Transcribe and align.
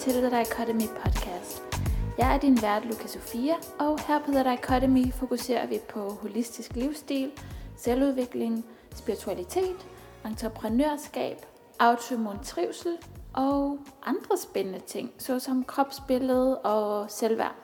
til 0.00 0.12
The 0.12 0.38
Dichotomy 0.38 0.88
Podcast. 1.02 1.62
Jeg 2.18 2.34
er 2.34 2.38
din 2.38 2.62
vært, 2.62 2.84
Luca 2.84 3.06
Sofia, 3.06 3.54
og 3.78 4.06
her 4.06 4.18
på 4.18 4.30
The 4.30 4.50
Dichotomy 4.50 5.12
fokuserer 5.12 5.66
vi 5.66 5.78
på 5.88 6.00
holistisk 6.00 6.76
livsstil, 6.76 7.30
selvudvikling, 7.76 8.64
spiritualitet, 8.94 9.86
entreprenørskab, 10.26 11.36
autoimmun 11.78 12.38
trivsel 12.42 12.96
og 13.32 13.78
andre 14.06 14.36
spændende 14.38 14.80
ting, 14.86 15.12
såsom 15.18 15.64
kropsbillede 15.64 16.58
og 16.58 17.10
selvværd. 17.10 17.54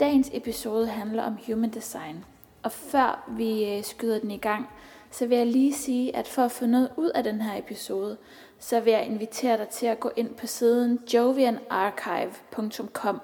Dagens 0.00 0.30
episode 0.32 0.86
handler 0.86 1.22
om 1.22 1.38
human 1.46 1.70
design, 1.70 2.24
og 2.62 2.72
før 2.72 3.30
vi 3.36 3.64
øh, 3.64 3.84
skyder 3.84 4.18
den 4.18 4.30
i 4.30 4.38
gang, 4.38 4.68
så 5.10 5.26
vil 5.26 5.38
jeg 5.38 5.46
lige 5.46 5.74
sige, 5.74 6.16
at 6.16 6.28
for 6.28 6.42
at 6.42 6.50
få 6.50 6.66
noget 6.66 6.90
ud 6.96 7.08
af 7.08 7.24
den 7.24 7.40
her 7.40 7.58
episode, 7.58 8.16
så 8.60 8.80
vil 8.80 8.92
jeg 8.92 9.06
invitere 9.06 9.58
dig 9.58 9.68
til 9.68 9.86
at 9.86 10.00
gå 10.00 10.10
ind 10.16 10.34
på 10.34 10.46
siden 10.46 10.98
jovianarchive.com. 11.14 13.20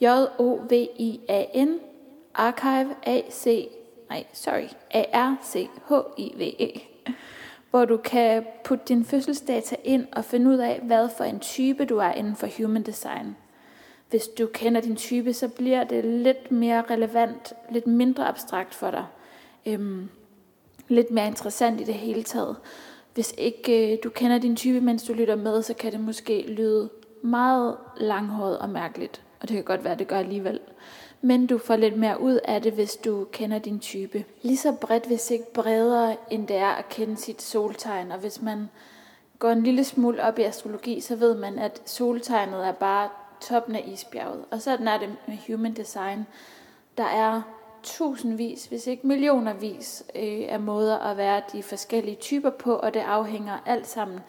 J-O-V-I-A-N 0.00 1.80
Archive 2.34 2.94
A-C 3.02 3.68
nej, 4.08 4.24
sorry, 4.32 4.68
A-R-C-H-I-V-E 4.90 6.80
hvor 7.70 7.84
du 7.84 7.96
kan 7.96 8.46
putte 8.64 8.84
din 8.88 9.04
fødselsdata 9.04 9.76
ind 9.84 10.06
og 10.12 10.24
finde 10.24 10.50
ud 10.50 10.58
af, 10.58 10.80
hvad 10.82 11.08
for 11.16 11.24
en 11.24 11.40
type 11.40 11.84
du 11.84 11.98
er 11.98 12.12
inden 12.12 12.36
for 12.36 12.48
human 12.58 12.82
design. 12.82 13.36
Hvis 14.10 14.28
du 14.28 14.46
kender 14.46 14.80
din 14.80 14.96
type, 14.96 15.32
så 15.32 15.48
bliver 15.48 15.84
det 15.84 16.04
lidt 16.04 16.52
mere 16.52 16.84
relevant, 16.90 17.52
lidt 17.70 17.86
mindre 17.86 18.28
abstrakt 18.28 18.74
for 18.74 18.90
dig. 18.90 19.04
Øhm, 19.66 20.08
lidt 20.88 21.10
mere 21.10 21.26
interessant 21.26 21.80
i 21.80 21.84
det 21.84 21.94
hele 21.94 22.22
taget. 22.22 22.56
Hvis 23.18 23.34
ikke 23.38 23.92
øh, 23.92 23.98
du 24.04 24.10
kender 24.10 24.38
din 24.38 24.56
type, 24.56 24.80
mens 24.80 25.02
du 25.02 25.12
lytter 25.12 25.36
med, 25.36 25.62
så 25.62 25.74
kan 25.74 25.92
det 25.92 26.00
måske 26.00 26.42
lyde 26.48 26.88
meget 27.22 27.76
langhåret 27.96 28.58
og 28.58 28.70
mærkeligt. 28.70 29.22
Og 29.40 29.48
det 29.48 29.54
kan 29.54 29.64
godt 29.64 29.84
være, 29.84 29.92
at 29.92 29.98
det 29.98 30.08
gør 30.08 30.18
alligevel. 30.18 30.60
Men 31.22 31.46
du 31.46 31.58
får 31.58 31.76
lidt 31.76 31.96
mere 31.96 32.20
ud 32.20 32.38
af 32.44 32.62
det, 32.62 32.72
hvis 32.72 32.96
du 32.96 33.26
kender 33.32 33.58
din 33.58 33.80
type. 33.80 34.24
Lige 34.42 34.56
så 34.56 34.72
bredt, 34.72 35.06
hvis 35.06 35.30
ikke 35.30 35.52
bredere, 35.52 36.16
end 36.30 36.48
det 36.48 36.56
er 36.56 36.68
at 36.68 36.88
kende 36.88 37.16
sit 37.16 37.42
soltegn. 37.42 38.12
Og 38.12 38.18
hvis 38.18 38.42
man 38.42 38.68
går 39.38 39.50
en 39.50 39.62
lille 39.62 39.84
smule 39.84 40.22
op 40.22 40.38
i 40.38 40.42
astrologi, 40.42 41.00
så 41.00 41.16
ved 41.16 41.34
man, 41.34 41.58
at 41.58 41.82
soltegnet 41.84 42.66
er 42.66 42.72
bare 42.72 43.08
toppen 43.40 43.76
af 43.76 43.84
isbjerget. 43.92 44.44
Og 44.50 44.62
sådan 44.62 44.88
er 44.88 44.98
det 44.98 45.08
med 45.28 45.36
human 45.46 45.74
design. 45.74 46.26
Der 46.98 47.04
er 47.06 47.42
tusindvis, 47.82 48.66
hvis 48.66 48.86
ikke 48.86 49.06
millionervis 49.06 50.04
øh, 50.14 50.44
af 50.48 50.60
måder 50.60 50.98
at 50.98 51.16
være 51.16 51.42
de 51.52 51.62
forskellige 51.62 52.16
typer 52.16 52.50
på, 52.50 52.74
og 52.74 52.94
det 52.94 53.00
afhænger 53.00 53.58
alt 53.66 53.86
sammen 53.86 54.20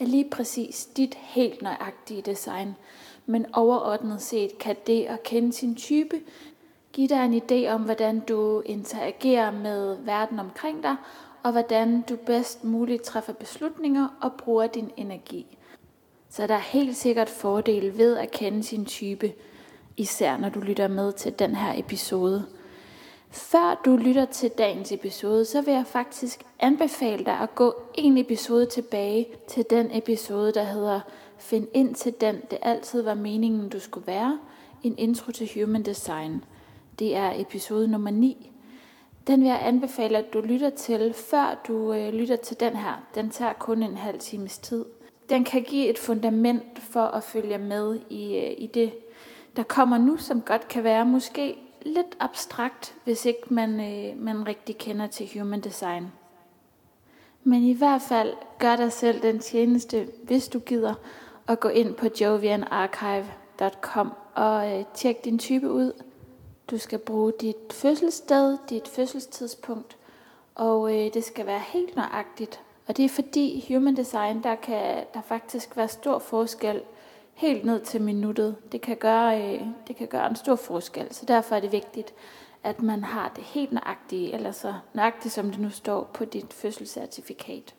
af 0.00 0.10
lige 0.10 0.30
præcis 0.30 0.88
dit 0.96 1.14
helt 1.14 1.62
nøjagtige 1.62 2.22
design. 2.22 2.76
Men 3.26 3.46
overordnet 3.54 4.22
set 4.22 4.58
kan 4.58 4.76
det 4.86 5.04
at 5.04 5.22
kende 5.22 5.52
sin 5.52 5.74
type 5.74 6.16
give 6.96 7.08
dig 7.08 7.24
en 7.24 7.42
idé 7.42 7.68
om, 7.68 7.82
hvordan 7.82 8.20
du 8.20 8.62
interagerer 8.66 9.50
med 9.50 9.96
verden 10.04 10.38
omkring 10.38 10.82
dig, 10.82 10.96
og 11.42 11.52
hvordan 11.52 12.02
du 12.02 12.16
bedst 12.16 12.64
muligt 12.64 13.02
træffer 13.02 13.32
beslutninger 13.32 14.08
og 14.20 14.32
bruger 14.32 14.66
din 14.66 14.90
energi. 14.96 15.58
Så 16.30 16.46
der 16.46 16.54
er 16.54 16.58
helt 16.58 16.96
sikkert 16.96 17.28
fordele 17.28 17.98
ved 17.98 18.16
at 18.16 18.30
kende 18.30 18.62
sin 18.62 18.84
type, 18.84 19.32
især 19.96 20.36
når 20.36 20.48
du 20.48 20.60
lytter 20.60 20.88
med 20.88 21.12
til 21.12 21.38
den 21.38 21.54
her 21.54 21.78
episode. 21.78 22.46
Før 23.30 23.80
du 23.84 23.96
lytter 23.96 24.24
til 24.24 24.50
dagens 24.50 24.92
episode, 24.92 25.44
så 25.44 25.62
vil 25.62 25.74
jeg 25.74 25.86
faktisk 25.86 26.44
anbefale 26.60 27.24
dig 27.24 27.38
at 27.40 27.54
gå 27.54 27.74
en 27.94 28.18
episode 28.18 28.66
tilbage 28.66 29.26
til 29.48 29.64
den 29.70 29.90
episode, 29.92 30.52
der 30.52 30.64
hedder 30.64 31.00
Find 31.38 31.66
ind 31.74 31.94
til 31.94 32.14
den, 32.20 32.40
det 32.50 32.58
altid 32.62 33.02
var 33.02 33.14
meningen, 33.14 33.68
du 33.68 33.80
skulle 33.80 34.06
være. 34.06 34.38
En 34.82 34.94
intro 34.98 35.32
til 35.32 35.50
Human 35.54 35.82
Design. 35.82 36.44
Det 36.98 37.16
er 37.16 37.32
episode 37.36 37.88
nummer 37.88 38.10
9. 38.10 38.52
Den 39.26 39.40
vil 39.40 39.48
jeg 39.48 39.60
anbefale, 39.62 40.18
at 40.18 40.32
du 40.32 40.40
lytter 40.40 40.70
til, 40.70 41.14
før 41.14 41.60
du 41.68 41.92
øh, 41.92 42.12
lytter 42.12 42.36
til 42.36 42.60
den 42.60 42.76
her. 42.76 43.06
Den 43.14 43.30
tager 43.30 43.52
kun 43.52 43.82
en 43.82 43.96
halv 43.96 44.18
times 44.18 44.58
tid. 44.58 44.84
Den 45.28 45.44
kan 45.44 45.62
give 45.62 45.88
et 45.88 45.98
fundament 45.98 46.78
for 46.78 47.04
at 47.04 47.22
følge 47.22 47.58
med 47.58 48.00
i, 48.10 48.36
øh, 48.36 48.54
i 48.58 48.66
det, 48.66 48.92
der 49.56 49.62
kommer 49.62 49.98
nu, 49.98 50.16
som 50.16 50.40
godt 50.40 50.68
kan 50.68 50.84
være 50.84 51.06
måske 51.06 51.58
lidt 51.86 52.16
abstrakt, 52.20 52.94
hvis 53.04 53.24
ikke 53.24 53.54
man, 53.54 53.80
øh, 53.80 54.22
man 54.22 54.48
rigtig 54.48 54.78
kender 54.78 55.06
til 55.06 55.38
human 55.38 55.60
design. 55.60 56.12
Men 57.44 57.62
i 57.62 57.72
hvert 57.72 58.02
fald 58.02 58.34
gør 58.58 58.76
dig 58.76 58.92
selv 58.92 59.22
den 59.22 59.38
tjeneste, 59.38 60.08
hvis 60.22 60.48
du 60.48 60.58
gider, 60.58 60.94
at 61.48 61.60
gå 61.60 61.68
ind 61.68 61.94
på 61.94 62.06
jovianarchive.com 62.20 64.12
og 64.34 64.78
øh, 64.78 64.84
tjek 64.94 65.24
din 65.24 65.38
type 65.38 65.70
ud. 65.70 65.92
Du 66.70 66.78
skal 66.78 66.98
bruge 66.98 67.32
dit 67.40 67.72
fødselssted, 67.72 68.58
dit 68.70 68.88
fødselstidspunkt, 68.88 69.96
og 70.54 70.94
øh, 70.94 71.14
det 71.14 71.24
skal 71.24 71.46
være 71.46 71.62
helt 71.66 71.96
nøjagtigt. 71.96 72.60
Og 72.86 72.96
det 72.96 73.04
er 73.04 73.08
fordi 73.08 73.74
human 73.74 73.96
design, 73.96 74.42
der 74.42 74.54
kan 74.54 75.04
der 75.14 75.20
faktisk 75.22 75.76
være 75.76 75.88
stor 75.88 76.18
forskel 76.18 76.82
helt 77.36 77.64
ned 77.64 77.80
til 77.80 78.02
minuttet. 78.02 78.56
Det 78.72 78.80
kan 78.80 78.96
gøre, 78.96 79.42
øh, 79.42 79.60
det 79.88 79.96
kan 79.96 80.06
gøre 80.06 80.30
en 80.30 80.36
stor 80.36 80.56
forskel, 80.56 81.06
så 81.10 81.26
derfor 81.26 81.56
er 81.56 81.60
det 81.60 81.72
vigtigt, 81.72 82.14
at 82.64 82.82
man 82.82 83.04
har 83.04 83.32
det 83.36 83.44
helt 83.44 83.72
nøjagtigt, 83.72 84.34
eller 84.34 84.52
så 84.52 84.74
nøjagtigt 84.94 85.34
som 85.34 85.50
det 85.50 85.60
nu 85.60 85.70
står 85.70 86.10
på 86.14 86.24
dit 86.24 86.52
fødselscertifikat. 86.52 87.74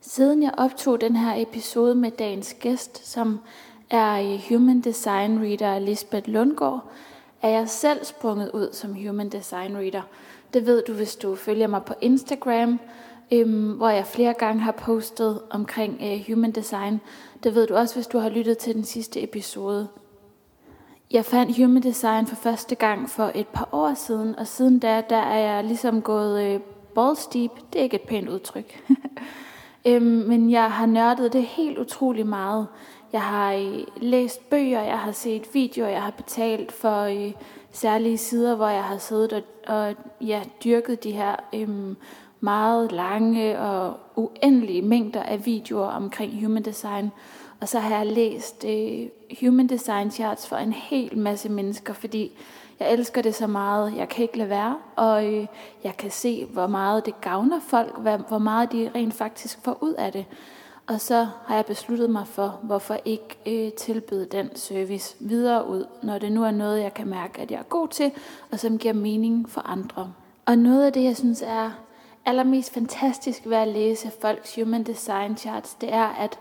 Siden 0.00 0.42
jeg 0.42 0.54
optog 0.58 1.00
den 1.00 1.16
her 1.16 1.42
episode 1.42 1.94
med 1.94 2.10
dagens 2.10 2.56
gæst, 2.60 3.06
som 3.06 3.40
er 3.90 4.32
øh, 4.32 4.40
Human 4.48 4.80
Design 4.80 5.40
Reader 5.42 5.78
Lisbeth 5.78 6.28
Lundgaard, 6.28 6.90
er 7.42 7.48
jeg 7.48 7.68
selv 7.68 8.04
sprunget 8.04 8.50
ud 8.50 8.72
som 8.72 8.94
Human 8.94 9.28
Design 9.28 9.76
Reader. 9.76 10.02
Det 10.54 10.66
ved 10.66 10.82
du, 10.82 10.92
hvis 10.92 11.16
du 11.16 11.34
følger 11.34 11.66
mig 11.66 11.84
på 11.84 11.94
Instagram, 12.00 12.80
øhm, 13.32 13.72
hvor 13.72 13.88
jeg 13.88 14.06
flere 14.06 14.34
gange 14.34 14.60
har 14.60 14.72
postet 14.72 15.40
omkring 15.50 16.00
øh, 16.02 16.24
Human 16.28 16.50
Design. 16.50 17.00
Det 17.42 17.54
ved 17.54 17.66
du 17.66 17.74
også, 17.74 17.94
hvis 17.94 18.06
du 18.06 18.18
har 18.18 18.28
lyttet 18.28 18.58
til 18.58 18.74
den 18.74 18.84
sidste 18.84 19.22
episode. 19.22 19.88
Jeg 21.10 21.24
fandt 21.24 21.56
Human 21.56 21.82
Design 21.82 22.26
for 22.26 22.36
første 22.36 22.74
gang 22.74 23.10
for 23.10 23.32
et 23.34 23.48
par 23.48 23.68
år 23.72 23.94
siden, 23.94 24.38
og 24.38 24.46
siden 24.46 24.78
da, 24.78 25.02
der 25.10 25.16
er 25.16 25.54
jeg 25.54 25.64
ligesom 25.64 26.02
gået 26.02 26.42
øh, 26.44 26.60
balls 26.94 27.26
deep. 27.26 27.50
Det 27.72 27.78
er 27.78 27.82
ikke 27.82 27.94
et 27.94 28.08
pænt 28.08 28.28
udtryk. 28.28 28.84
øhm, 29.88 30.02
men 30.02 30.50
jeg 30.50 30.72
har 30.72 30.86
nørdet 30.86 31.32
det 31.32 31.42
helt 31.42 31.78
utrolig 31.78 32.26
meget. 32.26 32.66
Jeg 33.12 33.22
har 33.22 33.52
øh, 33.52 33.84
læst 33.96 34.50
bøger, 34.50 34.82
jeg 34.82 34.98
har 34.98 35.12
set 35.12 35.54
videoer, 35.54 35.88
jeg 35.88 36.02
har 36.02 36.10
betalt 36.10 36.72
for 36.72 37.02
øh, 37.02 37.32
særlige 37.72 38.18
sider, 38.18 38.54
hvor 38.54 38.68
jeg 38.68 38.84
har 38.84 38.98
siddet 38.98 39.32
og, 39.32 39.42
og 39.66 39.94
ja, 40.20 40.42
dyrket 40.64 41.04
de 41.04 41.10
her 41.10 41.36
øhm, 41.54 41.96
meget 42.40 42.92
lange 42.92 43.58
og 43.58 43.96
uendelige 44.16 44.82
mængder 44.82 45.22
af 45.22 45.46
videoer 45.46 45.86
omkring 45.86 46.44
human 46.44 46.62
design. 46.62 47.10
Og 47.60 47.68
så 47.68 47.78
har 47.78 47.96
jeg 47.96 48.06
læst 48.06 48.64
øh, 48.64 49.08
human 49.40 49.66
design 49.66 50.10
charts 50.10 50.48
for 50.48 50.56
en 50.56 50.72
hel 50.72 51.18
masse 51.18 51.48
mennesker, 51.48 51.92
fordi 51.92 52.32
jeg 52.80 52.92
elsker 52.92 53.22
det 53.22 53.34
så 53.34 53.46
meget. 53.46 53.96
Jeg 53.96 54.08
kan 54.08 54.22
ikke 54.22 54.38
lade 54.38 54.48
være, 54.48 54.76
og 54.96 55.26
øh, 55.26 55.46
jeg 55.84 55.96
kan 55.96 56.10
se, 56.10 56.44
hvor 56.44 56.66
meget 56.66 57.06
det 57.06 57.20
gavner 57.20 57.60
folk, 57.60 57.98
hvad, 57.98 58.18
hvor 58.28 58.38
meget 58.38 58.72
de 58.72 58.90
rent 58.94 59.14
faktisk 59.14 59.64
får 59.64 59.78
ud 59.80 59.92
af 59.92 60.12
det. 60.12 60.24
Og 60.86 61.00
så 61.00 61.26
har 61.46 61.54
jeg 61.54 61.66
besluttet 61.66 62.10
mig 62.10 62.26
for, 62.26 62.60
hvorfor 62.62 62.96
ikke 63.04 63.38
øh, 63.46 63.72
tilbyde 63.72 64.26
den 64.26 64.56
service 64.56 65.16
videre 65.20 65.68
ud, 65.68 65.84
når 66.02 66.18
det 66.18 66.32
nu 66.32 66.44
er 66.44 66.50
noget, 66.50 66.82
jeg 66.82 66.94
kan 66.94 67.08
mærke, 67.08 67.40
at 67.40 67.50
jeg 67.50 67.58
er 67.58 67.62
god 67.62 67.88
til, 67.88 68.12
og 68.50 68.58
som 68.58 68.78
giver 68.78 68.94
mening 68.94 69.50
for 69.50 69.60
andre. 69.60 70.12
Og 70.46 70.58
noget 70.58 70.86
af 70.86 70.92
det, 70.92 71.04
jeg 71.04 71.16
synes 71.16 71.42
er 71.46 71.70
allermest 72.24 72.74
fantastisk 72.74 73.42
ved 73.46 73.56
at 73.56 73.68
læse 73.68 74.10
folks 74.22 74.54
human 74.54 74.82
design 74.82 75.36
charts, 75.36 75.74
det 75.74 75.92
er, 75.92 76.08
at 76.08 76.38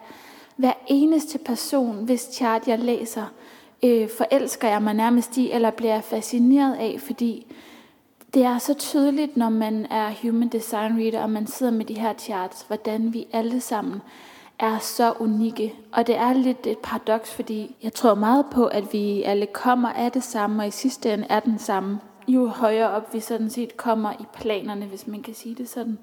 hver 0.55 0.73
eneste 0.87 1.37
person, 1.37 2.05
hvis 2.05 2.29
chart 2.33 2.67
jeg 2.67 2.79
læser, 2.79 3.25
øh, 3.83 4.09
forelsker 4.17 4.67
jeg 4.67 4.81
mig 4.81 4.93
nærmest 4.93 5.37
i, 5.37 5.51
eller 5.51 5.71
bliver 5.71 5.93
jeg 5.93 6.03
fascineret 6.03 6.75
af, 6.75 6.95
fordi 6.99 7.55
det 8.33 8.43
er 8.43 8.57
så 8.57 8.73
tydeligt, 8.73 9.37
når 9.37 9.49
man 9.49 9.87
er 9.89 10.11
human 10.21 10.47
design 10.47 10.97
reader, 10.97 11.21
og 11.21 11.29
man 11.29 11.47
sidder 11.47 11.71
med 11.71 11.85
de 11.85 11.99
her 11.99 12.13
charts, 12.13 12.65
hvordan 12.67 13.13
vi 13.13 13.27
alle 13.33 13.61
sammen 13.61 14.01
er 14.59 14.77
så 14.77 15.13
unikke. 15.19 15.73
Og 15.91 16.07
det 16.07 16.17
er 16.17 16.33
lidt 16.33 16.67
et 16.67 16.77
paradoks, 16.77 17.33
fordi 17.33 17.75
jeg 17.83 17.93
tror 17.93 18.15
meget 18.15 18.45
på, 18.51 18.65
at 18.65 18.93
vi 18.93 19.23
alle 19.23 19.45
kommer 19.45 19.89
af 19.89 20.11
det 20.11 20.23
samme, 20.23 20.63
og 20.63 20.67
i 20.67 20.71
sidste 20.71 21.13
ende 21.13 21.25
er 21.29 21.39
den 21.39 21.59
samme. 21.59 21.99
Jo 22.29 22.47
højere 22.47 22.89
op 22.89 23.13
vi 23.13 23.19
sådan 23.19 23.49
set 23.49 23.77
kommer 23.77 24.13
i 24.13 24.25
planerne, 24.33 24.85
hvis 24.85 25.07
man 25.07 25.21
kan 25.21 25.33
sige 25.33 25.55
det 25.55 25.69
sådan. 25.69 25.99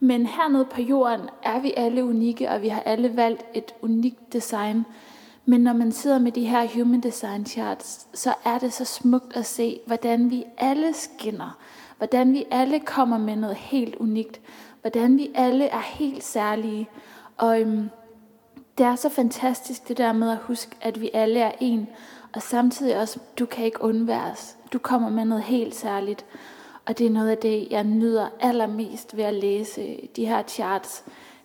Men 0.00 0.26
hernede 0.26 0.64
på 0.64 0.80
jorden 0.80 1.28
er 1.42 1.60
vi 1.60 1.72
alle 1.76 2.04
unikke, 2.04 2.50
og 2.50 2.62
vi 2.62 2.68
har 2.68 2.80
alle 2.80 3.16
valgt 3.16 3.44
et 3.54 3.74
unikt 3.82 4.32
design. 4.32 4.84
Men 5.44 5.60
når 5.60 5.72
man 5.72 5.92
sidder 5.92 6.18
med 6.18 6.32
de 6.32 6.46
her 6.46 6.68
human 6.74 7.00
design 7.00 7.46
charts, 7.46 8.06
så 8.14 8.34
er 8.44 8.58
det 8.58 8.72
så 8.72 8.84
smukt 8.84 9.36
at 9.36 9.46
se, 9.46 9.80
hvordan 9.86 10.30
vi 10.30 10.44
alle 10.58 10.94
skinner. 10.94 11.58
Hvordan 11.98 12.32
vi 12.32 12.44
alle 12.50 12.80
kommer 12.80 13.18
med 13.18 13.36
noget 13.36 13.56
helt 13.56 13.94
unikt. 13.94 14.40
Hvordan 14.80 15.16
vi 15.16 15.30
alle 15.34 15.64
er 15.64 15.80
helt 15.80 16.24
særlige. 16.24 16.88
Og 17.36 17.60
øhm, 17.60 17.90
det 18.78 18.86
er 18.86 18.96
så 18.96 19.08
fantastisk 19.08 19.88
det 19.88 19.98
der 19.98 20.12
med 20.12 20.30
at 20.30 20.38
huske, 20.38 20.76
at 20.80 21.00
vi 21.00 21.10
alle 21.14 21.40
er 21.40 21.52
en, 21.60 21.88
og 22.34 22.42
samtidig 22.42 23.00
også, 23.00 23.18
du 23.38 23.46
kan 23.46 23.64
ikke 23.64 23.82
undværes. 23.82 24.56
Du 24.72 24.78
kommer 24.78 25.08
med 25.08 25.24
noget 25.24 25.44
helt 25.44 25.74
særligt. 25.74 26.24
Og 26.86 26.98
det 26.98 27.06
er 27.06 27.10
noget 27.10 27.30
af 27.30 27.38
det, 27.38 27.68
jeg 27.70 27.84
nyder 27.84 28.28
allermest 28.40 29.16
ved 29.16 29.24
at 29.24 29.34
læse 29.34 30.08
de 30.16 30.26
her 30.26 30.42
charts. 30.42 31.04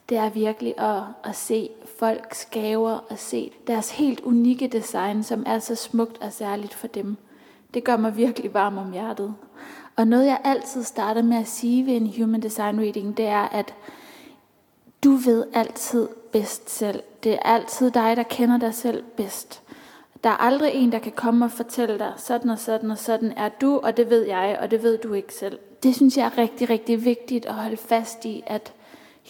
Det 0.09 0.17
er 0.17 0.29
virkelig 0.29 0.79
at, 0.79 1.03
at 1.23 1.35
se 1.35 1.69
folks 1.99 2.45
gaver 2.45 2.97
og 3.09 3.17
se 3.17 3.51
deres 3.67 3.91
helt 3.91 4.19
unikke 4.19 4.67
design, 4.67 5.23
som 5.23 5.43
er 5.45 5.59
så 5.59 5.75
smukt 5.75 6.21
og 6.21 6.33
særligt 6.33 6.73
for 6.73 6.87
dem. 6.87 7.17
Det 7.73 7.83
gør 7.83 7.97
mig 7.97 8.17
virkelig 8.17 8.53
varm 8.53 8.77
om 8.77 8.91
hjertet. 8.91 9.35
Og 9.95 10.07
noget 10.07 10.25
jeg 10.25 10.41
altid 10.43 10.83
starter 10.83 11.21
med 11.21 11.37
at 11.37 11.47
sige 11.47 11.85
ved 11.85 11.93
en 11.93 12.13
human 12.17 12.41
design 12.41 12.79
reading, 12.79 13.17
det 13.17 13.25
er, 13.25 13.47
at 13.47 13.73
du 15.03 15.11
ved 15.11 15.45
altid 15.53 16.07
bedst 16.31 16.69
selv. 16.69 17.03
Det 17.23 17.33
er 17.33 17.39
altid 17.39 17.91
dig, 17.91 18.17
der 18.17 18.23
kender 18.23 18.57
dig 18.57 18.73
selv 18.73 19.03
bedst. 19.03 19.61
Der 20.27 20.33
er 20.33 20.37
aldrig 20.37 20.71
en, 20.73 20.91
der 20.91 20.99
kan 20.99 21.11
komme 21.11 21.45
og 21.45 21.51
fortælle 21.51 21.99
dig, 21.99 22.13
sådan 22.17 22.49
og 22.49 22.59
sådan 22.59 22.91
og 22.91 22.97
sådan 22.97 23.33
er 23.37 23.49
du, 23.49 23.79
og 23.83 23.97
det 23.97 24.09
ved 24.09 24.25
jeg, 24.25 24.57
og 24.61 24.71
det 24.71 24.83
ved 24.83 24.97
du 24.97 25.13
ikke 25.13 25.33
selv. 25.33 25.59
Det 25.83 25.95
synes 25.95 26.17
jeg 26.17 26.25
er 26.25 26.37
rigtig, 26.37 26.69
rigtig 26.69 27.05
vigtigt 27.05 27.45
at 27.45 27.53
holde 27.53 27.77
fast 27.77 28.25
i, 28.25 28.43
at 28.47 28.73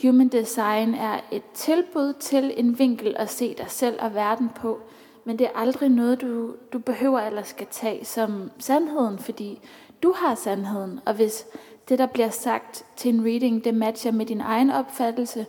human 0.02 0.28
design 0.28 0.94
er 0.94 1.20
et 1.32 1.44
tilbud 1.54 2.14
til 2.14 2.54
en 2.58 2.80
vinkel 2.80 3.16
at 3.20 3.30
se 3.30 3.56
dig 3.58 3.66
selv 3.68 3.96
og 4.00 4.16
verden 4.16 4.50
på, 4.50 4.80
men 5.26 5.40
det 5.40 5.48
er 5.48 5.60
aldrig 5.60 5.90
noget, 5.90 6.22
du, 6.22 6.56
du 6.74 6.80
behøver 6.80 7.20
eller 7.20 7.44
skal 7.44 7.68
tage 7.72 8.06
som 8.06 8.52
sandheden, 8.60 9.20
fordi 9.20 9.60
du 10.04 10.14
har 10.16 10.36
sandheden, 10.36 11.00
og 11.06 11.14
hvis 11.14 11.46
det, 11.90 12.00
der 12.00 12.06
bliver 12.06 12.30
sagt 12.30 12.86
til 12.96 13.14
en 13.14 13.26
reading, 13.26 13.64
det 13.64 13.76
matcher 13.76 14.12
med 14.12 14.26
din 14.26 14.42
egen 14.42 14.70
opfattelse, 14.70 15.46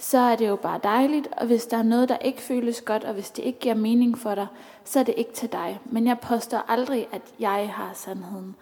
så 0.00 0.18
er 0.18 0.36
det 0.36 0.48
jo 0.48 0.56
bare 0.56 0.80
dejligt, 0.82 1.28
og 1.36 1.46
hvis 1.46 1.66
der 1.66 1.76
er 1.76 1.82
noget, 1.82 2.08
der 2.08 2.16
ikke 2.16 2.42
føles 2.42 2.80
godt, 2.80 3.04
og 3.04 3.14
hvis 3.14 3.30
det 3.30 3.44
ikke 3.44 3.58
giver 3.58 3.74
mening 3.74 4.18
for 4.18 4.34
dig, 4.34 4.46
så 4.84 5.00
er 5.00 5.02
det 5.02 5.14
ikke 5.16 5.32
til 5.32 5.52
dig. 5.52 5.80
Men 5.84 6.06
jeg 6.06 6.18
påstår 6.18 6.64
aldrig, 6.68 7.08
at 7.12 7.22
jeg 7.40 7.70
har 7.74 7.90
sandheden. 7.94 8.56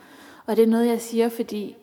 Og 0.47 0.57
det 0.57 0.63
er 0.63 0.67
noget, 0.67 0.87
jeg 0.87 1.01
siger, 1.01 1.29
fordi 1.29 1.77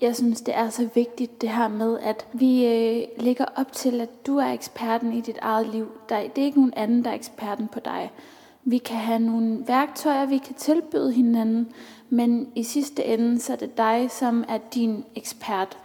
jeg 0.00 0.16
synes, 0.16 0.40
det 0.40 0.56
er 0.56 0.68
så 0.68 0.88
vigtigt 0.94 1.40
det 1.40 1.48
her 1.48 1.68
med, 1.68 1.98
at 1.98 2.26
vi 2.32 2.66
øh, 2.66 3.24
lægger 3.24 3.44
op 3.56 3.72
til, 3.72 4.00
at 4.00 4.26
du 4.26 4.36
er 4.36 4.52
eksperten 4.52 5.12
i 5.12 5.20
dit 5.20 5.38
eget 5.42 5.66
liv. 5.66 5.88
Der, 6.08 6.20
det 6.36 6.42
er 6.42 6.46
ikke 6.46 6.58
nogen 6.58 6.74
anden, 6.76 7.04
der 7.04 7.10
er 7.10 7.14
eksperten 7.14 7.68
på 7.68 7.80
dig. 7.80 8.12
Vi 8.64 8.78
kan 8.78 8.96
have 8.96 9.18
nogle 9.18 9.64
værktøjer, 9.66 10.26
vi 10.26 10.38
kan 10.38 10.54
tilbyde 10.54 11.12
hinanden, 11.12 11.72
men 12.10 12.52
i 12.54 12.62
sidste 12.62 13.04
ende, 13.04 13.40
så 13.40 13.52
er 13.52 13.56
det 13.56 13.78
dig, 13.78 14.10
som 14.10 14.44
er 14.48 14.58
din 14.74 15.04
ekspert. 15.14 15.78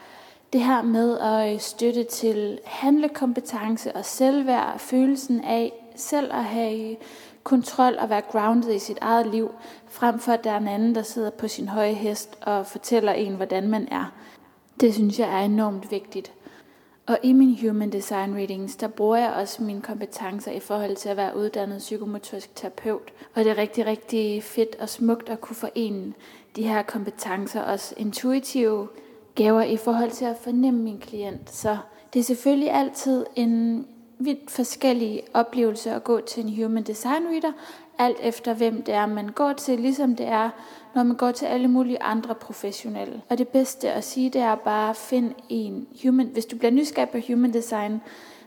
Det 0.56 0.64
her 0.64 0.82
med 0.82 1.20
at 1.20 1.54
øh, 1.54 1.60
støtte 1.60 2.04
til 2.04 2.60
handlekompetence 2.66 3.96
og 3.96 4.06
selvværd, 4.06 4.80
følelsen 4.80 5.44
af 5.44 5.74
selv 5.96 6.34
at 6.34 6.44
have 6.44 6.92
øh, 6.92 6.98
kontrol 7.44 7.98
og 8.00 8.10
være 8.10 8.22
grounded 8.22 8.74
i 8.74 8.80
sit 8.80 8.98
eget 9.02 9.28
liv, 9.28 9.52
frem 9.88 10.20
for 10.20 10.32
at 10.32 10.44
der 10.44 10.52
er 10.52 10.58
en 10.58 10.68
anden, 10.68 10.96
der 10.96 11.02
sidder 11.02 11.30
på 11.30 11.48
sin 11.48 11.68
høje 11.68 11.94
hest 11.94 12.38
og 12.42 12.68
fortæller 12.68 13.12
en, 13.12 13.36
hvordan 13.36 13.68
man 13.68 13.88
er. 13.92 14.14
Det 14.80 14.94
synes 14.94 15.20
jeg 15.20 15.42
er 15.42 15.46
enormt 15.46 15.92
vigtigt. 15.92 16.32
Og 17.06 17.20
i 17.24 17.34
min 17.34 17.58
Human 17.62 17.90
Design 17.90 18.36
Readings, 18.36 18.76
der 18.76 18.88
bruger 18.88 19.18
jeg 19.18 19.34
også 19.34 19.64
mine 19.64 19.82
kompetencer 19.82 20.52
i 20.52 20.60
forhold 20.60 20.96
til 20.96 21.10
at 21.10 21.18
være 21.18 21.38
uddannet 21.38 21.78
psykomotorisk 21.78 22.56
terapeut. 22.56 23.14
Og 23.34 23.44
det 23.44 23.52
er 23.52 23.58
rigtig, 23.58 23.86
rigtig 23.86 24.44
fedt 24.44 24.76
og 24.80 24.90
smukt 24.90 25.30
at 25.30 25.42
kunne 25.42 25.56
forene 25.56 26.14
de 26.56 26.64
her 26.64 26.82
kompetencer, 26.82 27.62
også 27.62 27.94
intuitive 27.98 28.88
gaver 29.36 29.62
i 29.62 29.78
forhold 29.78 30.12
til 30.12 30.26
at 30.26 30.38
fornemme 30.42 30.84
min 30.84 30.98
klient. 30.98 31.50
Så 31.52 31.78
det 32.14 32.20
er 32.20 32.24
selvfølgelig 32.24 32.72
altid 32.72 33.26
en 33.36 33.86
vidt 34.20 34.52
forskellig 34.52 35.24
oplevelse 35.34 35.92
at 35.92 36.04
gå 36.04 36.20
til 36.20 36.46
en 36.46 36.64
human 36.64 36.84
design 36.84 37.28
reader, 37.32 37.52
alt 37.98 38.18
efter 38.22 38.54
hvem 38.54 38.82
det 38.82 38.94
er, 38.94 39.06
man 39.06 39.30
går 39.30 39.54
til, 39.54 39.80
ligesom 39.80 40.16
det 40.16 40.26
er, 40.26 40.50
når 40.96 41.04
man 41.04 41.18
går 41.18 41.32
til 41.32 41.46
alle 41.46 41.68
mulige 41.68 42.04
andre 42.04 42.36
professionelle. 42.36 43.22
Og 43.30 43.38
det 43.38 43.48
bedste 43.48 43.92
at 43.92 44.04
sige, 44.04 44.30
det 44.30 44.42
er 44.42 44.56
bare 44.56 44.96
find 44.96 45.32
en 45.50 45.88
human, 46.04 46.28
hvis 46.28 46.46
du 46.46 46.58
bliver 46.58 46.72
nysgerrig 46.72 47.10
på 47.10 47.18
human 47.28 47.54
design, 47.54 48.02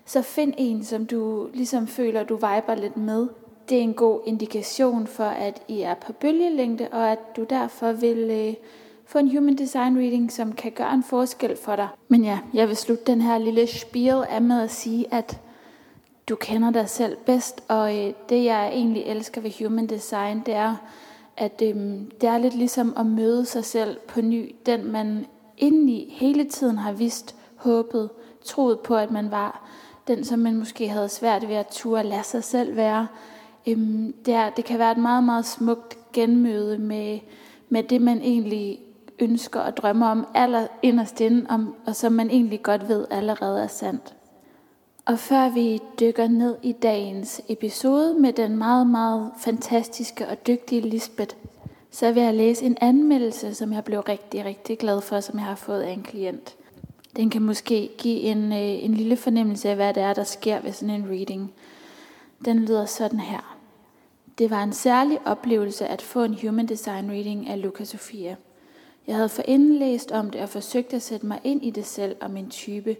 så 0.05 0.23
find 0.23 0.55
en, 0.57 0.85
som 0.85 1.07
du 1.07 1.49
ligesom 1.55 1.87
føler, 1.87 2.25
du 2.25 2.35
viber 2.35 2.75
lidt 2.75 2.97
med. 2.97 3.29
Det 3.69 3.79
er 3.79 3.83
en 3.83 3.95
god 3.95 4.21
indikation 4.27 5.07
for, 5.07 5.25
at 5.25 5.63
I 5.69 5.81
er 5.81 5.95
på 5.95 6.13
bølgelængde, 6.13 6.89
og 6.93 7.13
at 7.13 7.37
du 7.37 7.45
derfor 7.45 7.93
vil 7.93 8.19
øh, 8.19 8.55
få 9.09 9.19
en 9.19 9.37
human 9.37 9.59
design 9.59 9.99
reading, 9.99 10.33
som 10.33 10.53
kan 10.53 10.73
gøre 10.73 10.95
en 10.95 11.03
forskel 11.03 11.57
for 11.57 11.77
dig. 11.77 11.89
Men 12.09 12.25
ja, 12.25 12.39
jeg 12.55 12.69
vil 12.69 12.77
slutte 12.77 13.05
den 13.05 13.21
her 13.21 13.39
lille 13.39 13.67
spiel 13.67 14.25
af 14.29 14.43
med 14.43 14.63
at 14.63 14.71
sige, 14.71 15.15
at 15.15 15.41
du 16.29 16.37
kender 16.37 16.71
dig 16.71 16.89
selv 16.89 17.17
bedst, 17.27 17.63
og 17.69 17.97
øh, 17.99 18.13
det 18.29 18.45
jeg 18.45 18.69
egentlig 18.69 19.03
elsker 19.03 19.41
ved 19.41 19.65
human 19.65 19.87
design, 19.87 20.43
det 20.47 20.55
er, 20.55 20.77
at 21.37 21.63
øh, 21.65 21.77
det 22.21 22.29
er 22.29 22.39
lidt 22.39 22.55
ligesom 22.55 22.95
at 22.97 23.07
møde 23.07 23.45
sig 23.45 23.65
selv 23.65 23.97
på 24.09 24.21
ny, 24.21 24.55
den 24.67 24.93
man 24.93 25.27
indeni 25.59 26.15
hele 26.19 26.45
tiden 26.45 26.79
har 26.79 26.93
vist, 26.93 27.37
håbet, 27.57 28.11
troet 28.45 28.81
på, 28.81 28.97
at 28.97 29.11
man 29.11 29.31
var, 29.31 29.69
den 30.09 30.25
som 30.25 30.39
man 30.39 30.57
måske 30.57 30.89
havde 30.89 31.09
svært 31.09 31.49
ved 31.49 31.55
at 31.57 31.67
turde 31.67 32.03
lade 32.03 32.25
sig 32.25 32.45
selv 32.45 32.77
være. 32.77 33.07
Øhm, 33.67 34.15
det, 34.25 34.35
er, 34.35 34.51
det 34.51 34.65
kan 34.65 34.79
være 34.79 34.93
et 34.93 34.99
meget, 34.99 35.25
meget 35.25 35.47
smukt 35.47 36.13
genmøde 36.13 36.79
med, 36.79 37.19
med 37.69 37.83
det, 37.83 38.03
man 38.03 38.19
egentlig 38.19 38.81
ønsker 39.21 39.61
og 39.61 39.77
drømmer 39.77 40.07
om 40.07 40.27
aller 40.35 40.67
inderst 40.83 41.21
inden, 41.21 41.51
om, 41.51 41.75
og 41.87 41.97
som 41.97 42.13
man 42.13 42.31
egentlig 42.31 42.63
godt 42.63 42.89
ved 42.89 43.07
allerede 43.11 43.63
er 43.63 43.67
sandt. 43.67 44.15
Og 45.07 45.19
før 45.19 45.49
vi 45.49 45.81
dykker 46.01 46.29
ned 46.29 46.57
i 46.63 46.73
dagens 46.73 47.41
episode 47.49 48.15
med 48.15 48.33
den 48.33 48.57
meget, 48.57 48.87
meget 48.87 49.31
fantastiske 49.39 50.29
og 50.29 50.47
dygtige 50.47 50.81
Lisbeth, 50.81 51.37
så 51.91 52.13
vil 52.13 52.23
jeg 52.23 52.35
læse 52.35 52.67
en 52.67 52.77
anmeldelse, 52.81 53.55
som 53.55 53.73
jeg 53.73 53.85
blev 53.85 54.01
rigtig, 54.01 54.45
rigtig 54.45 54.79
glad 54.79 55.01
for, 55.01 55.21
som 55.21 55.39
jeg 55.39 55.45
har 55.45 55.55
fået 55.55 55.83
af 55.83 55.91
en 55.91 56.03
klient. 56.03 56.57
Den 57.17 57.31
kan 57.31 57.43
måske 57.43 57.91
give 57.99 58.21
en, 58.21 58.53
øh, 58.53 58.85
en 58.85 58.95
lille 58.95 59.17
fornemmelse 59.17 59.69
af, 59.69 59.77
hvad 59.77 59.95
det 59.95 60.03
er, 60.03 60.15
der 60.15 60.25
sker 60.25 60.61
ved 60.61 60.73
sådan 60.73 60.95
en 60.95 61.09
reading. 61.11 61.53
Den 62.45 62.59
lyder 62.59 62.85
sådan 62.85 63.21
her. 63.21 63.57
Det 64.39 64.51
var 64.51 64.63
en 64.63 64.73
særlig 64.73 65.19
oplevelse 65.25 65.87
at 65.87 66.03
få 66.03 66.23
en 66.23 66.39
Human 66.43 66.67
Design 66.67 67.11
Reading 67.11 67.49
af 67.49 67.63
Luca 67.63 67.85
Sofia. 67.85 68.37
Jeg 69.09 69.17
havde 69.17 69.29
forinden 69.29 69.75
læst 69.75 70.13
om 70.13 70.31
det 70.31 70.41
og 70.41 70.49
forsøgt 70.49 70.95
at 70.95 71.03
sætte 71.03 71.27
mig 71.27 71.41
ind 71.45 71.65
i 71.65 71.71
det 71.71 71.87
selv 71.87 72.17
og 72.21 72.31
min 72.31 72.51
type, 72.51 72.97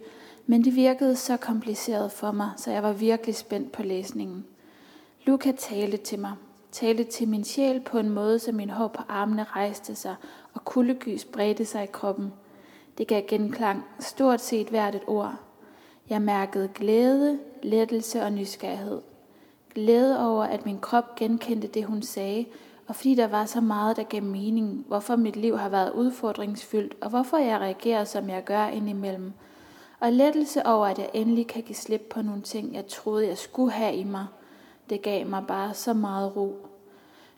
men 0.47 0.65
det 0.65 0.75
virkede 0.75 1.17
så 1.17 1.37
kompliceret 1.37 2.13
for 2.13 2.33
mig, 2.33 2.51
så 2.57 2.71
jeg 2.71 2.83
var 2.83 2.93
virkelig 2.93 3.35
spændt 3.35 3.73
på 3.73 3.83
læsningen. 3.83 4.47
Luca 5.25 5.53
talte 5.53 5.97
til 5.97 6.19
mig, 6.19 6.33
talte 6.73 7.05
til 7.05 7.29
min 7.29 7.45
sjæl 7.45 7.81
på 7.81 7.99
en 7.99 8.09
måde, 8.11 8.39
så 8.39 8.53
min 8.53 8.71
hår 8.71 8.89
på 8.89 9.03
armene 9.09 9.45
rejste 9.45 9.95
sig, 9.95 10.15
og 10.55 10.65
kuldegys 10.65 11.25
bredte 11.25 11.65
sig 11.65 11.85
i 11.85 11.93
kroppen. 11.93 12.33
Det 12.99 13.07
gav 13.07 13.23
genklang 13.29 13.85
stort 14.01 14.41
set 14.41 14.67
hvert 14.67 14.95
et 14.95 15.03
ord. 15.07 15.35
Jeg 16.09 16.23
mærkede 16.23 16.69
glæde, 16.75 17.39
lettelse 17.63 18.23
og 18.23 18.33
nysgerrighed. 18.33 19.01
Glæde 19.75 20.29
over, 20.29 20.45
at 20.45 20.67
min 20.67 20.79
krop 20.79 21.15
genkendte 21.17 21.69
det, 21.69 21.85
hun 21.85 22.03
sagde, 22.03 22.47
og 22.89 22.97
fordi 22.97 23.15
der 23.15 23.27
var 23.27 23.45
så 23.45 23.61
meget, 23.61 23.97
der 23.97 24.03
gav 24.03 24.23
mening, 24.23 24.85
hvorfor 24.89 25.17
mit 25.17 25.37
liv 25.37 25.59
har 25.59 25.69
været 25.69 25.93
udfordringsfyldt, 25.93 26.95
og 27.01 27.11
hvorfor 27.11 27.37
jeg 27.37 27.61
reagerer, 27.61 28.05
som 28.05 28.29
jeg 28.29 28.45
gør 28.45 28.67
indimellem– 28.67 29.33
og 30.01 30.13
lettelse 30.13 30.67
over, 30.67 30.87
at 30.87 30.99
jeg 30.99 31.11
endelig 31.15 31.47
kan 31.47 31.63
give 31.63 31.77
slip 31.77 32.01
på 32.11 32.23
nogle 32.23 32.43
ting, 32.43 32.75
jeg 32.75 32.87
troede, 32.87 33.27
jeg 33.27 33.39
skulle 33.39 33.73
have 33.73 33.95
i 33.95 34.05
mig. 34.05 34.27
Det 34.91 35.03
gav 35.03 35.27
mig 35.27 35.45
bare 35.49 35.75
så 35.75 35.95
meget 35.95 36.37
ro. 36.37 36.67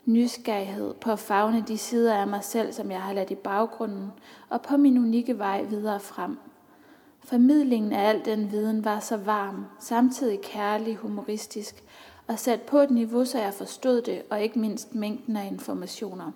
Nysgerrighed 0.05 0.95
på 0.95 1.13
at 1.13 1.19
fagne 1.19 1.65
de 1.69 1.79
sider 1.79 2.15
af 2.15 2.27
mig 2.27 2.45
selv, 2.45 2.73
som 2.73 2.91
jeg 2.91 3.03
har 3.03 3.13
ladt 3.13 3.31
i 3.31 3.35
baggrunden, 3.35 4.13
og 4.49 4.63
på 4.63 4.77
min 4.77 4.99
unikke 4.99 5.39
vej 5.39 5.63
videre 5.63 6.01
frem. 6.01 6.39
Formidlingen 7.25 7.93
af 7.93 8.09
al 8.09 8.25
den 8.25 8.51
viden 8.51 8.85
var 8.85 9.01
så 9.01 9.17
varm, 9.17 9.67
samtidig 9.79 10.41
kærlig, 10.41 10.97
humoristisk, 10.97 11.85
og 12.31 12.39
sat 12.39 12.61
på 12.61 12.79
et 12.79 12.91
niveau, 12.91 13.25
så 13.25 13.39
jeg 13.39 13.55
forstod 13.55 14.03
det, 14.03 14.23
og 14.31 14.43
ikke 14.43 14.59
mindst 14.59 14.95
mængden 14.95 15.37
af 15.37 15.47
informationer. 15.47 16.33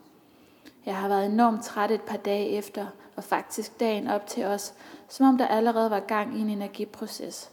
Jeg 0.86 0.96
har 0.96 1.08
været 1.08 1.26
enormt 1.26 1.64
træt 1.64 1.90
et 1.90 2.02
par 2.02 2.16
dage 2.16 2.48
efter, 2.48 2.86
og 3.16 3.24
faktisk 3.24 3.80
dagen 3.80 4.08
op 4.08 4.26
til 4.26 4.44
os, 4.44 4.74
som 5.08 5.26
om 5.26 5.38
der 5.38 5.46
allerede 5.46 5.90
var 5.90 6.00
gang 6.00 6.38
i 6.38 6.40
en 6.40 6.50
energiproces. 6.50 7.50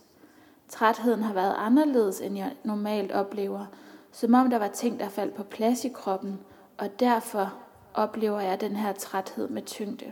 Trætheden 0.69 1.23
har 1.23 1.33
været 1.33 1.55
anderledes, 1.57 2.21
end 2.21 2.37
jeg 2.37 2.53
normalt 2.63 3.11
oplever, 3.11 3.65
som 4.11 4.33
om 4.33 4.49
der 4.49 4.57
var 4.57 4.67
ting, 4.67 4.99
der 4.99 5.09
faldt 5.09 5.33
på 5.33 5.43
plads 5.43 5.85
i 5.85 5.89
kroppen, 5.89 6.39
og 6.77 6.99
derfor 6.99 7.53
oplever 7.93 8.39
jeg 8.39 8.61
den 8.61 8.75
her 8.75 8.93
træthed 8.93 9.49
med 9.49 9.61
tyngde. 9.61 10.11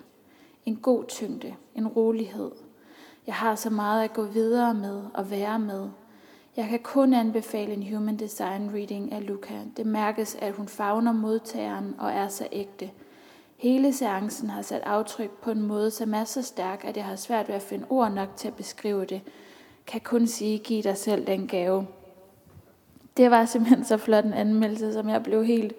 En 0.66 0.76
god 0.76 1.04
tyngde, 1.08 1.56
en 1.76 1.88
rolighed. 1.88 2.52
Jeg 3.28 3.36
har 3.36 3.56
så 3.56 3.70
meget 3.70 4.04
at 4.04 4.14
gå 4.14 4.24
videre 4.24 4.74
med 4.74 5.04
og 5.14 5.32
være 5.32 5.60
med. 5.60 5.90
Jeg 6.58 6.68
kan 6.70 6.80
kun 6.80 7.14
anbefale 7.14 7.74
en 7.74 7.96
Human 7.96 8.18
Design 8.18 8.72
Reading 8.74 9.12
af 9.12 9.28
Luca. 9.28 9.60
Det 9.78 9.86
mærkes, 9.86 10.36
at 10.36 10.54
hun 10.54 10.68
favner 10.68 11.12
modtageren 11.12 11.96
og 11.98 12.12
er 12.12 12.28
så 12.28 12.48
ægte– 12.52 12.90
Hele 13.60 13.94
seancen 13.94 14.50
har 14.50 14.62
sat 14.62 14.82
aftryk 14.82 15.30
på 15.30 15.52
en 15.52 15.62
måde, 15.62 15.92
som 15.92 16.14
er 16.14 16.24
så 16.24 16.42
stærk, 16.42 16.86
at 16.86 16.98
jeg 16.98 17.06
har 17.06 17.16
svært 17.16 17.48
ved 17.48 17.56
at 17.56 17.62
finde 17.62 17.86
ord 17.90 18.12
nok 18.12 18.30
til 18.36 18.48
at 18.48 18.54
beskrive 18.54 19.06
det. 19.06 19.22
Kan 19.88 20.02
kun 20.02 20.28
sige, 20.28 20.58
giv 20.58 20.84
dig 20.84 20.98
selv 20.98 21.28
den 21.28 21.48
gave. 21.48 21.88
Det 23.18 23.32
var 23.32 23.46
simpelthen 23.46 23.86
så 23.86 23.98
flot 23.98 24.26
en 24.26 24.34
anmeldelse, 24.34 24.94
som 24.94 25.10
jeg 25.10 25.24
blev 25.24 25.46
helt 25.46 25.74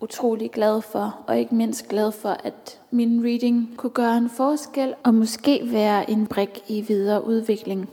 utrolig 0.00 0.50
glad 0.50 0.82
for, 0.82 1.24
og 1.26 1.38
ikke 1.38 1.54
mindst 1.54 1.88
glad 1.88 2.12
for, 2.12 2.28
at 2.28 2.80
min 2.90 3.24
reading 3.24 3.74
kunne 3.76 3.90
gøre 3.90 4.16
en 4.16 4.30
forskel, 4.30 4.94
og 5.02 5.14
måske 5.14 5.60
være 5.64 6.10
en 6.10 6.26
brik 6.26 6.64
i 6.68 6.80
videre 6.80 7.26
udvikling. 7.26 7.88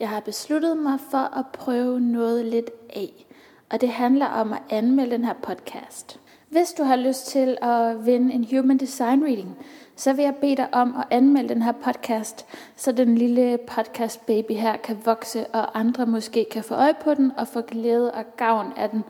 Jeg 0.00 0.08
har 0.08 0.20
besluttet 0.20 0.76
mig 0.76 0.98
for 1.10 1.38
at 1.38 1.46
prøve 1.46 2.00
noget 2.00 2.44
lidt 2.44 2.70
af, 2.90 3.26
og 3.70 3.80
det 3.80 3.88
handler 3.88 4.26
om 4.26 4.52
at 4.52 4.62
anmelde 4.70 5.10
den 5.10 5.24
her 5.24 5.32
podcast. 5.32 6.20
Hvis 6.48 6.72
du 6.72 6.82
har 6.82 6.96
lyst 6.96 7.26
til 7.26 7.58
at 7.62 8.06
vinde 8.06 8.34
en 8.34 8.46
Human 8.50 8.78
Design 8.78 9.24
Reading, 9.24 9.56
så 9.96 10.12
vil 10.12 10.22
jeg 10.22 10.34
bede 10.34 10.56
dig 10.56 10.74
om 10.74 10.96
at 10.96 11.04
anmelde 11.10 11.48
den 11.48 11.62
her 11.62 11.72
podcast, 11.72 12.46
så 12.76 12.92
den 12.92 13.18
lille 13.18 13.58
podcast 13.58 14.26
baby 14.26 14.52
her 14.52 14.76
kan 14.76 14.98
vokse, 15.04 15.46
og 15.46 15.78
andre 15.78 16.06
måske 16.06 16.46
kan 16.50 16.64
få 16.64 16.74
øje 16.74 16.94
på 17.04 17.14
den 17.14 17.32
og 17.36 17.48
få 17.48 17.60
glæde 17.60 18.12
og 18.12 18.24
gavn 18.36 18.72
af 18.76 18.90
den. 18.90 19.04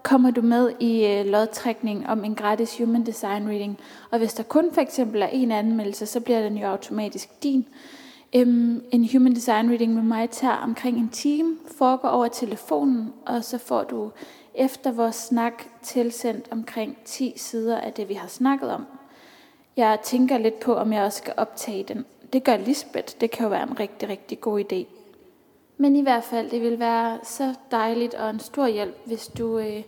kommer 0.02 0.30
du 0.30 0.42
med 0.42 0.72
i 0.80 1.06
øh, 1.06 1.26
lodtrækning 1.26 2.08
om 2.08 2.24
en 2.24 2.34
gratis 2.34 2.78
Human 2.78 3.06
Design 3.06 3.48
Reading. 3.48 3.78
Og 4.10 4.18
hvis 4.18 4.34
der 4.34 4.42
kun 4.42 4.72
for 4.72 4.80
eksempel 4.80 5.22
er 5.22 5.26
en 5.26 5.52
anmeldelse, 5.52 6.06
så 6.06 6.20
bliver 6.20 6.42
den 6.42 6.58
jo 6.58 6.66
automatisk 6.66 7.42
din. 7.42 7.66
Øhm, 8.36 8.82
en 8.90 9.08
Human 9.12 9.34
Design 9.34 9.70
Reading 9.70 9.94
med 9.94 10.02
mig 10.02 10.30
tager 10.30 10.56
omkring 10.56 10.98
en 10.98 11.08
time, 11.08 11.56
foregår 11.78 12.08
over 12.08 12.28
telefonen, 12.28 13.12
og 13.26 13.44
så 13.44 13.58
får 13.58 13.82
du 13.82 14.10
efter 14.54 14.92
vores 14.92 15.16
snak 15.16 15.64
tilsendt 15.82 16.48
omkring 16.50 16.96
10 17.04 17.32
sider 17.36 17.78
af 17.78 17.92
det, 17.92 18.08
vi 18.08 18.14
har 18.14 18.28
snakket 18.28 18.70
om. 18.70 18.86
Jeg 19.76 19.98
tænker 20.02 20.38
lidt 20.38 20.60
på, 20.60 20.74
om 20.74 20.92
jeg 20.92 21.04
også 21.04 21.18
skal 21.18 21.34
optage 21.36 21.82
den. 21.82 22.04
Det 22.32 22.44
gør 22.44 22.56
Lisbeth. 22.56 23.14
Det 23.20 23.30
kan 23.30 23.42
jo 23.42 23.48
være 23.50 23.62
en 23.62 23.80
rigtig, 23.80 24.08
rigtig 24.08 24.40
god 24.40 24.60
idé. 24.60 24.84
Men 25.76 25.96
i 25.96 26.02
hvert 26.02 26.24
fald, 26.24 26.50
det 26.50 26.62
vil 26.62 26.78
være 26.78 27.18
så 27.22 27.54
dejligt 27.70 28.14
og 28.14 28.30
en 28.30 28.40
stor 28.40 28.66
hjælp, 28.66 29.06
hvis 29.06 29.28
du 29.28 29.58
øh, 29.58 29.82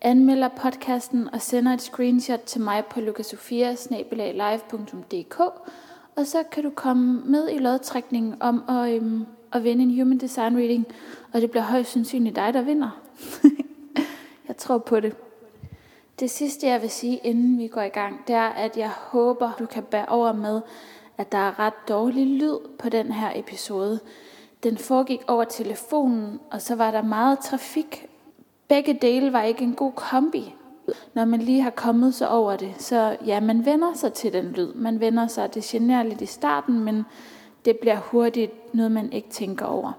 anmelder 0.00 0.48
podcasten 0.48 1.34
og 1.34 1.42
sender 1.42 1.72
et 1.72 1.82
screenshot 1.82 2.40
til 2.40 2.60
mig 2.60 2.84
på 2.84 3.00
lukasofia.live.dk 3.00 5.40
og 6.16 6.26
så 6.26 6.42
kan 6.42 6.62
du 6.62 6.70
komme 6.70 7.22
med 7.24 7.50
i 7.50 7.58
lodtrækningen 7.58 8.34
om 8.40 8.64
at, 8.68 8.94
øhm, 8.94 9.26
at 9.52 9.64
vinde 9.64 9.82
en 9.82 9.98
Human 9.98 10.18
Design 10.18 10.56
Reading, 10.56 10.86
og 11.32 11.40
det 11.40 11.50
bliver 11.50 11.64
højst 11.64 11.92
sandsynligt 11.92 12.36
dig, 12.36 12.54
der 12.54 12.62
vinder. 12.62 13.00
jeg 14.48 14.56
tror 14.56 14.78
på 14.78 15.00
det. 15.00 15.16
Det 16.20 16.30
sidste, 16.30 16.66
jeg 16.66 16.82
vil 16.82 16.90
sige, 16.90 17.20
inden 17.24 17.58
vi 17.58 17.68
går 17.68 17.80
i 17.80 17.88
gang, 17.88 18.26
det 18.26 18.34
er, 18.34 18.48
at 18.48 18.76
jeg 18.76 18.90
håber, 18.90 19.50
du 19.58 19.66
kan 19.66 19.82
bære 19.82 20.06
over 20.06 20.32
med, 20.32 20.60
at 21.18 21.32
der 21.32 21.38
er 21.38 21.58
ret 21.58 21.88
dårlig 21.88 22.26
lyd 22.26 22.58
på 22.78 22.88
den 22.88 23.12
her 23.12 23.32
episode. 23.34 24.00
Den 24.62 24.78
foregik 24.78 25.20
over 25.28 25.44
telefonen, 25.44 26.40
og 26.50 26.62
så 26.62 26.74
var 26.74 26.90
der 26.90 27.02
meget 27.02 27.38
trafik. 27.38 28.06
Begge 28.68 28.98
dele 29.02 29.32
var 29.32 29.42
ikke 29.42 29.64
en 29.64 29.74
god 29.74 29.92
kombi, 29.92 30.54
når 31.14 31.24
man 31.24 31.42
lige 31.42 31.62
har 31.62 31.70
kommet 31.70 32.14
sig 32.14 32.28
over 32.28 32.56
det. 32.56 32.74
Så 32.78 33.16
ja, 33.26 33.40
man 33.40 33.66
vender 33.66 33.94
sig 33.94 34.12
til 34.12 34.32
den 34.32 34.44
lyd. 34.44 34.74
Man 34.74 35.00
vender 35.00 35.26
sig, 35.26 35.54
det 35.54 35.62
generer 35.62 36.02
lidt 36.02 36.20
i 36.20 36.26
starten, 36.26 36.84
men 36.84 37.04
det 37.64 37.78
bliver 37.78 37.98
hurtigt 37.98 38.74
noget, 38.74 38.92
man 38.92 39.12
ikke 39.12 39.30
tænker 39.30 39.66
over. 39.66 39.92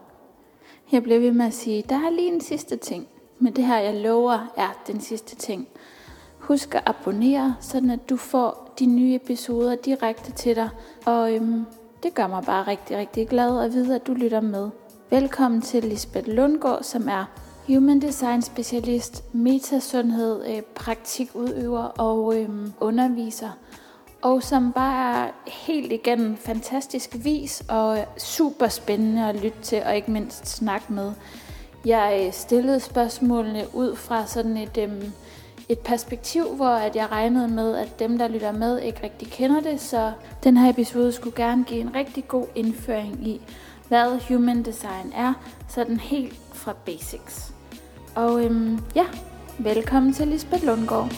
Jeg 0.91 1.03
bliver 1.03 1.19
ved 1.19 1.31
med 1.31 1.45
at 1.45 1.53
sige, 1.53 1.83
der 1.89 1.95
er 1.95 2.09
lige 2.09 2.33
en 2.33 2.41
sidste 2.41 2.77
ting. 2.77 3.07
Men 3.39 3.55
det 3.55 3.65
her, 3.65 3.77
jeg 3.77 3.93
lover, 3.95 4.53
er 4.57 4.81
den 4.87 4.99
sidste 4.99 5.35
ting. 5.35 5.67
Husk 6.47 6.75
at 6.75 6.83
abonnere, 6.85 7.55
sådan 7.59 7.89
at 7.89 8.09
du 8.09 8.17
får 8.17 8.73
de 8.79 8.85
nye 8.85 9.15
episoder 9.15 9.75
direkte 9.75 10.31
til 10.31 10.55
dig. 10.55 10.69
Og 11.05 11.35
øhm, 11.35 11.65
det 12.03 12.13
gør 12.13 12.27
mig 12.27 12.43
bare 12.43 12.67
rigtig, 12.67 12.97
rigtig 12.97 13.27
glad 13.27 13.65
at 13.65 13.73
vide, 13.73 13.95
at 13.95 14.07
du 14.07 14.13
lytter 14.13 14.41
med. 14.41 14.69
Velkommen 15.09 15.61
til 15.61 15.83
Lisbeth 15.83 16.27
Lundgaard, 16.27 16.83
som 16.83 17.07
er 17.07 17.25
Human 17.67 17.99
Design 18.01 18.41
specialist, 18.41 19.33
metasundhed, 19.33 20.45
øh, 20.47 20.61
praktikudøver 20.61 21.83
og 21.83 22.41
øh, 22.41 22.49
underviser. 22.79 23.49
Og 24.21 24.43
som 24.43 24.71
bare 24.71 25.25
er 25.25 25.31
helt 25.47 25.91
igennem 25.91 26.37
fantastisk 26.37 27.15
vis 27.23 27.63
og 27.69 27.97
øh, 27.97 28.03
super 28.17 28.67
spændende 28.67 29.29
at 29.29 29.35
lytte 29.35 29.61
til 29.61 29.83
og 29.85 29.95
ikke 29.95 30.11
mindst 30.11 30.47
snakke 30.47 30.93
med. 30.93 31.11
Jeg 31.85 32.23
øh, 32.25 32.33
stillede 32.33 32.79
spørgsmålene 32.79 33.65
ud 33.73 33.95
fra 33.95 34.27
sådan 34.27 34.57
et, 34.57 34.77
øh, 34.77 35.03
et 35.69 35.79
perspektiv, 35.79 36.55
hvor 36.55 36.69
at 36.69 36.95
jeg 36.95 37.11
regnede 37.11 37.47
med, 37.47 37.75
at 37.75 37.99
dem, 37.99 38.17
der 38.17 38.27
lytter 38.27 38.51
med, 38.51 38.79
ikke 38.79 39.03
rigtig 39.03 39.27
kender 39.27 39.61
det. 39.61 39.81
Så 39.81 40.11
den 40.43 40.57
her 40.57 40.69
episode 40.69 41.11
skulle 41.11 41.35
gerne 41.35 41.63
give 41.63 41.81
en 41.81 41.95
rigtig 41.95 42.27
god 42.27 42.45
indføring 42.55 43.27
i, 43.27 43.41
hvad 43.87 44.19
human 44.27 44.63
design 44.63 45.13
er, 45.15 45.33
sådan 45.67 45.99
helt 45.99 46.39
fra 46.53 46.73
basics. 46.85 47.53
Og 48.15 48.45
øhm, 48.45 48.79
ja, 48.95 49.05
velkommen 49.57 50.13
til 50.13 50.27
Lisbeth 50.27 50.65
Lundgaard. 50.65 51.11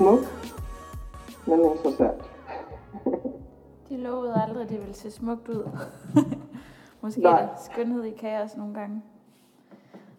Smuk, 0.00 0.20
men 1.46 1.60
interessant. 1.60 2.22
De 3.88 3.96
lovede 3.96 4.34
aldrig, 4.46 4.62
at 4.62 4.68
det 4.68 4.78
ville 4.78 4.94
se 4.94 5.10
smukt 5.10 5.48
ud. 5.48 5.68
Måske 7.02 7.20
Nej. 7.20 7.42
er 7.42 7.48
det 7.48 7.58
skønhed 7.72 8.04
i 8.04 8.10
kaos 8.10 8.56
nogle 8.56 8.74
gange. 8.74 9.02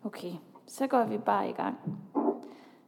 Okay, 0.05 0.31
så 0.67 0.87
går 0.87 1.03
vi 1.03 1.17
bare 1.17 1.49
i 1.49 1.51
gang. 1.51 1.75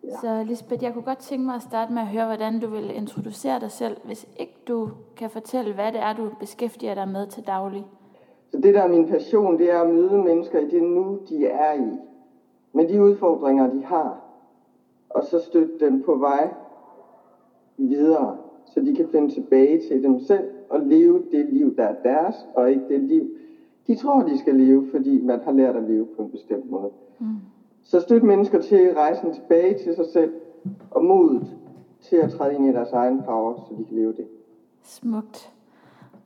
Ja. 0.04 0.16
Så 0.22 0.44
Lisbeth, 0.44 0.84
jeg 0.84 0.94
kunne 0.94 1.04
godt 1.04 1.18
tænke 1.18 1.46
mig 1.46 1.56
at 1.56 1.62
starte 1.62 1.94
med 1.94 2.02
at 2.02 2.08
høre, 2.08 2.26
hvordan 2.26 2.60
du 2.60 2.68
vil 2.68 2.96
introducere 2.96 3.60
dig 3.60 3.72
selv, 3.72 3.98
hvis 4.04 4.28
ikke 4.38 4.58
du 4.68 4.90
kan 5.18 5.30
fortælle, 5.30 5.74
hvad 5.74 5.92
det 5.92 6.02
er, 6.02 6.14
du 6.14 6.30
beskæftiger 6.40 6.96
dig 6.96 7.08
med 7.08 7.28
til 7.28 7.48
daglig. 7.48 7.86
Så 8.52 8.58
det, 8.58 8.74
der 8.74 8.82
er 8.82 8.88
min 8.88 9.08
passion, 9.08 9.58
det 9.58 9.72
er 9.72 9.82
at 9.82 9.90
møde 9.90 10.18
mennesker 10.24 10.60
i 10.60 10.70
det 10.70 10.84
nu, 10.84 11.20
de 11.30 11.48
er 11.48 11.74
i. 11.74 12.00
Med 12.74 12.88
de 12.88 13.02
udfordringer, 13.04 13.70
de 13.70 13.86
har. 13.86 14.20
Og 15.10 15.24
så 15.24 15.40
støtte 15.40 15.80
dem 15.80 16.04
på 16.04 16.16
vej 16.16 16.54
videre, 17.78 18.38
så 18.66 18.80
de 18.80 18.96
kan 18.96 19.08
finde 19.12 19.34
tilbage 19.34 19.82
til 19.88 20.04
dem 20.04 20.20
selv 20.20 20.44
og 20.70 20.80
leve 20.80 21.24
det 21.32 21.46
liv, 21.50 21.76
der 21.76 21.84
er 21.84 21.96
deres, 22.04 22.36
og 22.56 22.70
ikke 22.70 22.84
det 22.90 23.00
liv, 23.00 23.30
de 23.88 23.96
tror, 23.96 24.22
de 24.22 24.38
skal 24.40 24.56
leve, 24.56 24.88
fordi 24.92 25.22
man 25.22 25.40
har 25.46 25.52
lært 25.52 25.76
at 25.76 25.84
leve 25.84 26.06
på 26.06 26.22
en 26.22 26.30
bestemt 26.30 26.72
måde. 26.72 26.90
Mm. 27.20 27.26
Så 27.84 28.00
støt 28.00 28.24
mennesker 28.24 28.62
til 28.62 28.94
rejsen 28.94 29.34
tilbage 29.34 29.78
til 29.84 29.96
sig 29.96 30.06
selv, 30.14 30.34
og 30.92 31.06
modet 31.06 31.48
til 32.02 32.16
at 32.16 32.32
træde 32.32 32.56
ind 32.56 32.66
i 32.66 32.72
deres 32.72 32.92
egen 32.92 33.22
power, 33.24 33.56
så 33.56 33.76
de 33.80 33.86
kan 33.86 33.98
leve 33.98 34.14
det. 34.14 34.26
Smukt. 34.84 35.52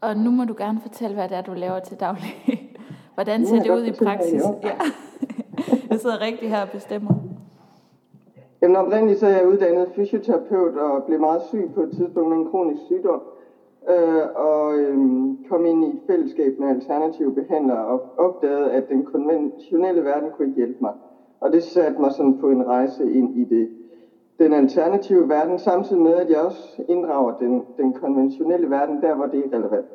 Og 0.02 0.18
nu 0.18 0.32
må 0.32 0.46
du 0.46 0.56
gerne 0.58 0.80
fortælle, 0.82 1.16
hvad 1.16 1.30
det 1.30 1.38
er, 1.38 1.42
du 1.42 1.54
laver 1.54 1.80
til 1.80 2.00
daglig. 2.00 2.34
Hvordan 3.14 3.46
ser 3.46 3.64
det 3.64 3.70
ud 3.70 3.86
i 3.86 3.92
praksis? 3.92 4.42
Ja. 4.64 4.78
jeg 5.90 6.00
sidder 6.00 6.22
rigtig 6.22 6.50
her 6.50 6.62
og 6.62 6.70
bestemmer. 6.70 7.14
Jamen 8.62 8.76
oprindeligt 8.76 9.20
så 9.20 9.28
er 9.28 9.32
jeg 9.38 9.48
uddannet 9.48 9.90
fysioterapeut 9.90 10.76
og 10.76 11.04
blev 11.04 11.20
meget 11.20 11.42
syg 11.42 11.70
på 11.76 11.82
et 11.82 11.90
tidspunkt 11.92 12.30
med 12.30 12.38
en 12.38 12.46
kronisk 12.46 12.82
sygdom 12.86 13.22
øh, 13.90 14.24
og 14.36 14.78
øh, 14.78 14.98
kom 15.50 15.66
ind 15.66 15.84
i 15.84 15.92
et 15.92 16.00
fællesskab 16.08 16.54
med 16.60 16.68
alternative 16.68 17.34
behandlere 17.34 17.86
og 17.86 18.02
opdagede, 18.18 18.72
at 18.72 18.90
den 18.90 19.04
konventionelle 19.04 20.04
verden 20.04 20.30
kunne 20.32 20.46
ikke 20.46 20.56
hjælpe 20.56 20.78
mig. 20.82 20.92
Og 21.40 21.52
det 21.52 21.64
satte 21.64 22.02
mig 22.02 22.12
sådan 22.12 22.34
på 22.34 22.50
en 22.50 22.68
rejse 22.68 23.12
ind 23.12 23.38
i 23.38 23.44
det, 23.44 23.70
den 24.40 24.54
alternative 24.54 25.30
verden, 25.30 25.58
samtidig 25.58 26.02
med, 26.02 26.16
at 26.16 26.30
jeg 26.30 26.40
også 26.40 26.84
inddrager 26.88 27.32
den, 27.32 27.64
den 27.78 27.94
konventionelle 27.94 28.70
verden 28.70 29.02
der, 29.02 29.16
hvor 29.16 29.26
det 29.26 29.44
er 29.44 29.54
relevant. 29.58 29.86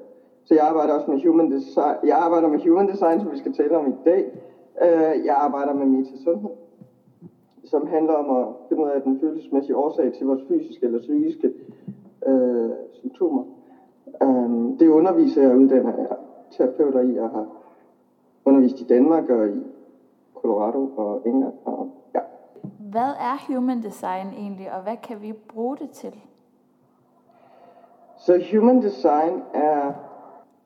Så 0.45 0.55
jeg 0.55 0.67
arbejder 0.67 0.95
også 0.95 1.11
med 1.11 1.19
human 1.27 1.51
design, 1.51 1.97
jeg 2.05 2.17
arbejder 2.17 2.49
med 2.49 2.59
human 2.69 2.89
design, 2.89 3.21
som 3.21 3.31
vi 3.31 3.37
skal 3.37 3.53
tale 3.53 3.77
om 3.77 3.87
i 3.87 3.93
dag. 4.05 4.25
Øh, 4.83 5.25
jeg 5.25 5.35
arbejder 5.37 5.73
med 5.73 5.87
metasundhed, 5.87 6.51
som 7.65 7.87
handler 7.87 8.13
om 8.13 8.37
at 8.37 8.47
finde 8.69 8.83
ud 8.83 8.89
af 8.89 9.03
den 9.03 9.21
følelsesmæssige 9.21 9.77
årsag 9.77 10.13
til 10.13 10.27
vores 10.27 10.43
fysiske 10.49 10.87
eller 10.87 10.99
psykiske 10.99 11.53
øh, 12.27 12.71
symptomer. 12.93 13.45
Um, 14.21 14.77
det 14.79 14.89
underviser 14.89 15.43
jeg 15.43 15.57
uddanner 15.57 15.97
jeg 15.97 16.17
terapeuter 16.51 17.01
i. 17.01 17.15
Jeg 17.15 17.29
har 17.29 17.47
undervist 18.45 18.81
i 18.81 18.85
Danmark 18.85 19.31
og 19.31 19.49
i 19.49 19.63
Colorado 20.35 20.91
og 20.97 21.23
England. 21.27 21.55
Og, 21.65 21.91
ja. 22.15 22.21
Hvad 22.79 23.11
er 23.21 23.55
human 23.55 23.83
design 23.83 24.27
egentlig, 24.27 24.73
og 24.73 24.83
hvad 24.83 24.97
kan 24.97 25.23
vi 25.23 25.33
bruge 25.33 25.77
det 25.77 25.91
til? 25.91 26.15
Så 28.19 28.45
human 28.53 28.83
design 28.83 29.43
er 29.55 29.93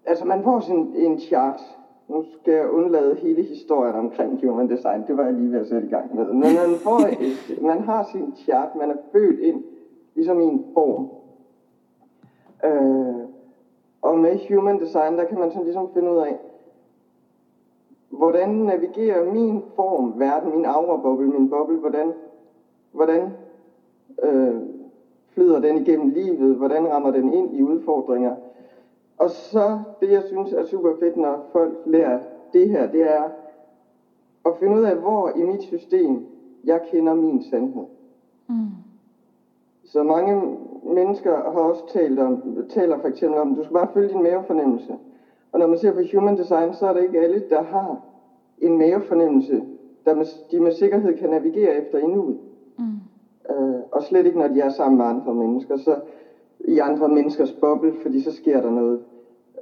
altså 0.07 0.25
man 0.25 0.43
får 0.43 0.61
sådan 0.61 0.93
en 0.97 1.21
chart. 1.21 1.61
Nu 2.09 2.25
skal 2.41 2.55
jeg 2.55 2.71
undlade 2.71 3.15
hele 3.15 3.43
historien 3.43 3.95
omkring 3.95 4.47
human 4.47 4.71
design. 4.71 5.05
Det 5.07 5.17
var 5.17 5.25
jeg 5.25 5.33
lige 5.33 5.53
ved 5.53 5.61
at 5.61 5.69
sætte 5.69 5.87
i 5.87 5.91
gang 5.91 6.17
med. 6.17 6.25
Men 6.25 6.41
man, 6.41 6.79
får 6.83 7.01
et, 7.27 7.63
man 7.63 7.81
har 7.81 8.09
sin 8.13 8.35
chart. 8.37 8.77
Man 8.77 8.91
er 8.91 8.97
født 9.13 9.41
ind 9.41 9.65
ligesom 10.15 10.41
i 10.41 10.45
en 10.45 10.65
form. 10.75 11.09
Øh, 12.65 13.29
og 14.03 14.19
med 14.19 14.39
human 14.49 14.81
design, 14.81 15.19
der 15.19 15.25
kan 15.25 15.39
man 15.39 15.51
sådan 15.51 15.65
ligesom 15.65 15.89
finde 15.95 16.13
ud 16.13 16.17
af, 16.17 16.39
hvordan 18.11 18.49
navigerer 18.49 19.33
min 19.33 19.63
form, 19.77 20.13
verden, 20.17 20.57
min 20.57 20.65
aura-boble, 20.65 21.27
min 21.27 21.51
boble, 21.51 21.77
hvordan, 21.77 22.13
hvordan 22.93 23.31
øh, 24.23 24.55
flyder 25.29 25.61
den 25.61 25.77
igennem 25.77 26.09
livet, 26.09 26.57
hvordan 26.57 26.89
rammer 26.89 27.11
den 27.11 27.33
ind 27.33 27.55
i 27.55 27.63
udfordringer. 27.63 28.35
Og 29.19 29.31
så 29.31 29.81
det, 30.01 30.11
jeg 30.11 30.23
synes 30.27 30.53
er 30.53 30.65
super 30.65 30.93
fedt, 31.01 31.17
når 31.17 31.49
folk 31.53 31.73
lærer 31.87 32.19
det 32.53 32.71
her, 32.71 32.91
det 32.91 33.03
er 33.03 33.23
at 34.47 34.53
finde 34.59 34.77
ud 34.77 34.83
af, 34.83 34.97
hvor 34.97 35.31
i 35.37 35.43
mit 35.43 35.63
system 35.63 36.27
jeg 36.65 36.81
kender 36.91 37.15
min 37.15 37.43
sandhed. 37.43 37.85
Mm. 38.47 38.67
Så 39.85 40.03
mange 40.03 40.57
mennesker 40.83 41.37
har 41.37 41.61
også 41.61 41.89
talt 41.93 42.19
om, 42.19 42.65
taler 42.69 42.99
for 42.99 43.09
eksempel 43.09 43.41
om, 43.41 43.55
du 43.55 43.63
skal 43.63 43.75
bare 43.75 43.89
følge 43.95 44.09
din 44.09 44.23
mavefornemmelse. 44.23 44.95
Og 45.53 45.59
når 45.59 45.67
man 45.67 45.79
ser 45.79 45.93
på 45.93 46.01
human 46.15 46.37
design, 46.37 46.75
så 46.75 46.87
er 46.87 46.93
det 46.93 47.03
ikke 47.03 47.21
alle, 47.21 47.43
der 47.51 47.63
har 47.63 48.01
en 48.59 48.79
mavefornemmelse, 48.79 49.63
der 50.05 50.15
med, 50.15 50.25
de 50.51 50.61
med 50.61 50.73
sikkerhed 50.73 51.19
kan 51.19 51.31
navigere 51.31 51.75
efter 51.75 52.07
nuet. 52.07 52.39
Mm. 52.79 52.85
Øh, 53.51 53.81
og 53.93 54.03
slet 54.03 54.27
ikke, 54.27 54.39
når 54.39 54.49
de 54.49 54.61
er 54.61 54.69
sammen 54.69 54.99
med 54.99 55.07
andre 55.07 55.35
mennesker. 55.35 55.77
Så 55.77 55.97
i 56.67 56.79
andre 56.79 57.09
menneskers 57.09 57.53
boble, 57.53 57.93
fordi 57.93 58.21
så 58.21 58.31
sker 58.31 58.61
der 58.61 58.71
noget. 58.71 59.01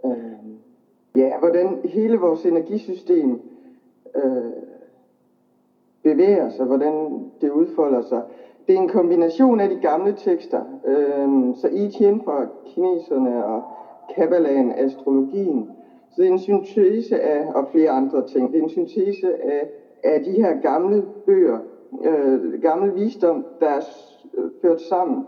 Øh, 0.04 0.12
ja, 1.16 1.38
hvordan 1.38 1.78
hele 1.84 2.16
vores 2.16 2.46
energisystem 2.46 3.40
øh, 4.16 4.52
bevæger 6.02 6.48
sig, 6.48 6.66
hvordan 6.66 7.24
det 7.40 7.48
udfolder 7.48 8.00
sig. 8.00 8.22
Det 8.66 8.74
er 8.74 8.78
en 8.78 8.88
kombination 8.88 9.60
af 9.60 9.68
de 9.68 9.76
gamle 9.76 10.12
tekster. 10.12 10.62
Øh, 10.86 11.54
så 11.54 11.68
I 11.72 11.90
Chien 11.90 12.20
fra 12.24 12.46
kineserne 12.66 13.44
og 13.44 13.62
Kabbalaen, 14.14 14.72
astrologien. 14.72 15.70
Så 16.10 16.22
det 16.22 16.28
er 16.28 16.32
en 16.32 16.38
syntese 16.38 17.20
af, 17.20 17.52
og 17.54 17.68
flere 17.72 17.90
andre 17.90 18.26
ting, 18.26 18.52
det 18.52 18.58
er 18.58 18.62
en 18.62 18.68
syntese 18.68 19.44
af, 19.44 19.68
af 20.04 20.20
de 20.24 20.32
her 20.32 20.60
gamle 20.60 21.04
bøger, 21.26 21.58
øh, 22.04 22.60
gamle 22.62 22.94
visdom, 22.94 23.44
der 23.60 23.68
er 23.68 23.80
øh, 24.34 24.50
ført 24.62 24.80
sammen, 24.80 25.24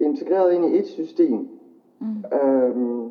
integreret 0.00 0.52
ind 0.52 0.64
i 0.64 0.78
et 0.78 0.86
system. 0.86 1.48
Mm. 1.98 2.38
Øhm, 2.38 3.10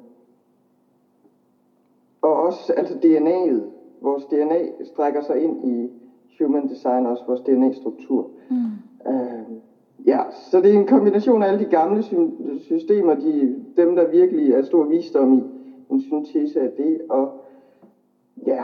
og 2.21 2.33
også 2.35 2.73
altså 2.77 2.93
DNA'et. 2.93 3.61
Vores 4.01 4.25
DNA 4.25 4.83
strækker 4.83 5.21
sig 5.21 5.39
ind 5.39 5.65
i 5.65 5.89
human 6.39 6.67
design, 6.67 7.05
også 7.05 7.23
vores 7.27 7.41
DNA-struktur. 7.41 8.27
Mm. 8.49 8.55
Øhm, 9.11 9.59
ja, 10.05 10.19
så 10.31 10.61
det 10.61 10.71
er 10.73 10.79
en 10.79 10.87
kombination 10.87 11.43
af 11.43 11.47
alle 11.47 11.59
de 11.59 11.69
gamle 11.69 12.03
systemer, 12.57 13.13
de, 13.13 13.55
dem 13.77 13.95
der 13.95 14.07
virkelig 14.07 14.51
er 14.51 14.61
stor 14.61 14.83
visdom 14.83 15.33
i, 15.33 15.43
en 15.89 15.99
syntese 15.99 16.61
af 16.61 16.69
det, 16.77 17.01
og 17.09 17.29
ja, 18.45 18.63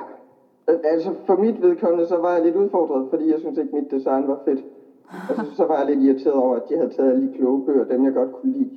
altså 0.67 1.13
for 1.25 1.35
mit 1.35 1.61
vedkommende, 1.61 2.05
så 2.05 2.17
var 2.17 2.33
jeg 2.33 2.43
lidt 2.43 2.55
udfordret, 2.55 3.07
fordi 3.09 3.31
jeg 3.31 3.39
synes 3.39 3.57
ikke, 3.57 3.75
mit 3.75 3.91
design 3.91 4.27
var 4.27 4.39
fedt. 4.45 4.65
Altså, 5.29 5.45
så 5.57 5.65
var 5.65 5.77
jeg 5.77 5.85
lidt 5.85 5.99
irriteret 5.99 6.35
over, 6.35 6.55
at 6.55 6.69
de 6.69 6.77
havde 6.77 6.89
taget 6.89 7.11
alle 7.11 7.27
de 7.27 7.33
kloge 7.37 7.65
bøger, 7.65 7.85
dem 7.85 8.05
jeg 8.05 8.13
godt 8.13 8.31
kunne 8.31 8.51
lide. 8.51 8.69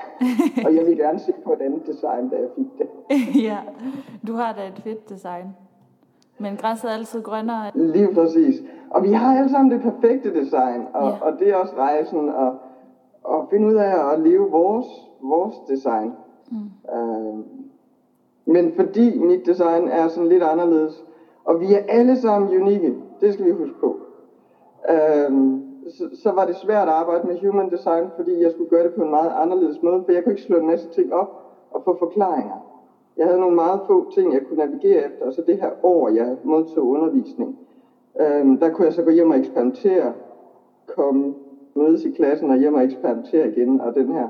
og 0.66 0.74
jeg 0.74 0.86
ville 0.86 1.04
gerne 1.04 1.18
se 1.18 1.32
på 1.44 1.52
et 1.52 1.60
andet 1.60 1.86
design, 1.86 2.28
da 2.28 2.36
jeg 2.36 2.48
fik 2.56 2.66
det. 2.78 2.88
ja, 3.48 3.58
du 4.26 4.32
har 4.32 4.52
da 4.52 4.66
et 4.66 4.80
fedt 4.84 5.10
design. 5.10 5.46
Men 6.38 6.56
græsset 6.56 6.90
er 6.90 6.94
altid 6.94 7.22
grønnere. 7.22 7.70
Lige 7.74 8.14
præcis. 8.14 8.62
Og 8.90 9.02
vi 9.02 9.12
har 9.12 9.36
alle 9.36 9.50
sammen 9.50 9.72
det 9.72 9.82
perfekte 9.82 10.34
design, 10.34 10.82
og, 10.94 11.08
ja. 11.08 11.18
og 11.20 11.38
det 11.38 11.50
er 11.50 11.56
også 11.56 11.74
rejsen 11.76 12.28
at, 12.28 12.52
at 13.30 13.40
finde 13.50 13.66
ud 13.66 13.74
af 13.74 14.12
at 14.12 14.20
leve 14.20 14.50
vores, 14.50 14.86
vores 15.22 15.54
design. 15.68 16.12
Mm. 16.50 16.56
Øh, 16.94 17.44
men 18.46 18.72
fordi 18.76 19.18
mit 19.18 19.46
design 19.46 19.88
er 19.88 20.08
sådan 20.08 20.28
lidt 20.28 20.42
anderledes, 20.42 21.04
og 21.44 21.60
vi 21.60 21.74
er 21.74 21.82
alle 21.88 22.16
sammen 22.16 22.60
unikke, 22.60 22.94
det 23.20 23.34
skal 23.34 23.46
vi 23.46 23.50
huske 23.50 23.80
på. 23.80 23.96
Øh, 24.90 25.60
så, 25.88 26.08
så 26.12 26.30
var 26.30 26.44
det 26.44 26.56
svært 26.56 26.88
at 26.88 26.94
arbejde 26.94 27.26
med 27.26 27.38
human 27.40 27.70
design, 27.70 28.08
fordi 28.16 28.42
jeg 28.42 28.50
skulle 28.50 28.70
gøre 28.70 28.82
det 28.82 28.94
på 28.94 29.02
en 29.02 29.10
meget 29.10 29.32
anderledes 29.34 29.82
måde, 29.82 30.02
for 30.04 30.12
jeg 30.12 30.22
kunne 30.22 30.32
ikke 30.32 30.42
slå 30.42 30.58
en 30.58 30.66
masse 30.66 30.88
ting 30.88 31.14
op 31.14 31.42
og 31.70 31.82
få 31.84 31.96
forklaringer. 31.98 32.66
Jeg 33.16 33.26
havde 33.26 33.40
nogle 33.40 33.54
meget 33.54 33.80
få 33.86 34.10
ting, 34.10 34.32
jeg 34.32 34.42
kunne 34.46 34.56
navigere 34.56 35.04
efter, 35.04 35.26
og 35.26 35.32
så 35.32 35.42
det 35.46 35.58
her 35.58 35.70
år, 35.82 36.08
jeg 36.08 36.36
modtog 36.44 36.86
undervisning, 36.86 37.58
øhm, 38.20 38.58
der 38.58 38.68
kunne 38.68 38.84
jeg 38.84 38.92
så 38.92 39.02
gå 39.02 39.10
hjem 39.10 39.30
og 39.30 39.38
eksperimentere, 39.38 40.12
komme, 40.86 41.34
mødes 41.74 42.04
i 42.04 42.10
klassen 42.10 42.50
og 42.50 42.56
hjem 42.56 42.74
og 42.74 42.84
eksperimentere 42.84 43.48
igen, 43.48 43.80
og 43.80 43.94
den 43.94 44.12
her 44.12 44.28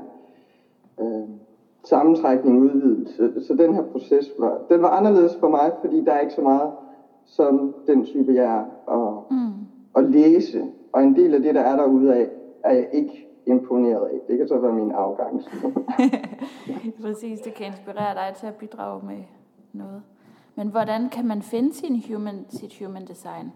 øhm, 0.99 1.39
sammentrækning 1.83 2.59
udvidet. 2.59 3.09
Så, 3.09 3.31
så 3.47 3.55
den 3.55 3.73
her 3.73 3.83
proces 3.83 4.33
var, 4.39 4.61
den 4.69 4.81
var 4.81 4.89
anderledes 4.89 5.35
for 5.35 5.47
mig, 5.47 5.71
fordi 5.81 6.03
der 6.03 6.11
er 6.11 6.19
ikke 6.19 6.33
så 6.33 6.41
meget 6.41 6.71
som 7.25 7.73
den 7.87 8.03
type, 8.03 8.33
jeg 8.33 8.45
er, 8.45 8.93
at, 8.93 9.23
mm. 9.31 9.53
at 9.95 10.03
læse. 10.03 10.63
Og 10.93 11.03
en 11.03 11.15
del 11.15 11.33
af 11.33 11.41
det, 11.41 11.55
der 11.55 11.61
er 11.61 11.75
derude 11.75 12.15
af, 12.15 12.29
er 12.63 12.73
jeg 12.73 12.89
ikke 12.93 13.27
imponeret 13.45 14.07
af. 14.07 14.19
Det 14.27 14.37
kan 14.37 14.47
så 14.47 14.57
være 14.57 14.73
min 14.73 14.91
afgang. 14.91 15.43
Præcis, 17.01 17.39
det 17.39 17.53
kan 17.53 17.65
inspirere 17.65 18.15
dig 18.15 18.35
til 18.35 18.47
at 18.47 18.55
bidrage 18.55 19.05
med 19.05 19.23
noget. 19.73 20.01
Men 20.55 20.67
hvordan 20.67 21.09
kan 21.09 21.27
man 21.27 21.41
finde 21.41 21.73
sin 21.73 22.03
human, 22.07 22.45
sit 22.49 22.79
human 22.79 23.05
design? 23.05 23.51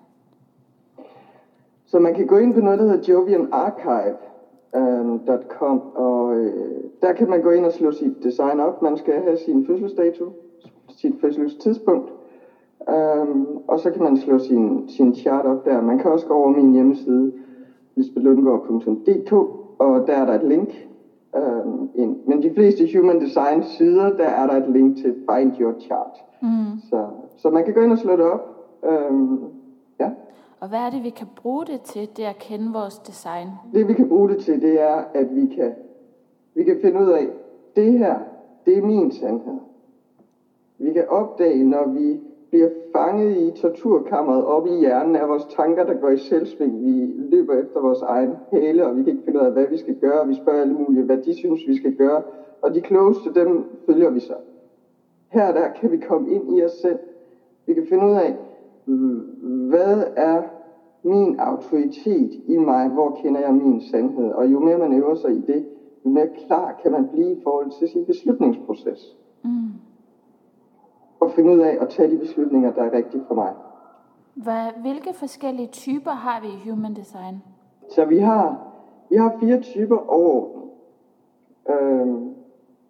Så 1.86 2.00
man 2.00 2.14
kan 2.14 2.28
gå 2.28 2.38
ind 2.38 2.54
på 2.54 2.60
noget, 2.60 2.80
der 2.80 2.86
hedder 2.86 3.14
jovianarchive.com, 3.14 5.72
um, 5.72 5.82
og 5.96 6.36
øh, 6.36 6.84
der 7.02 7.14
kan 7.14 7.30
man 7.30 7.42
gå 7.42 7.52
ind 7.52 7.66
og 7.66 7.74
slå 7.74 7.92
sit 7.92 8.24
design 8.24 8.60
op. 8.60 8.82
Man 8.82 8.98
skal 8.98 9.24
have 9.24 9.38
sin 9.38 9.68
fødselsdato, 9.68 10.32
sit 10.90 11.14
fødselstidspunkt, 11.22 12.12
um, 12.88 13.48
og 13.68 13.80
så 13.80 13.92
kan 13.92 14.04
man 14.04 14.18
slå 14.18 14.40
sin, 14.40 14.90
sin 14.90 15.16
chart 15.16 15.46
op 15.46 15.66
der. 15.66 15.82
Man 15.82 15.98
kan 15.98 16.12
også 16.12 16.28
gå 16.28 16.34
over 16.34 16.50
min 16.50 16.74
hjemmeside, 16.74 17.32
lisbethlundgaard.dk, 17.96 19.34
og 19.80 20.08
der 20.08 20.14
er 20.14 20.26
der 20.26 20.34
et 20.34 20.44
link 20.44 20.70
um, 21.38 21.90
ind. 21.96 22.18
Men 22.28 22.44
de 22.44 22.54
fleste 22.54 22.98
Human 22.98 23.22
Design 23.22 23.64
sider, 23.64 24.18
der 24.18 24.26
er 24.26 24.48
der 24.48 24.54
et 24.66 24.70
link 24.70 24.98
til 24.98 25.14
Find 25.14 25.52
Your 25.60 25.74
Chart. 25.80 26.24
Mm. 26.42 26.80
Så, 26.90 27.08
så 27.38 27.50
man 27.50 27.66
kan 27.66 27.74
gå 27.74 27.82
ind 27.82 27.92
og 27.92 27.98
slå 27.98 28.12
det 28.12 28.26
op. 28.26 28.48
Um, 29.12 29.44
ja. 30.00 30.10
Og 30.60 30.70
hvad 30.70 30.80
er 30.80 30.90
det, 30.90 31.04
vi 31.04 31.10
kan 31.10 31.28
bruge 31.36 31.66
det 31.66 31.82
til, 31.82 32.10
det 32.18 32.24
at 32.24 32.38
kende 32.40 32.74
vores 32.74 33.00
design? 33.00 33.48
Det 33.74 33.88
vi 33.88 33.94
kan 33.94 34.10
bruge 34.10 34.30
det 34.30 34.38
til, 34.38 34.62
det 34.62 34.82
er, 34.82 35.04
at 35.14 35.36
vi 35.36 35.46
kan, 35.56 35.72
vi 36.54 36.64
kan 36.64 36.78
finde 36.82 37.00
ud 37.00 37.10
af, 37.10 37.28
det 37.76 38.00
her, 38.00 38.16
det 38.66 38.78
er 38.78 38.82
min 38.82 39.12
sandhed. 39.12 39.58
Vi 40.78 40.94
kan 40.94 41.06
opdage, 41.10 41.64
når 41.64 41.88
vi 41.88 42.20
bliver 42.52 42.68
fanget 42.92 43.38
i 43.38 43.52
torturkammeret 43.62 44.44
op 44.44 44.66
i 44.66 44.70
hjernen 44.70 45.16
af 45.16 45.28
vores 45.28 45.46
tanker, 45.46 45.84
der 45.84 45.94
går 45.94 46.10
i 46.10 46.18
selvsving. 46.18 46.86
Vi 46.86 47.14
løber 47.16 47.54
efter 47.54 47.80
vores 47.80 48.02
egen 48.02 48.36
hæle, 48.52 48.88
og 48.88 48.96
vi 48.98 49.02
kan 49.02 49.10
ikke 49.10 49.24
finde 49.26 49.40
ud 49.40 49.46
af, 49.46 49.52
hvad 49.52 49.68
vi 49.68 49.78
skal 49.78 49.94
gøre. 49.94 50.28
Vi 50.28 50.34
spørger 50.34 50.62
alle 50.62 50.74
mulige, 50.74 51.04
hvad 51.04 51.18
de 51.18 51.34
synes, 51.34 51.68
vi 51.68 51.74
skal 51.74 51.92
gøre. 51.92 52.22
Og 52.62 52.74
de 52.74 52.82
klogeste, 52.82 53.34
dem 53.34 53.64
følger 53.86 54.10
vi 54.10 54.20
så. 54.20 54.34
Her 55.28 55.52
der 55.52 55.68
kan 55.68 55.92
vi 55.92 55.98
komme 55.98 56.30
ind 56.30 56.58
i 56.58 56.64
os 56.64 56.72
selv. 56.72 56.98
Vi 57.66 57.74
kan 57.74 57.84
finde 57.84 58.06
ud 58.06 58.12
af, 58.12 58.36
hvad 59.68 60.04
er 60.16 60.42
min 61.04 61.36
autoritet 61.40 62.30
i 62.46 62.58
mig? 62.58 62.88
Hvor 62.88 63.10
kender 63.10 63.42
jeg 63.42 63.54
min 63.54 63.80
sandhed? 63.80 64.32
Og 64.32 64.52
jo 64.52 64.60
mere 64.60 64.78
man 64.78 64.94
øver 64.94 65.14
sig 65.14 65.32
i 65.32 65.42
det, 65.48 65.64
jo 66.06 66.10
mere 66.10 66.28
klar 66.28 66.80
kan 66.82 66.92
man 66.92 67.06
blive 67.12 67.32
i 67.32 67.38
forhold 67.44 67.70
til 67.80 67.88
sin 67.88 68.06
beslutningsproces. 68.06 69.18
Mm. 69.44 69.50
Og 71.22 71.32
finde 71.32 71.52
ud 71.52 71.60
af 71.60 71.78
at 71.82 71.90
tage 71.90 72.12
de 72.12 72.18
beslutninger, 72.18 72.74
der 72.74 72.84
er 72.84 72.94
rigtige 72.94 73.24
for 73.28 73.36
mig. 73.36 73.54
Hvad, 74.34 74.82
hvilke 74.82 75.14
forskellige 75.14 75.68
typer 75.68 76.12
har 76.12 76.42
vi 76.42 76.48
i 76.48 76.70
Human 76.70 76.94
Design? 76.94 77.44
Så 77.90 78.06
vi 78.06 78.18
har, 78.18 78.68
vi 79.10 79.16
har 79.16 79.38
fire 79.40 79.62
typer 79.62 79.98
overordnet. 79.98 80.70
Øhm, 81.70 82.34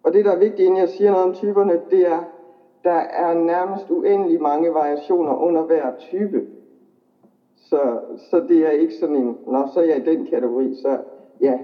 og 0.02 0.12
det, 0.12 0.24
der 0.24 0.32
er 0.32 0.38
vigtigt, 0.38 0.60
inden 0.60 0.80
jeg 0.80 0.88
siger 0.88 1.10
noget 1.10 1.26
om 1.26 1.34
typerne, 1.34 1.80
det 1.90 2.06
er, 2.12 2.20
der 2.84 3.00
er 3.00 3.34
nærmest 3.34 3.90
uendelig 3.90 4.42
mange 4.42 4.74
variationer 4.74 5.34
under 5.34 5.62
hver 5.62 5.96
type. 5.98 6.46
Så, 7.56 8.00
så 8.30 8.40
det 8.48 8.66
er 8.66 8.70
ikke 8.70 8.94
sådan 9.00 9.16
en, 9.16 9.38
nå, 9.46 9.66
så 9.74 9.80
er 9.80 9.84
jeg 9.84 9.96
i 9.96 10.16
den 10.16 10.26
kategori, 10.26 10.74
så 10.74 10.98
ja. 11.40 11.58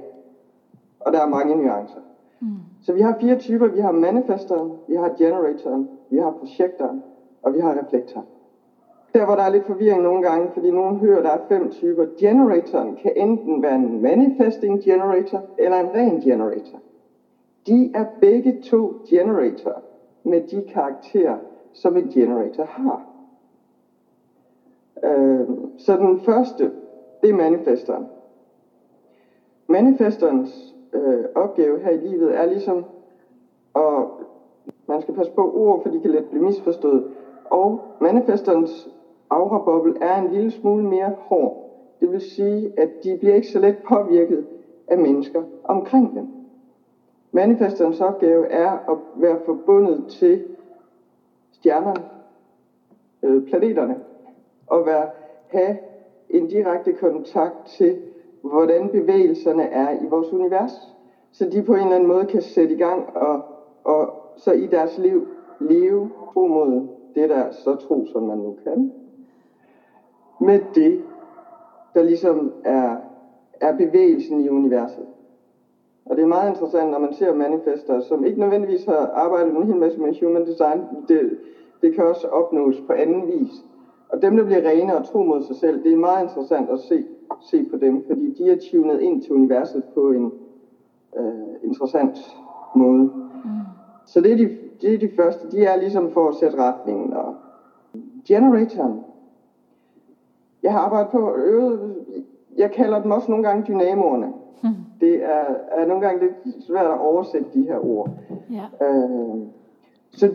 Og 1.01 1.13
der 1.13 1.21
er 1.21 1.29
mange 1.29 1.57
nuancer. 1.57 2.01
Mm. 2.41 2.49
Så 2.81 2.93
vi 2.93 3.01
har 3.01 3.17
fire 3.21 3.35
typer. 3.35 3.69
Vi 3.69 3.81
har 3.81 3.91
manifesteren, 3.91 4.73
vi 4.89 4.95
har 4.95 5.15
generatoren, 5.19 5.87
vi 6.11 6.19
har 6.19 6.31
projektoren, 6.31 7.01
og 7.43 7.53
vi 7.53 7.59
har 7.59 7.79
reflektoren. 7.79 8.27
Der 9.15 9.25
hvor 9.25 9.35
der 9.35 9.43
er 9.43 9.49
lidt 9.49 9.65
forvirring 9.65 10.03
nogle 10.03 10.23
gange, 10.23 10.51
fordi 10.53 10.71
nogen 10.71 10.97
hører, 10.97 11.21
der 11.21 11.29
er 11.29 11.39
fem 11.49 11.69
typer. 11.69 12.05
Generatoren 12.19 12.95
kan 12.95 13.13
enten 13.17 13.63
være 13.63 13.75
en 13.75 14.03
manifesting 14.03 14.81
generator 14.81 15.43
eller 15.59 15.81
en 15.81 15.95
ren 15.95 16.21
generator. 16.21 16.79
De 17.67 17.91
er 17.95 18.05
begge 18.21 18.61
to 18.63 18.93
generator 19.09 19.83
med 20.23 20.41
de 20.41 20.63
karakterer, 20.63 21.37
som 21.73 21.97
en 21.97 22.07
generator 22.07 22.65
har. 22.65 23.07
Øh, 25.03 25.47
så 25.77 25.97
den 25.97 26.17
første, 26.17 26.71
det 27.23 27.29
er 27.29 27.35
manifesteren. 27.35 28.07
Manifesterens 29.67 30.75
øh, 30.93 31.25
opgave 31.35 31.81
her 31.81 31.91
i 31.91 31.97
livet 31.97 32.37
er 32.37 32.47
ligesom, 32.47 32.85
og 33.75 34.21
man 34.87 35.03
skal 35.03 35.15
passe 35.15 35.33
på 35.33 35.53
ord, 35.55 35.83
for 35.83 35.91
de 35.91 36.01
kan 36.01 36.11
let 36.11 36.25
blive 36.25 36.45
misforstået, 36.45 37.05
og 37.45 37.81
manifesterens 38.01 38.89
auraboble 39.31 39.95
er 40.01 40.19
en 40.19 40.31
lille 40.31 40.51
smule 40.51 40.85
mere 40.85 41.13
hård. 41.19 41.65
Det 42.01 42.13
vil 42.13 42.21
sige, 42.21 42.73
at 42.77 42.89
de 43.05 43.17
bliver 43.19 43.35
ikke 43.35 43.49
så 43.49 43.59
let 43.59 43.77
påvirket 43.89 44.47
af 44.89 44.99
mennesker 44.99 45.43
omkring 45.65 46.15
dem. 46.15 46.27
Manifesterens 47.33 48.01
opgave 48.01 48.47
er 48.47 48.71
at 48.71 48.99
være 49.17 49.39
forbundet 49.47 50.07
til 50.09 50.45
stjernerne, 51.53 52.05
øh, 53.23 53.47
planeterne, 53.47 53.97
og 54.67 54.87
være, 54.87 55.11
have 55.47 55.77
en 56.31 56.47
direkte 56.47 56.93
kontakt 56.93 57.67
til, 57.67 57.99
hvordan 58.43 58.89
bevægelserne 58.89 59.63
er 59.63 60.03
i 60.03 60.07
vores 60.07 60.33
univers, 60.33 60.95
så 61.31 61.47
de 61.47 61.63
på 61.63 61.75
en 61.75 61.81
eller 61.81 61.95
anden 61.95 62.09
måde 62.09 62.25
kan 62.25 62.41
sætte 62.41 62.75
i 62.75 62.79
gang 62.79 63.17
og, 63.17 63.41
og 63.85 64.11
så 64.37 64.53
i 64.53 64.67
deres 64.67 64.99
liv 64.99 65.27
leve 65.61 66.09
tro 66.33 66.47
mod 66.47 66.83
det, 67.15 67.29
der 67.29 67.51
så 67.51 67.75
tro, 67.75 68.05
som 68.05 68.23
man 68.23 68.39
nu 68.39 68.55
kan. 68.65 68.91
Med 70.41 70.59
det, 70.75 70.99
der 71.95 72.03
ligesom 72.03 72.51
er, 72.65 72.97
er 73.61 73.73
bevægelsen 73.73 74.41
i 74.41 74.49
universet. 74.49 75.07
Og 76.05 76.17
det 76.17 76.23
er 76.23 76.27
meget 76.27 76.49
interessant, 76.49 76.91
når 76.91 76.99
man 76.99 77.13
ser 77.13 77.33
manifester, 77.33 78.01
som 78.01 78.25
ikke 78.25 78.41
nødvendigvis 78.41 78.85
har 78.85 79.11
arbejdet 79.13 79.55
en 79.55 79.67
hel 79.67 79.77
masse 79.77 80.01
med 80.01 80.21
human 80.21 80.47
design. 80.47 80.85
Det, 81.09 81.37
det 81.83 81.93
kan 81.93 82.05
også 82.05 82.27
opnås 82.27 82.81
på 82.81 82.93
anden 82.93 83.27
vis. 83.27 83.65
Og 84.09 84.23
dem, 84.23 84.37
der 84.37 84.45
bliver 84.45 84.61
rene 84.65 84.97
og 84.97 85.05
tro 85.05 85.23
mod 85.23 85.41
sig 85.41 85.57
selv, 85.57 85.83
det 85.83 85.93
er 85.93 85.97
meget 85.97 86.23
interessant 86.23 86.71
at 86.71 86.79
se, 86.79 87.05
se 87.41 87.65
på 87.71 87.77
dem, 87.77 88.05
fordi 88.07 88.35
de 88.39 88.51
er 88.51 88.57
tunet 88.71 89.01
ind 89.01 89.23
til 89.23 89.33
universet 89.33 89.85
på 89.95 90.11
en 90.11 90.33
øh, 91.19 91.49
interessant 91.63 92.19
måde. 92.75 93.03
Mm. 93.03 93.51
Så 94.07 94.21
det 94.21 94.33
er, 94.33 94.37
de, 94.37 94.57
det 94.81 94.95
er 94.95 94.99
de 94.99 95.09
første. 95.17 95.51
De 95.51 95.65
er 95.65 95.77
ligesom 95.77 96.11
for 96.11 96.29
at 96.29 96.35
sætte 96.35 96.59
retningen. 96.59 97.13
Og 97.13 97.35
generatoren. 98.27 99.01
Jeg 100.63 100.73
har 100.73 100.79
arbejdet 100.79 101.11
på 101.11 101.35
øvet, 101.37 101.97
jeg 102.57 102.71
kalder 102.71 103.03
dem 103.03 103.11
også 103.11 103.31
nogle 103.31 103.49
gange 103.49 103.65
dynamoerne. 103.69 104.33
Mm. 104.63 104.69
Det 105.01 105.25
er, 105.25 105.45
er 105.71 105.87
nogle 105.87 106.07
gange 106.07 106.21
lidt 106.21 106.65
svært 106.65 106.87
at 106.87 106.99
oversætte 106.99 107.47
de 107.55 107.63
her 107.63 107.79
ord. 107.87 108.11
Ja. 108.51 108.87
Øh, 108.87 109.43
så 110.11 110.27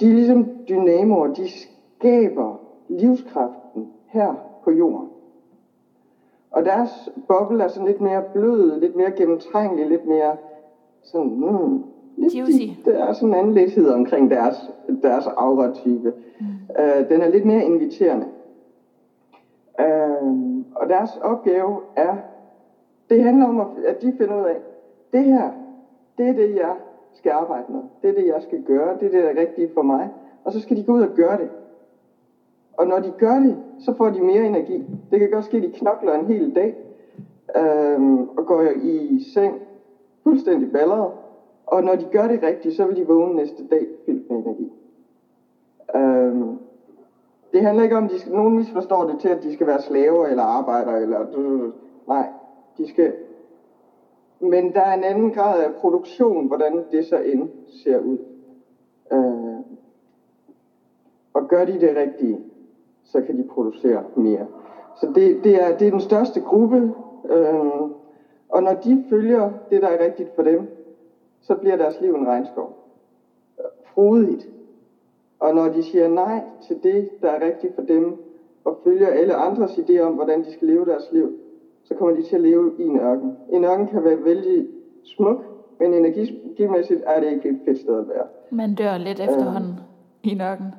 de 0.00 0.08
er 0.10 0.14
ligesom 0.14 0.48
dynamoer, 0.68 1.26
de 1.26 1.48
skaber 1.48 2.60
livskraften 2.88 3.88
her 4.06 4.34
på 4.64 4.70
jorden. 4.70 5.07
Og 6.58 6.64
deres 6.64 7.08
boble 7.28 7.62
er 7.62 7.68
sådan 7.68 7.86
lidt 7.86 8.00
mere 8.00 8.22
blød, 8.32 8.80
lidt 8.80 8.96
mere 8.96 9.10
gennemtrængelig, 9.10 9.86
lidt 9.86 10.06
mere 10.06 10.36
sådan, 11.02 11.26
mm, 11.26 11.84
lidt, 12.16 12.34
Juicy. 12.34 12.80
Der 12.84 13.04
er 13.04 13.12
sådan 13.12 13.28
en 13.28 13.34
anden 13.34 13.54
lethed 13.54 13.88
omkring 13.88 14.30
deres, 14.30 14.70
deres 15.02 15.26
aura-type. 15.26 16.12
Mm. 16.40 16.46
Uh, 16.68 17.08
den 17.08 17.22
er 17.22 17.28
lidt 17.28 17.44
mere 17.44 17.64
inviterende. 17.64 18.26
Uh, 19.78 20.62
og 20.74 20.88
deres 20.88 21.16
opgave 21.16 21.80
er, 21.96 22.16
det 23.10 23.22
handler 23.22 23.46
om, 23.46 23.60
at 23.86 24.02
de 24.02 24.12
finder 24.18 24.40
ud 24.40 24.44
af, 24.44 24.56
det 25.12 25.24
her, 25.24 25.50
det 26.18 26.28
er 26.28 26.32
det, 26.32 26.56
jeg 26.56 26.74
skal 27.14 27.30
arbejde 27.30 27.72
med. 27.72 27.80
Det 28.02 28.10
er 28.10 28.14
det, 28.14 28.26
jeg 28.26 28.42
skal 28.42 28.62
gøre. 28.62 28.94
Det 29.00 29.06
er 29.06 29.10
det, 29.10 29.22
der 29.22 29.28
er 29.28 29.40
rigtigt 29.40 29.74
for 29.74 29.82
mig. 29.82 30.08
Og 30.44 30.52
så 30.52 30.60
skal 30.60 30.76
de 30.76 30.82
gå 30.82 30.92
ud 30.92 31.02
og 31.02 31.14
gøre 31.16 31.38
det. 31.38 31.48
Og 32.76 32.86
når 32.86 32.98
de 32.98 33.12
gør 33.18 33.34
det, 33.34 33.56
så 33.78 33.92
får 33.92 34.10
de 34.10 34.20
mere 34.20 34.46
energi. 34.46 34.84
Det 35.10 35.18
kan 35.18 35.30
godt 35.30 35.44
ske, 35.44 35.56
at 35.56 35.62
de 35.62 35.68
knokler 35.68 36.14
en 36.14 36.26
hel 36.26 36.54
dag, 36.54 36.74
øh, 37.56 38.18
og 38.18 38.46
går 38.46 38.62
i 38.82 39.20
seng 39.34 39.54
fuldstændig 40.22 40.72
balleret. 40.72 41.10
Og 41.66 41.84
når 41.84 41.94
de 41.94 42.04
gør 42.12 42.28
det 42.28 42.42
rigtigt, 42.42 42.74
så 42.74 42.86
vil 42.86 42.96
de 42.96 43.06
vågne 43.06 43.36
næste 43.36 43.68
dag 43.68 43.86
fyldt 44.06 44.30
med 44.30 44.38
energi. 44.38 44.72
Øhm, 45.94 46.58
det 47.52 47.62
handler 47.62 47.82
ikke 47.82 47.96
om, 47.96 48.04
at 48.04 48.10
de 48.10 48.18
skal, 48.18 48.32
nogen 48.32 48.56
misforstår 48.56 49.04
det 49.04 49.18
til, 49.18 49.28
at 49.28 49.42
de 49.42 49.52
skal 49.52 49.66
være 49.66 49.80
slaver 49.80 50.26
eller 50.26 50.42
arbejdere. 50.42 51.02
Eller, 51.02 51.26
nej, 52.08 52.28
de 52.78 52.86
skal... 52.86 53.12
Men 54.40 54.74
der 54.74 54.80
er 54.80 54.94
en 54.94 55.04
anden 55.04 55.30
grad 55.30 55.62
af 55.62 55.72
produktion, 55.72 56.46
hvordan 56.46 56.84
det 56.90 57.04
så 57.04 57.18
end 57.18 57.48
ser 57.66 57.98
ud. 57.98 58.18
Øh, 59.12 59.78
og 61.34 61.48
gør 61.48 61.64
de 61.64 61.80
det 61.80 61.96
rigtige, 61.96 62.38
så 63.12 63.20
kan 63.20 63.38
de 63.38 63.42
producere 63.42 64.02
mere. 64.16 64.46
Så 65.00 65.06
det, 65.14 65.44
det, 65.44 65.62
er, 65.62 65.76
det 65.76 65.86
er 65.86 65.90
den 65.90 66.00
største 66.00 66.40
gruppe, 66.40 66.92
øh, 67.30 67.80
og 68.48 68.62
når 68.62 68.74
de 68.84 69.04
følger 69.10 69.50
det, 69.70 69.82
der 69.82 69.88
er 69.88 70.04
rigtigt 70.04 70.34
for 70.34 70.42
dem, 70.42 70.68
så 71.40 71.54
bliver 71.54 71.76
deres 71.76 72.00
liv 72.00 72.14
en 72.14 72.26
regnskov. 72.26 72.76
Frodigt. 73.94 74.48
Og 75.40 75.54
når 75.54 75.68
de 75.68 75.82
siger 75.82 76.08
nej 76.08 76.42
til 76.66 76.82
det, 76.82 77.22
der 77.22 77.30
er 77.30 77.46
rigtigt 77.46 77.74
for 77.74 77.82
dem, 77.82 78.16
og 78.64 78.78
følger 78.84 79.08
alle 79.08 79.34
andres 79.34 79.70
idéer 79.70 80.00
om, 80.00 80.12
hvordan 80.12 80.44
de 80.44 80.52
skal 80.52 80.68
leve 80.68 80.84
deres 80.84 81.08
liv, 81.12 81.32
så 81.84 81.94
kommer 81.94 82.16
de 82.16 82.22
til 82.22 82.36
at 82.36 82.42
leve 82.42 82.72
i 82.78 82.82
en 82.82 82.98
ørken. 82.98 83.36
En 83.52 83.64
ørken 83.64 83.86
kan 83.86 84.04
være 84.04 84.24
vældig 84.24 84.66
smuk, 85.04 85.44
men 85.80 85.94
energimæssigt 85.94 87.02
er 87.06 87.20
det 87.20 87.32
ikke 87.32 87.48
et 87.48 87.58
fedt 87.64 87.78
sted 87.78 87.98
at 87.98 88.08
være. 88.08 88.26
Man 88.50 88.74
dør 88.74 88.98
lidt 88.98 89.20
efterhånden 89.20 89.70
øh. 89.70 90.30
i 90.30 90.32
en 90.32 90.40
ørken. 90.40 90.74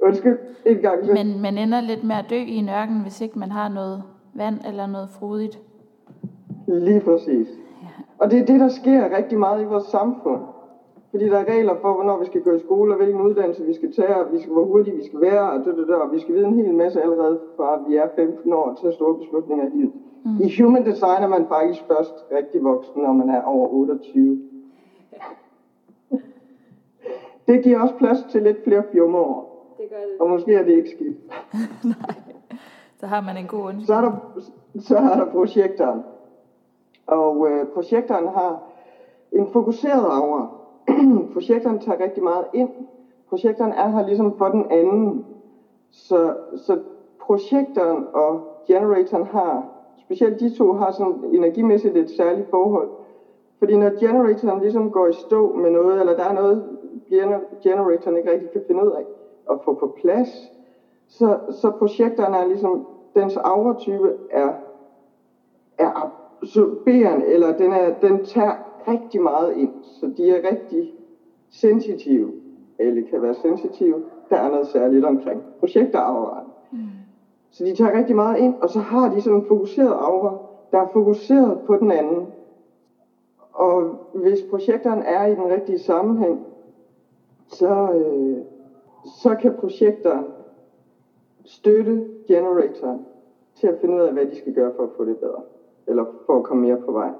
Undskyld, 0.00 0.38
en 0.66 0.76
gang 0.76 1.04
til. 1.04 1.14
Men 1.14 1.40
man 1.42 1.58
ender 1.58 1.80
lidt 1.80 2.04
med 2.04 2.16
at 2.16 2.30
dø 2.30 2.36
i 2.36 2.56
en 2.56 2.68
ørken, 2.68 3.00
hvis 3.02 3.20
ikke 3.20 3.38
man 3.38 3.50
har 3.50 3.68
noget 3.68 4.02
vand 4.34 4.60
eller 4.68 4.86
noget 4.86 5.08
frodigt. 5.10 5.60
Lige 6.66 7.00
præcis. 7.00 7.48
Ja. 7.82 7.88
Og 8.18 8.30
det 8.30 8.38
er 8.40 8.46
det, 8.46 8.60
der 8.60 8.68
sker 8.68 9.16
rigtig 9.16 9.38
meget 9.38 9.62
i 9.62 9.64
vores 9.64 9.84
samfund. 9.84 10.40
Fordi 11.10 11.28
der 11.28 11.38
er 11.38 11.52
regler 11.52 11.74
for, 11.80 11.92
hvornår 11.94 12.18
vi 12.18 12.26
skal 12.26 12.42
gå 12.42 12.52
i 12.52 12.58
skole, 12.58 12.92
og 12.92 12.96
hvilken 12.96 13.20
uddannelse 13.20 13.64
vi 13.64 13.74
skal 13.74 13.92
tage, 13.92 14.16
og 14.16 14.32
vi 14.32 14.38
skal, 14.40 14.52
hvor 14.52 14.64
hurtigt 14.64 14.96
vi 14.96 15.04
skal 15.04 15.20
være, 15.20 15.50
og, 15.50 15.58
det, 15.64 15.76
det, 15.76 15.86
det, 15.88 15.94
og 15.94 16.12
vi 16.12 16.20
skal 16.20 16.34
vide 16.34 16.46
en 16.46 16.54
hel 16.54 16.74
masse 16.74 17.02
allerede 17.02 17.38
fra, 17.56 17.84
vi 17.88 17.96
er 17.96 18.08
15 18.16 18.52
år 18.52 18.78
til 18.80 18.92
store 18.92 19.18
beslutninger 19.18 19.66
i 19.66 19.70
livet. 19.76 19.92
Mm. 20.24 20.40
I 20.40 20.62
human 20.62 20.86
design 20.86 21.22
er 21.22 21.28
man 21.28 21.46
faktisk 21.48 21.82
først 21.86 22.14
rigtig 22.32 22.64
voksen, 22.64 23.02
når 23.02 23.12
man 23.12 23.28
er 23.28 23.42
over 23.42 23.68
28. 23.68 24.40
Det 27.46 27.64
giver 27.64 27.80
også 27.80 27.94
plads 27.94 28.18
til 28.30 28.42
lidt 28.42 28.64
flere 28.64 28.82
fjummer 28.92 29.18
det 29.86 29.96
gør 29.98 30.06
det. 30.10 30.20
Og 30.20 30.28
måske 30.28 30.54
er 30.54 30.62
det 30.62 30.72
ikke 30.72 30.90
skidt. 30.90 31.16
Nej, 31.94 32.16
så 33.00 33.06
har 33.06 33.20
man 33.20 33.36
en 33.36 33.46
god 33.46 33.60
undskyld. 33.60 33.86
Så 33.86 33.94
er 33.94 34.00
der, 34.00 34.12
så 34.78 34.96
er 34.96 35.16
der 35.16 35.24
projektoren. 35.24 36.02
Og 37.06 37.48
øh, 37.50 37.66
projektoren 37.66 38.28
har 38.28 38.62
en 39.32 39.46
fokuseret 39.46 40.04
aura. 40.04 40.48
projektoren 41.32 41.78
tager 41.78 42.00
rigtig 42.00 42.22
meget 42.22 42.44
ind. 42.52 42.70
Projektoren 43.28 43.72
er 43.72 43.88
her 43.88 44.02
ligesom 44.02 44.38
for 44.38 44.48
den 44.48 44.66
anden. 44.70 45.24
Så, 45.90 46.34
så 46.56 46.78
projektoren 47.20 48.04
og 48.12 48.40
generatoren 48.66 49.26
har, 49.26 49.64
specielt 49.96 50.40
de 50.40 50.48
to 50.56 50.72
har 50.72 50.90
sådan 50.90 51.24
energimæssigt 51.32 51.96
et 51.96 52.10
særligt 52.10 52.50
forhold. 52.50 52.88
Fordi 53.58 53.76
når 53.76 54.00
generatoren 54.00 54.60
ligesom 54.60 54.90
går 54.90 55.06
i 55.06 55.12
stå 55.12 55.52
med 55.54 55.70
noget, 55.70 56.00
eller 56.00 56.16
der 56.16 56.24
er 56.24 56.32
noget, 56.32 56.64
generatoren 57.62 58.16
ikke 58.16 58.30
rigtig 58.30 58.50
kan 58.50 58.62
finde 58.66 58.84
ud 58.86 58.90
af, 58.90 59.04
at 59.50 59.58
få 59.64 59.72
på 59.72 59.86
plads. 59.86 60.52
Så, 61.06 61.38
så 61.50 61.70
projekterne 61.70 62.36
er 62.36 62.44
ligesom, 62.44 62.86
dens 63.14 63.36
auratype 63.36 64.12
er, 64.30 64.52
er 65.78 65.90
absorberende, 66.40 67.26
eller 67.26 67.52
den, 67.52 67.72
er, 67.72 67.90
den 67.90 68.24
tager 68.24 68.52
rigtig 68.88 69.20
meget 69.20 69.52
ind, 69.56 69.70
så 69.82 70.06
de 70.16 70.30
er 70.30 70.50
rigtig 70.50 70.92
sensitive, 71.48 72.32
eller 72.78 73.02
kan 73.10 73.22
være 73.22 73.34
sensitive. 73.34 74.00
Der 74.30 74.36
er 74.36 74.48
noget 74.48 74.66
særligt 74.66 75.04
omkring 75.04 75.42
projekterauraen. 75.58 76.46
Mm. 76.70 76.78
Så 77.50 77.64
de 77.64 77.72
tager 77.72 77.96
rigtig 77.96 78.16
meget 78.16 78.38
ind, 78.38 78.54
og 78.60 78.68
så 78.70 78.78
har 78.78 79.08
de 79.08 79.20
sådan 79.20 79.38
en 79.38 79.44
fokuseret 79.48 79.92
aura, 79.92 80.34
der 80.72 80.78
er 80.78 80.86
fokuseret 80.92 81.58
på 81.58 81.76
den 81.76 81.90
anden. 81.90 82.26
Og 83.52 83.94
hvis 84.12 84.42
projekteren 84.42 85.02
er 85.02 85.24
i 85.24 85.34
den 85.34 85.48
rigtige 85.48 85.78
sammenhæng, 85.78 86.40
så, 87.46 87.92
øh, 87.92 88.44
så 89.06 89.34
kan 89.34 89.54
projekter 89.60 90.22
støtte 91.44 92.04
generatoren 92.28 93.00
til 93.54 93.66
at 93.66 93.78
finde 93.80 93.94
ud 93.94 94.00
af, 94.00 94.12
hvad 94.12 94.26
de 94.26 94.36
skal 94.36 94.54
gøre 94.54 94.72
for 94.76 94.82
at 94.82 94.88
få 94.96 95.04
det 95.04 95.16
bedre, 95.16 95.42
eller 95.86 96.04
for 96.26 96.36
at 96.36 96.42
komme 96.42 96.62
mere 96.62 96.76
på 96.76 96.92
vej. 96.92 97.10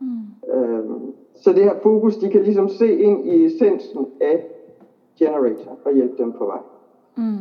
Mm. 0.00 0.52
Øhm, 0.54 1.14
så 1.34 1.52
det 1.52 1.64
her 1.64 1.74
fokus, 1.82 2.16
de 2.16 2.28
kan 2.28 2.42
ligesom 2.42 2.68
se 2.68 2.98
ind 3.00 3.26
i 3.26 3.44
essensen 3.44 4.06
af 4.20 4.46
generator 5.18 5.78
og 5.84 5.94
hjælpe 5.94 6.22
dem 6.22 6.32
på 6.32 6.46
vej. 6.46 6.60
Mm. 7.16 7.36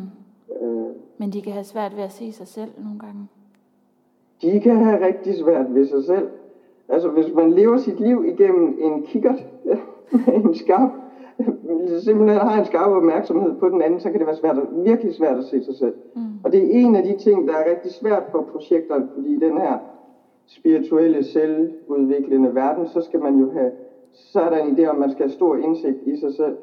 Øh, 0.61 0.95
Men 1.17 1.29
de 1.29 1.41
kan 1.41 1.53
have 1.53 1.63
svært 1.63 1.95
ved 1.95 2.03
at 2.03 2.11
se 2.11 2.31
sig 2.31 2.47
selv 2.47 2.71
nogle 2.83 2.99
gange. 2.99 3.27
De 4.41 4.59
kan 4.59 4.75
have 4.75 5.05
rigtig 5.05 5.35
svært 5.35 5.75
ved 5.75 5.85
sig 5.85 6.03
selv. 6.03 6.29
Altså 6.89 7.09
hvis 7.09 7.33
man 7.35 7.51
lever 7.51 7.77
sit 7.77 7.99
liv 7.99 8.25
igennem 8.25 8.77
en 8.81 9.03
kikkert 9.03 9.45
med 10.11 10.33
en 10.33 10.55
skarp 10.55 10.91
simpelthen 12.05 12.39
har 12.39 12.59
en 12.59 12.65
skarp 12.65 12.91
opmærksomhed 12.91 13.53
på 13.59 13.69
den 13.69 13.81
anden, 13.81 13.99
så 13.99 14.09
kan 14.09 14.19
det 14.19 14.27
være 14.27 14.35
svært, 14.35 14.57
virkelig 14.71 15.13
svært 15.13 15.37
at 15.37 15.43
se 15.43 15.63
sig 15.63 15.75
selv. 15.75 15.93
Mm. 16.15 16.21
Og 16.43 16.51
det 16.51 16.63
er 16.63 16.79
en 16.79 16.95
af 16.95 17.03
de 17.03 17.17
ting, 17.17 17.47
der 17.47 17.53
er 17.53 17.69
rigtig 17.69 17.91
svært 17.91 18.23
for 18.31 18.41
projekterne, 18.41 19.07
fordi 19.15 19.35
den 19.35 19.57
her 19.57 19.77
spirituelle, 20.45 21.23
selvudviklende 21.23 22.55
verden, 22.55 22.87
så 22.87 23.01
skal 23.01 23.21
man 23.21 23.39
jo 23.39 23.51
have, 23.51 23.71
så 24.11 24.41
er 24.41 24.49
der 24.49 24.57
en 24.57 24.77
idé 24.77 24.85
om, 24.85 24.95
at 24.95 24.99
man 24.99 25.11
skal 25.11 25.25
have 25.25 25.31
stor 25.31 25.55
indsigt 25.55 25.97
i 26.05 26.15
sig 26.15 26.33
selv. 26.33 26.57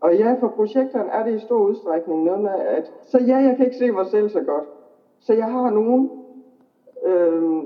Og 0.00 0.16
ja, 0.16 0.36
for 0.40 0.48
projekterne 0.48 1.10
er 1.10 1.24
det 1.24 1.34
i 1.34 1.38
stor 1.38 1.58
udstrækning 1.58 2.24
noget 2.24 2.40
med, 2.40 2.50
at 2.50 2.92
så 3.02 3.18
ja, 3.18 3.36
jeg 3.36 3.56
kan 3.56 3.64
ikke 3.64 3.76
se 3.76 3.90
mig 3.90 4.06
selv 4.06 4.28
så 4.28 4.40
godt. 4.40 4.64
Så 5.20 5.34
jeg 5.34 5.50
har 5.50 5.70
nogen, 5.70 6.10
øh, 7.06 7.62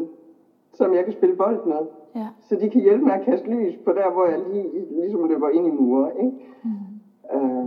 som 0.73 0.95
jeg 0.95 1.05
kan 1.05 1.13
spille 1.13 1.37
bold 1.37 1.67
med. 1.67 1.77
Ja. 2.17 2.29
Så 2.41 2.57
de 2.57 2.69
kan 2.69 2.81
hjælpe 2.81 3.05
mig 3.05 3.15
at 3.15 3.25
kaste 3.25 3.51
lys 3.51 3.77
på 3.85 3.93
der, 3.93 4.11
hvor 4.11 4.27
jeg 4.27 4.39
lige, 4.39 4.87
ligesom 4.91 5.29
løber 5.29 5.49
ind 5.49 5.67
i 5.67 5.71
murer. 5.71 6.11
Ikke? 6.11 6.33
Mm. 6.63 7.39
Øh, 7.39 7.67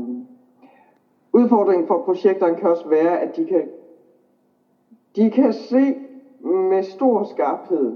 udfordringen 1.33 1.87
for 1.87 1.97
projekterne 1.97 2.55
kan 2.55 2.69
også 2.69 2.87
være, 2.87 3.19
at 3.19 3.35
de 3.35 3.45
kan, 3.45 3.67
de 5.15 5.29
kan 5.29 5.53
se 5.53 5.95
med 6.41 6.81
stor 6.81 7.23
skarphed 7.23 7.95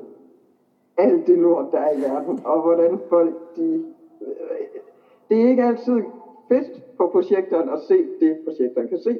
alt 0.98 1.28
det 1.28 1.38
lort, 1.38 1.66
der 1.72 1.78
er 1.78 1.92
i 1.98 2.02
verden, 2.02 2.40
og 2.46 2.62
hvordan 2.62 3.00
folk, 3.10 3.56
de... 3.56 3.84
Det 5.30 5.44
er 5.44 5.48
ikke 5.48 5.64
altid 5.64 6.02
fedt 6.48 6.82
for 6.98 7.06
projekteren 7.06 7.70
at 7.70 7.80
se 7.80 8.06
det, 8.20 8.38
projekteren 8.44 8.88
kan 8.88 8.98
se. 8.98 9.20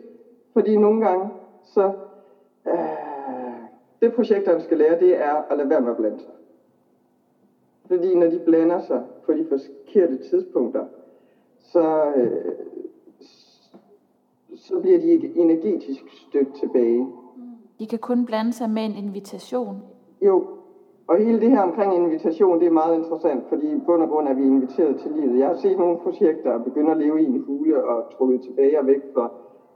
Fordi 0.54 0.78
nogle 0.78 1.08
gange, 1.08 1.30
så... 1.64 1.92
Øh, 2.68 2.74
det 4.02 4.14
projekteren 4.14 4.62
skal 4.62 4.78
lære, 4.78 5.00
det 5.00 5.22
er 5.22 5.34
at 5.34 5.58
lade 5.58 5.70
være 5.70 5.82
med 5.82 5.90
at 5.90 5.98
blande 5.98 6.20
sig. 6.20 6.32
Fordi 7.88 8.16
når 8.16 8.30
de 8.30 8.40
blander 8.46 8.80
sig 8.80 9.04
på 9.26 9.34
de 9.34 9.46
forkerte 9.50 10.18
tidspunkter, 10.30 10.86
så, 11.60 12.14
øh, 12.16 12.54
så 14.56 14.80
bliver 14.80 15.00
de 15.00 15.06
ikke 15.06 15.34
energetisk 15.36 16.04
stødt 16.28 16.56
tilbage. 16.56 17.08
De 17.80 17.88
kan 17.88 18.00
kun 18.00 18.26
blande 18.26 18.54
sig 18.54 18.70
med 18.70 18.86
en 18.86 18.96
invitation. 19.06 19.78
Jo, 20.22 20.44
og 21.08 21.18
hele 21.18 21.40
det 21.40 21.50
her 21.50 21.62
omkring 21.62 21.96
invitation, 21.96 22.60
det 22.60 22.68
er 22.68 22.72
meget 22.72 22.98
interessant, 22.98 23.44
fordi 23.50 23.76
i 23.76 23.80
bund 23.86 24.02
og 24.02 24.10
grund 24.10 24.28
er 24.28 24.34
vi 24.34 24.44
inviteret 24.44 25.00
til 25.00 25.12
livet. 25.12 25.40
Jeg 25.40 25.48
har 25.48 25.56
set 25.56 25.80
nogle 25.80 25.98
projekter 25.98 26.64
begynde 26.64 26.92
at 26.92 26.98
leve 26.98 27.22
i 27.22 27.26
en 27.26 27.44
hule 27.48 27.84
og 27.84 28.14
trukket 28.18 28.42
tilbage 28.42 28.80
og 28.80 28.88
væk 28.88 29.02
fra, 29.14 29.32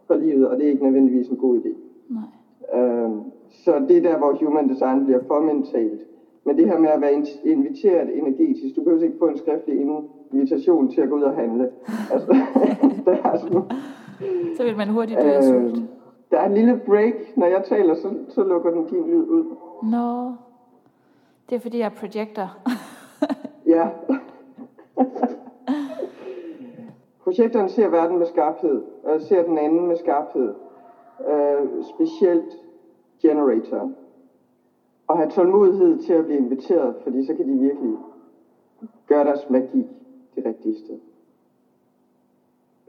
fra 0.08 0.17
livet, 0.17 0.48
og 0.48 0.58
det 0.58 0.65
er 0.65 0.70
ikke 0.70 0.84
nødvendigvis 0.84 1.28
en 1.28 1.38
god 1.38 1.60
idé. 1.60 1.74
Nej. 2.10 2.82
Øhm, 2.82 3.22
så 3.50 3.86
det 3.88 3.98
er 3.98 4.02
der, 4.02 4.17
hvor 4.17 4.38
human 4.46 4.70
design 4.70 5.06
bliver 5.06 5.20
for 5.28 5.39
mentalt. 5.39 6.02
Men 6.48 6.58
det 6.58 6.68
her 6.68 6.80
med 6.80 6.90
at 6.90 7.02
være 7.02 7.14
inviteret 7.44 8.18
energetisk, 8.18 8.76
du 8.76 8.84
behøver 8.84 9.04
ikke 9.04 9.18
få 9.20 9.28
en 9.28 9.38
skriftlig 9.38 9.82
invitation 10.32 10.92
til 10.92 11.02
at 11.02 11.10
gå 11.10 11.16
ud 11.16 11.22
og 11.22 11.36
handle. 11.36 11.70
Altså, 12.12 12.28
der 13.06 13.12
er 13.12 13.38
sådan, 13.38 13.64
så 14.58 14.64
vil 14.64 14.78
man 14.78 14.90
hurtigt 14.90 15.20
dø 15.22 15.28
af 15.28 15.52
øhm, 15.52 15.70
sult. 15.70 15.86
Der 16.32 16.40
er 16.40 16.46
en 16.46 16.54
lille 16.54 16.82
break, 16.86 17.14
når 17.38 17.46
jeg 17.48 17.64
taler, 17.64 17.96
så, 17.96 18.14
så 18.30 18.44
lukker 18.44 18.72
den 18.72 18.86
din 18.86 19.08
lyd 19.08 19.28
ud. 19.28 19.46
Nå. 19.84 19.90
No. 19.98 20.32
Det 21.50 21.56
er 21.56 21.60
fordi, 21.60 21.78
jeg 21.78 21.86
er 21.86 22.00
projekter. 22.00 22.60
ja. 23.76 23.88
Projektoren 27.24 27.70
ser 27.70 27.90
verden 27.90 28.18
med 28.18 28.26
skarphed, 28.26 28.82
og 29.04 29.22
ser 29.22 29.44
den 29.44 29.58
anden 29.58 29.88
med 29.88 29.96
skarphed. 29.96 30.54
Uh, 31.20 31.84
specielt 31.96 32.58
generatoren. 33.22 33.96
Og 35.08 35.17
have 35.17 35.30
tålmodighed 35.30 35.98
til 35.98 36.13
at 36.13 36.26
blive 36.26 36.38
inviteret, 36.38 36.96
fordi 37.04 37.26
så 37.26 37.34
kan 37.34 37.48
de 37.48 37.54
virkelig 37.54 37.96
gøre 39.08 39.24
deres 39.24 39.50
magi 39.50 39.86
det 40.36 40.46
rigtige 40.46 40.76
sted. 40.76 40.98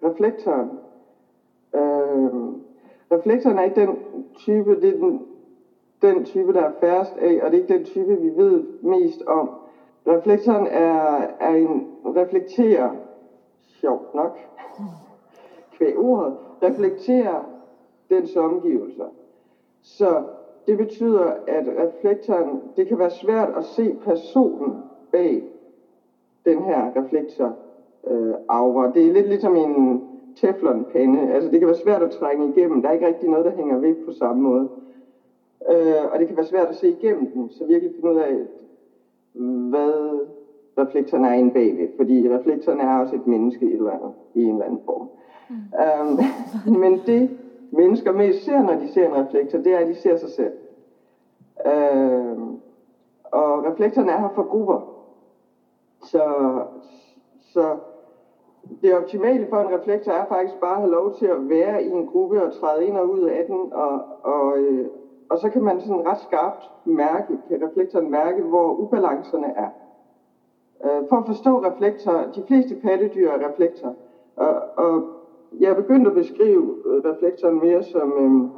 Reflektoren. 0.03 0.69
Øh, 1.75 2.33
reflektoren 3.13 3.59
er 3.59 3.63
ikke 3.63 3.81
den 3.81 3.97
type, 4.35 4.81
det 4.81 4.91
er 4.91 4.99
den 4.99 5.21
den 6.03 6.25
type, 6.25 6.53
der 6.53 6.61
er 6.61 6.71
færrest 6.81 7.17
af, 7.17 7.41
og 7.45 7.51
det 7.51 7.59
er 7.59 7.63
ikke 7.63 7.75
den 7.75 7.85
type, 7.85 8.19
vi 8.19 8.37
ved 8.37 8.65
mest 8.83 9.23
om. 9.27 9.51
Reflektoren 10.07 10.67
er, 10.67 11.27
er 11.41 11.55
en 11.55 11.87
reflekterer, 12.05 12.91
sjovt 13.61 14.15
nok, 14.15 14.39
kvæg 15.71 15.99
ordet, 15.99 16.35
reflekterer 16.63 17.41
dens 18.11 18.37
omgivelser. 18.37 19.07
Så 19.81 20.23
det 20.69 20.79
betyder, 20.79 21.33
at 21.47 21.65
reflektoren, 21.79 22.61
det 22.77 22.87
kan 22.87 22.99
være 22.99 23.11
svært 23.11 23.49
at 23.57 23.65
se 23.65 23.97
personen 24.05 24.77
bag 25.13 25.43
den 26.45 26.63
her 26.63 26.91
reflektor 26.97 27.57
øh, 28.07 28.35
aura. 28.49 28.93
Det 28.95 29.07
er 29.07 29.13
lidt 29.13 29.29
ligesom 29.29 29.57
en 29.57 30.03
teflonpande. 30.37 31.33
Altså 31.33 31.51
det 31.51 31.59
kan 31.59 31.69
være 31.69 31.77
svært 31.77 32.03
at 32.03 32.11
trænge 32.11 32.53
igennem. 32.57 32.83
Der 32.83 32.89
er 32.89 32.93
ikke 32.93 33.07
rigtig 33.07 33.29
noget, 33.29 33.45
der 33.45 33.51
hænger 33.51 33.77
ved 33.77 33.95
på 33.95 34.11
samme 34.11 34.43
måde. 34.43 34.69
Øh, 35.71 36.13
og 36.13 36.19
det 36.19 36.27
kan 36.27 36.37
være 36.37 36.47
svært 36.47 36.69
at 36.69 36.75
se 36.75 36.89
igennem 36.89 37.27
den, 37.27 37.51
så 37.51 37.65
virkelig 37.65 37.93
finde 37.95 38.11
ud 38.11 38.17
af, 38.17 38.37
hvad 39.71 40.21
reflektoren 40.79 41.25
er 41.25 41.33
inde 41.33 41.51
bagved. 41.51 41.89
Fordi 41.97 42.29
reflektoren 42.29 42.81
er 42.81 42.99
også 42.99 43.15
et 43.15 43.27
menneske 43.27 43.71
i, 43.71 43.73
eller 43.73 43.91
andet, 43.91 44.13
i 44.35 44.45
en 44.45 44.53
eller 44.53 44.65
anden 44.65 44.81
form. 44.85 45.09
Mm. 45.51 45.57
Um, 46.67 46.81
men 46.81 47.01
det 47.07 47.31
mennesker 47.71 48.13
mest 48.13 48.45
ser, 48.45 48.63
når 48.63 48.75
de 48.75 48.89
ser 48.89 49.07
en 49.07 49.17
reflektor, 49.17 49.59
det 49.59 49.75
er, 49.75 49.79
at 49.79 49.87
de 49.87 49.95
ser 49.95 50.17
sig 50.17 50.31
selv. 50.31 50.53
Øh, 51.67 52.39
og 53.25 53.65
reflektorerne 53.65 54.13
er 54.13 54.19
her 54.19 54.29
for 54.35 54.43
grupper. 54.43 54.81
Så, 56.03 56.25
så 57.39 57.77
det 58.83 58.95
optimale 58.95 59.47
for 59.49 59.57
en 59.57 59.79
reflektor 59.79 60.13
er 60.13 60.29
faktisk 60.29 60.61
bare 60.61 60.75
at 60.75 60.81
have 60.81 60.91
lov 60.91 61.15
til 61.15 61.27
at 61.27 61.49
være 61.49 61.83
i 61.83 61.89
en 61.89 62.07
gruppe 62.07 62.43
og 62.43 62.53
træde 62.53 62.87
ind 62.87 62.97
og 62.97 63.09
ud 63.09 63.21
af 63.21 63.45
den 63.45 63.73
og, 63.73 64.05
og, 64.23 64.59
øh, 64.59 64.89
og 65.31 65.39
så 65.39 65.49
kan 65.49 65.63
man 65.63 65.81
sådan 65.81 66.07
ret 66.07 66.19
skarpt 66.19 66.71
mærke, 66.85 67.39
kan 67.49 67.63
reflektoren 67.63 68.11
mærke, 68.11 68.43
hvor 68.43 68.73
ubalancerne 68.73 69.53
er. 69.57 69.69
Øh, 70.85 71.03
for 71.09 71.17
at 71.17 71.27
forstå 71.27 71.63
reflektorer, 71.65 72.33
de 72.33 72.43
fleste 72.47 72.75
pattedyr 72.75 73.31
er 73.31 73.49
reflektorer. 73.49 73.93
Og, 74.37 74.63
og 74.77 75.03
jeg 75.61 75.71
er 75.71 75.75
begyndt 75.75 76.07
at 76.07 76.15
beskrive 76.15 76.77
øh, 76.87 77.11
reflektoren 77.11 77.61
mere 77.61 77.83
som, 77.83 78.19
øhm, 78.19 78.49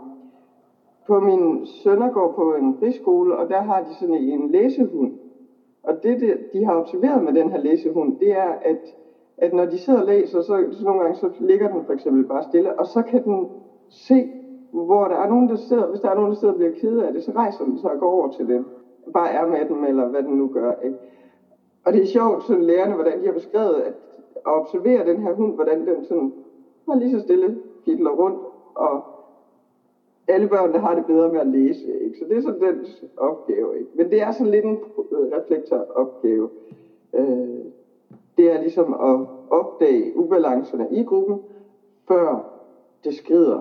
på 1.06 1.20
min 1.20 1.66
sønner 1.66 2.10
går 2.10 2.32
på 2.36 2.54
en 2.54 2.74
friskole, 2.78 3.36
og 3.36 3.48
der 3.48 3.60
har 3.60 3.80
de 3.80 3.94
sådan 3.94 4.14
en 4.14 4.50
læsehund. 4.50 5.12
Og 5.82 6.02
det, 6.02 6.20
det, 6.20 6.38
de 6.52 6.64
har 6.64 6.80
observeret 6.80 7.22
med 7.22 7.32
den 7.32 7.50
her 7.50 7.58
læsehund, 7.58 8.18
det 8.18 8.36
er, 8.36 8.54
at, 8.62 8.94
at 9.36 9.52
når 9.52 9.64
de 9.64 9.78
sidder 9.78 10.00
og 10.00 10.06
læser, 10.06 10.40
så, 10.40 10.64
så 10.70 10.84
nogle 10.84 11.00
gange 11.00 11.14
så 11.14 11.30
ligger 11.38 11.68
den 11.68 11.82
for 11.82 11.92
eksempel 11.92 12.24
bare 12.24 12.42
stille, 12.42 12.78
og 12.78 12.86
så 12.86 13.02
kan 13.02 13.24
den 13.24 13.48
se 13.88 14.28
hvor 14.72 15.08
der 15.08 15.16
er 15.16 15.26
nogen, 15.26 15.48
der 15.48 15.54
sidder, 15.54 15.86
hvis 15.86 16.00
der 16.00 16.10
er 16.10 16.14
nogen, 16.14 16.30
der 16.30 16.36
sidder 16.36 16.52
og 16.52 16.58
bliver 16.58 16.70
ked 16.70 16.98
af 16.98 17.12
det, 17.12 17.22
så 17.22 17.30
rejser 17.30 17.64
den 17.64 17.76
sig 17.78 17.90
og 17.90 17.98
går 17.98 18.10
over 18.10 18.28
til 18.28 18.48
dem. 18.48 18.64
Bare 19.12 19.30
er 19.30 19.46
med 19.46 19.64
dem, 19.64 19.84
eller 19.84 20.08
hvad 20.08 20.22
den 20.22 20.36
nu 20.36 20.46
gør. 20.46 20.72
Ikke? 20.84 20.96
Og 21.84 21.92
det 21.92 22.02
er 22.02 22.06
sjovt, 22.06 22.42
sådan 22.42 22.62
lærerne, 22.62 22.94
hvordan 22.94 23.20
de 23.20 23.24
har 23.24 23.32
beskrevet, 23.32 23.80
at, 23.80 23.94
at 24.34 24.42
observere 24.44 25.04
den 25.04 25.20
her 25.20 25.32
hund, 25.32 25.54
hvordan 25.54 25.86
den 25.86 26.02
sådan 26.02 26.32
var 26.90 26.96
lige 26.96 27.10
så 27.10 27.20
stille 27.20 27.58
fidler 27.84 28.10
rundt, 28.10 28.38
og 28.74 29.02
alle 30.28 30.48
børn, 30.48 30.72
der 30.72 30.78
har 30.78 30.94
det 30.94 31.06
bedre 31.06 31.32
med 31.32 31.40
at 31.40 31.46
læse. 31.46 32.00
Ikke? 32.04 32.18
Så 32.18 32.24
det 32.28 32.36
er 32.36 32.40
sådan 32.40 32.60
den 32.60 32.86
opgave. 33.16 33.78
Ikke? 33.78 33.90
Men 33.94 34.10
det 34.10 34.22
er 34.22 34.30
sådan 34.30 34.50
lidt 34.50 34.64
en 34.64 34.78
øh, 35.12 35.32
reflektoropgave. 35.38 36.48
Øh, 37.12 37.64
det 38.36 38.52
er 38.52 38.60
ligesom 38.60 38.92
at 38.92 39.26
opdage 39.50 40.16
ubalancerne 40.16 40.88
i 40.90 41.02
gruppen, 41.02 41.40
før 42.08 42.38
det 43.04 43.14
skrider 43.14 43.60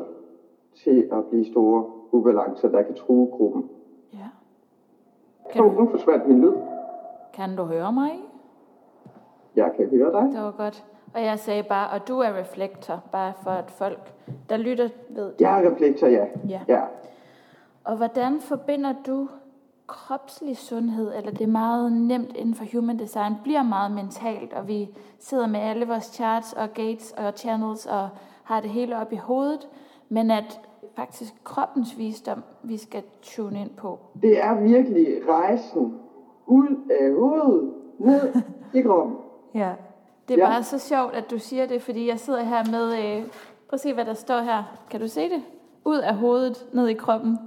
til 0.75 1.09
at 1.11 1.25
blive 1.25 1.45
store 1.45 1.85
ubalancer, 2.11 2.69
der 2.69 2.81
kan 2.81 2.95
true 2.95 3.27
gruppen. 3.31 3.69
Ja. 4.13 4.29
Kan 5.51 5.63
du... 5.63 5.71
nu 5.79 5.87
forsvandt 5.87 6.27
min 6.27 6.41
lyd. 6.41 6.53
Kan 7.33 7.55
du 7.55 7.63
høre 7.63 7.91
mig? 7.93 8.11
Jeg 9.55 9.73
kan 9.77 9.85
høre 9.89 10.11
dig. 10.11 10.31
Det 10.33 10.41
var 10.41 10.53
godt. 10.57 10.85
Og 11.13 11.23
jeg 11.23 11.39
sagde 11.39 11.63
bare, 11.63 11.89
og 11.89 12.07
du 12.07 12.19
er 12.19 12.39
reflektor, 12.39 13.03
bare 13.11 13.33
for 13.43 13.51
at 13.51 13.71
folk, 13.71 14.13
der 14.49 14.57
lytter, 14.57 14.89
ved 15.09 15.25
det. 15.25 15.41
Jeg 15.41 15.63
er 15.63 15.71
reflektor, 15.71 16.07
ja. 16.07 16.25
ja. 16.49 16.61
ja. 16.67 16.81
Og 17.83 17.97
hvordan 17.97 18.39
forbinder 18.39 18.93
du 19.07 19.27
kropslig 19.87 20.57
sundhed, 20.57 21.13
eller 21.17 21.31
det 21.31 21.41
er 21.41 21.47
meget 21.47 21.91
nemt 21.91 22.35
inden 22.35 22.55
for 22.55 22.65
human 22.73 22.99
design, 22.99 23.33
bliver 23.43 23.63
meget 23.63 23.91
mentalt, 23.91 24.53
og 24.53 24.67
vi 24.67 24.89
sidder 25.19 25.47
med 25.47 25.59
alle 25.59 25.87
vores 25.87 26.03
charts 26.03 26.53
og 26.53 26.73
gates 26.73 27.13
og 27.17 27.33
channels 27.35 27.85
og 27.85 28.09
har 28.43 28.61
det 28.61 28.69
hele 28.69 28.97
op 28.97 29.13
i 29.13 29.15
hovedet, 29.15 29.67
men 30.09 30.31
at 30.31 30.61
faktisk 30.95 31.33
kroppens 31.43 31.97
visdom, 31.97 32.43
vi 32.63 32.77
skal 32.77 33.03
tune 33.21 33.61
ind 33.61 33.69
på. 33.69 33.99
Det 34.21 34.43
er 34.43 34.61
virkelig 34.61 35.07
rejsen 35.29 35.99
ud 36.47 36.91
af 36.99 37.13
hovedet, 37.13 37.73
ned 37.99 38.33
i 38.73 38.81
kroppen. 38.81 39.15
Ja, 39.53 39.73
det 40.29 40.39
er 40.39 40.45
ja. 40.45 40.49
bare 40.49 40.63
så 40.63 40.79
sjovt, 40.79 41.13
at 41.13 41.31
du 41.31 41.39
siger 41.39 41.65
det, 41.65 41.81
fordi 41.81 42.07
jeg 42.07 42.19
sidder 42.19 42.43
her 42.43 42.63
med, 42.71 42.85
øh, 42.91 43.23
prøv 43.67 43.73
at 43.73 43.79
se, 43.79 43.93
hvad 43.93 44.05
der 44.05 44.13
står 44.13 44.39
her. 44.39 44.63
Kan 44.91 44.99
du 44.99 45.07
se 45.07 45.21
det? 45.21 45.41
Ud 45.85 45.97
af 45.97 46.15
hovedet, 46.15 46.67
ned 46.73 46.87
i 46.87 46.93
kroppen. 46.93 47.37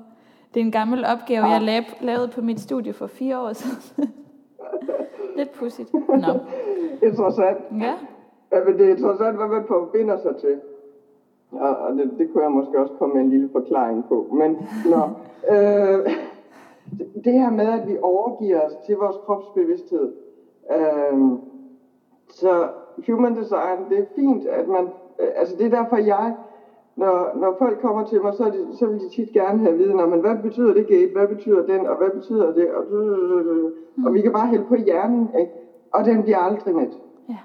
Det 0.55 0.61
er 0.61 0.65
en 0.65 0.73
gammel 0.73 1.05
opgave, 1.05 1.47
ja. 1.47 1.53
jeg 1.53 1.85
lavede 2.01 2.29
på 2.29 2.41
mit 2.41 2.61
studie 2.61 2.93
for 2.93 3.07
fire 3.07 3.41
år 3.41 3.53
siden. 3.53 4.11
Lidt 5.37 5.53
pudsigt. 5.53 5.95
Nå. 5.95 6.33
Interessant. 7.03 7.59
Ja. 7.81 7.95
Ja, 8.53 8.65
men 8.65 8.79
det 8.79 8.87
er 8.87 8.91
interessant, 8.91 9.37
hvad 9.37 9.47
man 9.47 9.65
forbinder 9.69 10.19
sig 10.19 10.37
til. 10.37 10.61
Ja, 11.53 11.73
og 11.73 11.97
det, 11.97 12.11
det 12.19 12.33
kunne 12.33 12.45
jeg 12.45 12.53
måske 12.53 12.79
også 12.79 12.95
komme 12.99 13.15
med 13.15 13.23
en 13.23 13.31
lille 13.31 13.49
forklaring 13.53 14.05
på. 14.09 14.27
Men 14.33 14.69
nå, 14.87 15.03
øh, 15.55 16.11
det 17.25 17.33
her 17.33 17.51
med, 17.51 17.67
at 17.67 17.89
vi 17.89 17.97
overgiver 18.03 18.61
os 18.61 18.73
til 18.87 18.97
vores 18.97 19.17
kropsbevidsthed. 19.27 20.13
Øh, 20.71 21.19
så 22.33 22.69
human 23.07 23.37
design, 23.37 23.79
det 23.91 23.99
er 23.99 24.05
fint, 24.15 24.47
at 24.47 24.69
man... 24.69 24.85
Øh, 25.19 25.29
altså 25.35 25.57
det 25.57 25.67
er 25.67 25.71
derfor, 25.83 25.97
jeg... 25.97 26.35
Når, 26.97 27.37
når 27.37 27.57
folk 27.59 27.81
kommer 27.81 28.05
til 28.05 28.23
mig, 28.23 28.35
så, 28.35 28.45
de, 28.51 28.77
så 28.77 28.87
vil 28.87 29.01
de 29.01 29.09
tit 29.09 29.33
gerne 29.33 29.59
have 29.59 29.77
viden 29.77 30.01
om, 30.01 30.09
men 30.09 30.21
hvad 30.21 30.37
betyder 30.43 30.75
det 30.75 30.87
gate, 30.87 31.13
hvad 31.13 31.27
betyder 31.27 31.67
den, 31.67 31.87
og 31.87 31.97
hvad 31.97 32.11
betyder 32.11 32.53
det, 32.55 32.71
og, 32.71 32.85
og 34.07 34.15
vi 34.15 34.21
kan 34.21 34.33
bare 34.33 34.47
hælde 34.47 34.65
på 34.65 34.75
hjernen, 34.75 35.29
ikke? 35.39 35.53
og 35.93 36.05
den 36.05 36.23
bliver 36.23 36.39
aldrig 36.39 36.75
med. 36.75 36.87
Ja. 37.29 37.39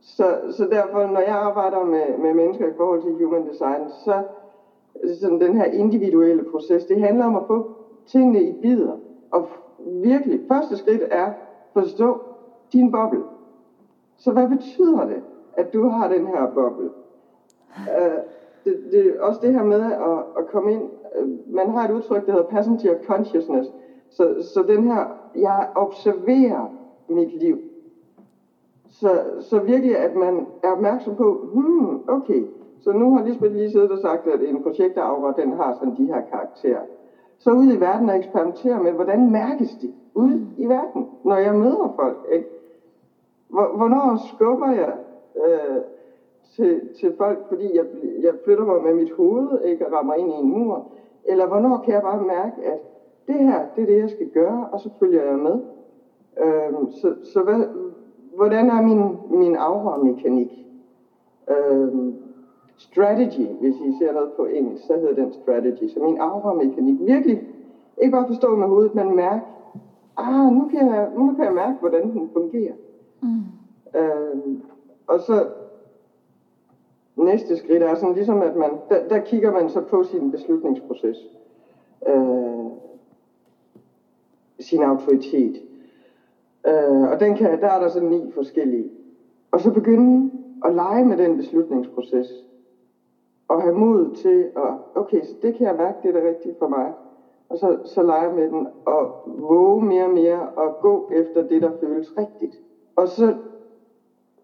Så, 0.00 0.36
så 0.50 0.64
derfor, 0.64 1.06
når 1.06 1.20
jeg 1.20 1.34
arbejder 1.34 1.84
med, 1.84 2.18
med 2.18 2.34
mennesker 2.34 2.66
i 2.66 2.76
forhold 2.76 3.02
til 3.02 3.24
human 3.24 3.46
design, 3.46 3.88
så 4.04 4.22
sådan 5.20 5.40
den 5.40 5.56
her 5.56 5.64
individuelle 5.64 6.44
proces, 6.44 6.84
det 6.84 7.00
handler 7.00 7.24
om 7.24 7.36
at 7.36 7.42
få 7.46 7.70
tingene 8.06 8.42
i 8.42 8.52
bidder. 8.62 8.96
Og 9.30 9.48
virkelig, 9.86 10.40
første 10.48 10.76
skridt 10.76 11.02
er 11.10 11.32
forstå 11.72 12.18
din 12.72 12.90
boble. 12.90 13.22
Så 14.16 14.32
hvad 14.32 14.48
betyder 14.48 15.04
det, 15.04 15.22
at 15.52 15.72
du 15.72 15.88
har 15.88 16.08
den 16.08 16.26
her 16.26 16.46
boble? 16.54 16.90
Uh, 17.76 18.18
det, 18.64 18.78
det, 18.92 19.20
også 19.20 19.40
det 19.42 19.52
her 19.52 19.64
med 19.64 19.82
at, 19.82 20.18
at 20.38 20.46
komme 20.46 20.72
ind, 20.72 20.82
uh, 21.22 21.54
man 21.54 21.70
har 21.70 21.88
et 21.88 21.94
udtryk, 21.94 22.26
der 22.26 22.32
hedder 22.32 22.46
passenger 22.46 22.94
consciousness. 23.06 23.70
Så, 24.10 24.34
så 24.54 24.62
den 24.62 24.84
her, 24.84 25.06
jeg 25.34 25.68
observerer 25.74 26.66
mit 27.08 27.42
liv. 27.42 27.58
Så, 28.88 29.20
så 29.40 29.58
virkelig, 29.58 29.98
at 29.98 30.16
man 30.16 30.46
er 30.62 30.72
opmærksom 30.72 31.14
på, 31.14 31.48
hmm, 31.52 32.00
okay, 32.08 32.44
så 32.80 32.92
nu 32.92 33.14
har 33.14 33.24
Lisbeth 33.24 33.54
lige 33.54 33.70
siddet 33.70 33.90
og 33.90 33.98
sagt, 33.98 34.26
at 34.26 34.42
en 34.42 34.62
projektaura, 34.62 35.34
den 35.36 35.52
har 35.52 35.72
sådan 35.72 35.96
de 35.96 36.06
her 36.06 36.20
karakterer. 36.30 36.80
Så 37.38 37.50
ud 37.50 37.72
i 37.72 37.80
verden 37.80 38.08
og 38.08 38.16
eksperimentere 38.16 38.82
med, 38.82 38.92
hvordan 38.92 39.30
mærkes 39.30 39.74
det 39.74 39.94
ude 40.14 40.46
i 40.56 40.66
verden, 40.66 41.06
når 41.24 41.36
jeg 41.36 41.54
møder 41.54 41.92
folk. 41.96 42.26
Ikke? 42.32 42.48
Hvornår 43.48 44.16
skubber 44.34 44.70
jeg 44.70 44.92
øh, 45.46 45.82
til, 46.56 46.80
til 47.00 47.14
folk, 47.16 47.48
fordi 47.48 47.76
jeg, 47.76 47.84
jeg 48.22 48.34
flytter 48.44 48.64
mig 48.64 48.82
med 48.82 48.94
mit 48.94 49.12
hoved, 49.12 49.60
ikke, 49.64 49.86
og 49.86 49.92
rammer 49.92 50.14
ind 50.14 50.32
i 50.32 50.34
en 50.34 50.48
mur? 50.48 50.88
Eller 51.24 51.46
hvornår 51.46 51.82
kan 51.84 51.94
jeg 51.94 52.02
bare 52.02 52.22
mærke, 52.22 52.62
at 52.64 52.78
det 53.26 53.34
her, 53.34 53.60
det 53.76 53.82
er 53.82 53.86
det, 53.86 53.98
jeg 53.98 54.10
skal 54.10 54.28
gøre, 54.28 54.68
og 54.72 54.80
så 54.80 54.90
følger 54.98 55.22
jeg 55.22 55.38
med. 55.38 55.60
Øh, 56.44 56.72
så 56.90 57.14
så 57.22 57.42
hvad, 57.42 57.64
hvordan 58.36 58.70
er 58.70 58.82
min, 58.82 59.16
min 59.30 59.56
aura-mekanik? 59.56 60.66
Øh, 61.50 62.12
strategy, 62.76 63.46
hvis 63.60 63.74
I 63.74 63.98
ser 63.98 64.12
noget 64.12 64.30
på 64.36 64.44
engelsk, 64.44 64.86
så 64.86 64.92
hedder 64.94 65.14
den 65.14 65.32
strategy. 65.32 65.88
Så 65.88 66.00
min 66.00 66.18
aura-mekanik, 66.20 67.00
virkelig, 67.00 67.42
ikke 67.98 68.12
bare 68.12 68.26
forstå 68.26 68.56
med 68.56 68.66
hovedet, 68.66 68.94
men 68.94 69.16
mærke, 69.16 69.44
ah, 70.16 70.52
nu 70.52 70.68
kan 70.68 70.88
jeg, 70.88 71.10
nu 71.16 71.34
kan 71.34 71.44
jeg 71.44 71.54
mærke, 71.54 71.76
hvordan 71.80 72.12
den 72.12 72.30
fungerer. 72.32 72.72
Mm. 73.26 74.00
Øh, 74.00 74.58
og 75.06 75.20
så 75.20 75.46
næste 77.16 77.56
skridt 77.56 77.82
er 77.82 77.94
sådan 77.94 78.14
ligesom, 78.14 78.42
at 78.42 78.56
man, 78.56 78.76
der, 78.88 79.08
der 79.08 79.18
kigger 79.18 79.50
man 79.50 79.68
så 79.68 79.80
på 79.80 80.02
sin 80.02 80.30
beslutningsproces. 80.30 81.16
Øh, 82.06 82.70
sin 84.58 84.82
autoritet. 84.82 85.62
Øh, 86.66 87.00
og 87.00 87.20
den 87.20 87.34
kan, 87.34 87.60
der 87.60 87.68
er 87.68 87.78
der 87.78 87.88
så 87.88 88.00
ni 88.00 88.30
forskellige. 88.30 88.90
Og 89.50 89.60
så 89.60 89.70
begynde 89.70 90.30
at 90.64 90.72
lege 90.72 91.04
med 91.04 91.16
den 91.16 91.36
beslutningsproces. 91.36 92.26
Og 93.48 93.60
have 93.60 93.74
mod 93.74 94.14
til 94.14 94.48
at, 94.56 94.74
okay, 94.94 95.22
så 95.22 95.34
det 95.42 95.54
kan 95.54 95.66
jeg 95.66 95.74
mærke, 95.74 95.98
det 96.02 96.08
er 96.08 96.12
det 96.12 96.22
rigtige 96.22 96.54
for 96.58 96.66
mig. 96.66 96.92
Og 97.48 97.56
så, 97.56 97.78
så 97.84 98.02
lege 98.02 98.34
med 98.34 98.48
den 98.48 98.66
og 98.86 99.22
våge 99.26 99.84
mere 99.84 100.04
og 100.04 100.10
mere 100.10 100.48
og 100.48 100.80
gå 100.80 101.10
efter 101.12 101.42
det, 101.42 101.62
der 101.62 101.70
føles 101.80 102.16
rigtigt. 102.18 102.60
Og 102.96 103.08
så 103.08 103.34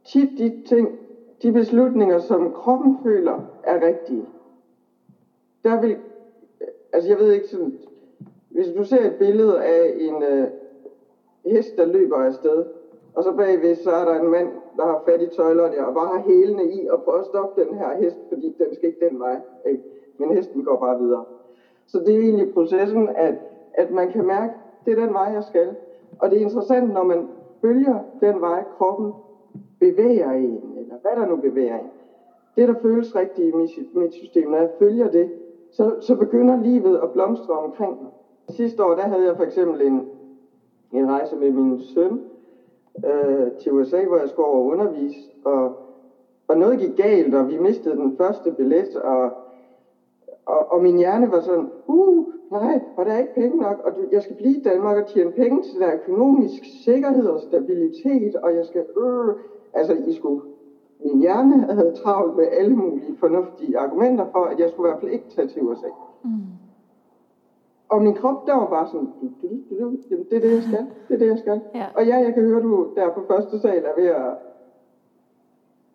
tit 0.05 0.39
de 0.39 0.63
ting, 0.67 0.99
de 1.43 1.53
beslutninger, 1.53 2.19
som 2.19 2.53
kroppen 2.53 2.99
føler 3.03 3.41
er 3.65 3.87
rigtige. 3.87 4.27
Der 5.65 5.81
vil, 5.81 5.97
altså 6.93 7.09
jeg 7.09 7.19
ved 7.19 7.33
ikke 7.33 7.49
sådan, 7.49 7.79
hvis 8.49 8.67
du 8.77 8.85
ser 8.85 9.07
et 9.07 9.15
billede 9.19 9.63
af 9.63 9.95
en 9.99 10.23
øh, 10.23 10.49
hest, 11.47 11.77
der 11.77 11.85
løber 11.85 12.17
afsted, 12.17 12.65
og 13.15 13.25
så 13.25 13.33
bagved, 13.33 13.75
så 13.75 13.91
er 13.91 14.05
der 14.05 14.21
en 14.21 14.29
mand, 14.29 14.49
der 14.77 14.85
har 14.85 15.03
fat 15.09 15.23
i 15.23 15.27
tøjlerne 15.27 15.87
og 15.87 15.95
bare 15.95 16.19
har 16.19 16.23
hælene 16.23 16.73
i 16.73 16.89
og 16.89 17.03
prøver 17.03 17.19
at 17.19 17.27
stoppe 17.27 17.65
den 17.65 17.75
her 17.75 17.97
hest, 17.97 18.17
fordi 18.29 18.55
den 18.59 18.75
skal 18.75 18.89
ikke 18.89 19.09
den 19.11 19.19
vej. 19.19 19.41
Ikke? 19.67 19.83
Men 20.19 20.37
hesten 20.37 20.65
går 20.65 20.77
bare 20.77 20.99
videre. 20.99 21.25
Så 21.87 21.99
det 21.99 22.15
er 22.15 22.19
egentlig 22.19 22.55
processen, 22.55 23.09
at, 23.09 23.35
at 23.75 23.91
man 23.91 24.11
kan 24.11 24.27
mærke, 24.27 24.53
det 24.85 24.99
er 24.99 25.05
den 25.05 25.15
vej, 25.15 25.25
jeg 25.25 25.45
skal. 25.45 25.75
Og 26.19 26.31
det 26.31 26.39
er 26.39 26.43
interessant, 26.43 26.93
når 26.93 27.03
man 27.03 27.29
følger 27.63 27.99
den 28.21 28.41
vej, 28.41 28.65
kroppen 28.79 29.13
bevæger 29.81 30.31
en, 30.31 30.61
eller 30.77 30.95
hvad 31.03 31.17
der 31.17 31.27
nu 31.27 31.37
bevæger 31.37 31.79
en. 31.79 31.91
Det, 32.57 32.69
der 32.69 32.75
føles 32.83 33.17
rigtigt 33.17 33.55
i 33.55 33.57
mit 33.99 34.13
system, 34.15 34.49
når 34.49 34.59
jeg 34.59 34.71
følger 34.79 35.09
det, 35.09 35.31
så, 35.71 35.95
så 36.01 36.17
begynder 36.17 36.63
livet 36.63 36.97
at 36.97 37.11
blomstre 37.11 37.55
omkring 37.55 38.03
mig. 38.03 38.11
Sidste 38.49 38.85
år, 38.85 38.95
der 38.95 39.07
havde 39.07 39.25
jeg 39.25 39.37
for 39.37 39.43
eksempel 39.43 39.83
en, 39.83 40.03
en 40.93 41.07
rejse 41.09 41.37
med 41.37 41.51
min 41.51 41.79
søn 41.79 42.21
øh, 43.07 43.51
til 43.63 43.73
USA, 43.73 44.05
hvor 44.05 44.17
jeg 44.17 44.29
skulle 44.29 44.49
over 44.49 44.71
undervise, 44.73 45.31
og, 45.45 45.73
og 46.49 46.57
noget 46.57 46.79
gik 46.79 46.97
galt, 46.97 47.35
og 47.35 47.49
vi 47.49 47.57
mistede 47.57 47.97
den 47.97 48.17
første 48.17 48.51
billet, 48.51 48.97
og, 48.97 49.33
og, 50.47 50.73
og 50.73 50.83
min 50.83 50.97
hjerne 50.97 51.31
var 51.31 51.41
sådan, 51.41 51.71
uh, 51.87 52.27
nej, 52.51 52.81
og 52.97 53.07
der 53.07 53.13
er 53.13 53.19
ikke 53.19 53.35
penge 53.35 53.57
nok, 53.57 53.81
og 53.85 53.97
du, 53.97 54.01
jeg 54.13 54.23
skal 54.23 54.37
blive 54.37 54.57
i 54.57 54.63
Danmark 54.63 54.97
og 55.03 55.07
tjene 55.07 55.33
penge 55.33 55.63
til 55.63 55.81
der 55.81 55.95
økonomisk 55.95 56.63
sikkerhed 56.85 57.27
og 57.27 57.41
stabilitet, 57.41 58.37
og 58.37 58.55
jeg 58.57 58.67
skal, 58.67 58.85
øh, 58.97 59.35
altså 59.73 59.93
I 60.07 60.13
skulle, 60.13 60.43
min 61.05 61.21
hjerne 61.21 61.73
havde 61.73 61.95
travlt 62.05 62.37
med 62.37 62.47
alle 62.51 62.77
mulige 62.77 63.17
fornuftige 63.17 63.79
argumenter 63.79 64.27
for, 64.33 64.45
at 64.45 64.59
jeg 64.59 64.71
skulle 64.71 64.89
i 64.89 64.91
hvert 64.91 65.01
fald 65.01 65.13
ikke 65.13 65.31
tage 65.31 65.49
til 65.49 65.63
USA. 65.63 65.87
Mm. 66.25 66.31
Og 67.89 68.03
min 68.03 68.15
krop, 68.15 68.47
der 68.47 68.55
var 68.55 68.67
bare 68.67 68.87
sådan, 68.87 69.09
du, 69.21 69.27
du, 69.43 69.49
du, 69.71 69.85
du, 69.85 69.97
jamen, 70.11 70.27
det 70.31 70.37
er 70.37 70.41
det, 70.41 70.53
jeg 70.55 70.63
skal. 70.63 70.87
Det 71.09 71.15
er 71.15 71.19
det, 71.19 71.27
jeg 71.27 71.39
skal. 71.39 71.61
Ja. 71.75 71.87
Og 71.97 72.07
ja, 72.07 72.17
jeg 72.17 72.35
kan 72.35 72.43
høre, 72.43 72.63
du 72.63 72.89
der 72.97 73.11
på 73.11 73.23
første 73.29 73.61
sal 73.61 73.85
er 73.85 74.01
ved 74.01 74.07
at 74.07 74.33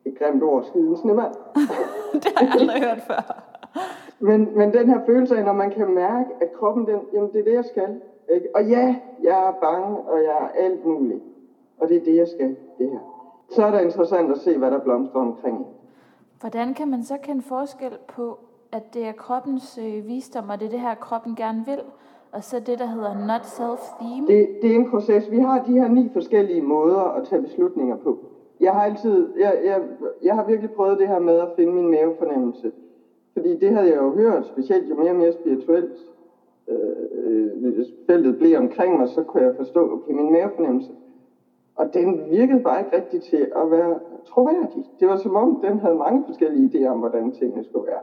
et 0.06 0.18
grimt 0.20 0.44
ord, 0.44 0.64
skide 0.64 0.88
en 0.88 0.98
snemand. 0.98 1.34
det 2.14 2.26
har 2.36 2.46
jeg 2.46 2.54
aldrig 2.60 2.82
hørt 2.84 3.02
før. 3.08 3.44
Men, 4.20 4.58
men 4.58 4.74
den 4.74 4.90
her 4.90 5.06
følelse 5.06 5.38
af, 5.38 5.46
når 5.46 5.54
man 5.54 5.72
kan 5.72 5.94
mærke, 5.94 6.30
at 6.42 6.54
kroppen, 6.54 6.86
den, 6.86 7.00
jamen 7.14 7.30
det 7.34 7.40
er 7.40 7.44
det, 7.44 7.54
jeg 7.54 7.66
skal. 7.66 8.02
Ikke? 8.30 8.48
Og 8.56 8.66
ja, 8.66 8.96
jeg 9.24 9.48
er 9.48 9.52
bange, 9.62 9.98
og 9.98 10.24
jeg 10.24 10.38
er 10.42 10.64
alt 10.64 10.86
muligt. 10.86 11.24
Og 11.80 11.90
det 11.90 11.98
er 11.98 12.04
det, 12.04 12.16
jeg 12.16 12.28
skal, 12.28 12.56
det 12.78 12.90
her. 12.90 13.00
Så 13.50 13.66
er 13.66 13.72
det 13.72 13.82
interessant 13.82 14.32
at 14.32 14.38
se, 14.38 14.58
hvad 14.58 14.72
der 14.72 14.80
blomstrer 14.80 15.22
omkring. 15.22 15.66
Hvordan 16.40 16.74
kan 16.74 16.88
man 16.88 17.04
så 17.04 17.18
kende 17.24 17.42
forskel 17.42 17.98
på, 18.08 18.38
at 18.72 18.94
det 18.94 19.08
er 19.08 19.12
kroppens 19.12 19.80
øh, 19.82 20.08
visdom, 20.08 20.50
og 20.50 20.60
det 20.60 20.66
er 20.66 20.70
det 20.70 20.80
her, 20.80 20.96
kroppen 20.96 21.36
gerne 21.36 21.66
vil, 21.66 21.82
og 22.32 22.44
så 22.44 22.60
det, 22.60 22.80
der 22.80 22.86
hedder 22.86 23.28
not 23.28 23.42
self-theme? 23.42 24.28
Det, 24.28 24.48
det 24.62 24.72
er 24.72 24.76
en 24.76 24.90
proces. 24.90 25.32
Vi 25.32 25.40
har 25.40 25.64
de 25.64 25.72
her 25.72 25.88
ni 25.88 26.10
forskellige 26.14 26.62
måder 26.62 27.02
at 27.02 27.28
tage 27.28 27.42
beslutninger 27.42 27.96
på. 27.96 28.18
Jeg 28.60 28.74
har 28.74 28.84
altid, 28.84 29.34
jeg, 29.40 29.60
jeg, 29.66 29.82
jeg 30.24 30.36
har 30.36 30.44
virkelig 30.44 30.72
prøvet 30.72 31.00
det 31.00 31.08
her 31.08 31.20
med 31.20 31.40
at 31.40 31.48
finde 31.56 31.74
min 31.74 31.92
mavefornemmelse. 31.92 32.72
Fordi 33.38 33.56
det 33.56 33.72
havde 33.72 33.88
jeg 33.88 33.98
jo 33.98 34.12
hørt, 34.12 34.46
specielt 34.46 34.90
jo 34.90 34.96
mere 34.96 35.10
og 35.10 35.16
mere 35.16 35.32
spirituelt 35.32 36.00
øh, 36.68 36.78
øh, 37.64 37.86
feltet 38.08 38.38
blev 38.38 38.58
omkring 38.58 38.98
mig, 38.98 39.08
så 39.08 39.24
kunne 39.24 39.44
jeg 39.44 39.54
forstå, 39.56 39.92
okay, 39.94 40.14
min 40.14 40.32
mavefornemmelse. 40.32 40.92
Og 41.76 41.94
den 41.94 42.30
virkede 42.30 42.60
bare 42.60 42.80
ikke 42.80 42.96
rigtigt 42.96 43.24
til 43.24 43.48
at 43.56 43.72
være 43.72 44.00
troværdig. 44.26 44.84
Det 45.00 45.08
var 45.08 45.16
som 45.16 45.36
om, 45.36 45.60
den 45.64 45.80
havde 45.80 45.96
mange 45.96 46.24
forskellige 46.26 46.70
idéer 46.86 46.90
om, 46.90 47.00
hvordan 47.00 47.32
tingene 47.32 47.64
skulle 47.64 47.88
være. 47.88 48.02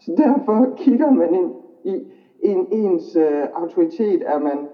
Så 0.00 0.14
derfor 0.16 0.66
kigger 0.76 1.10
man 1.10 1.34
ind 1.34 1.50
i 1.84 2.02
en, 2.40 2.66
ens 2.70 3.16
øh, 3.16 3.46
autoritet, 3.54 4.22
at 4.22 4.42
man, 4.42 4.66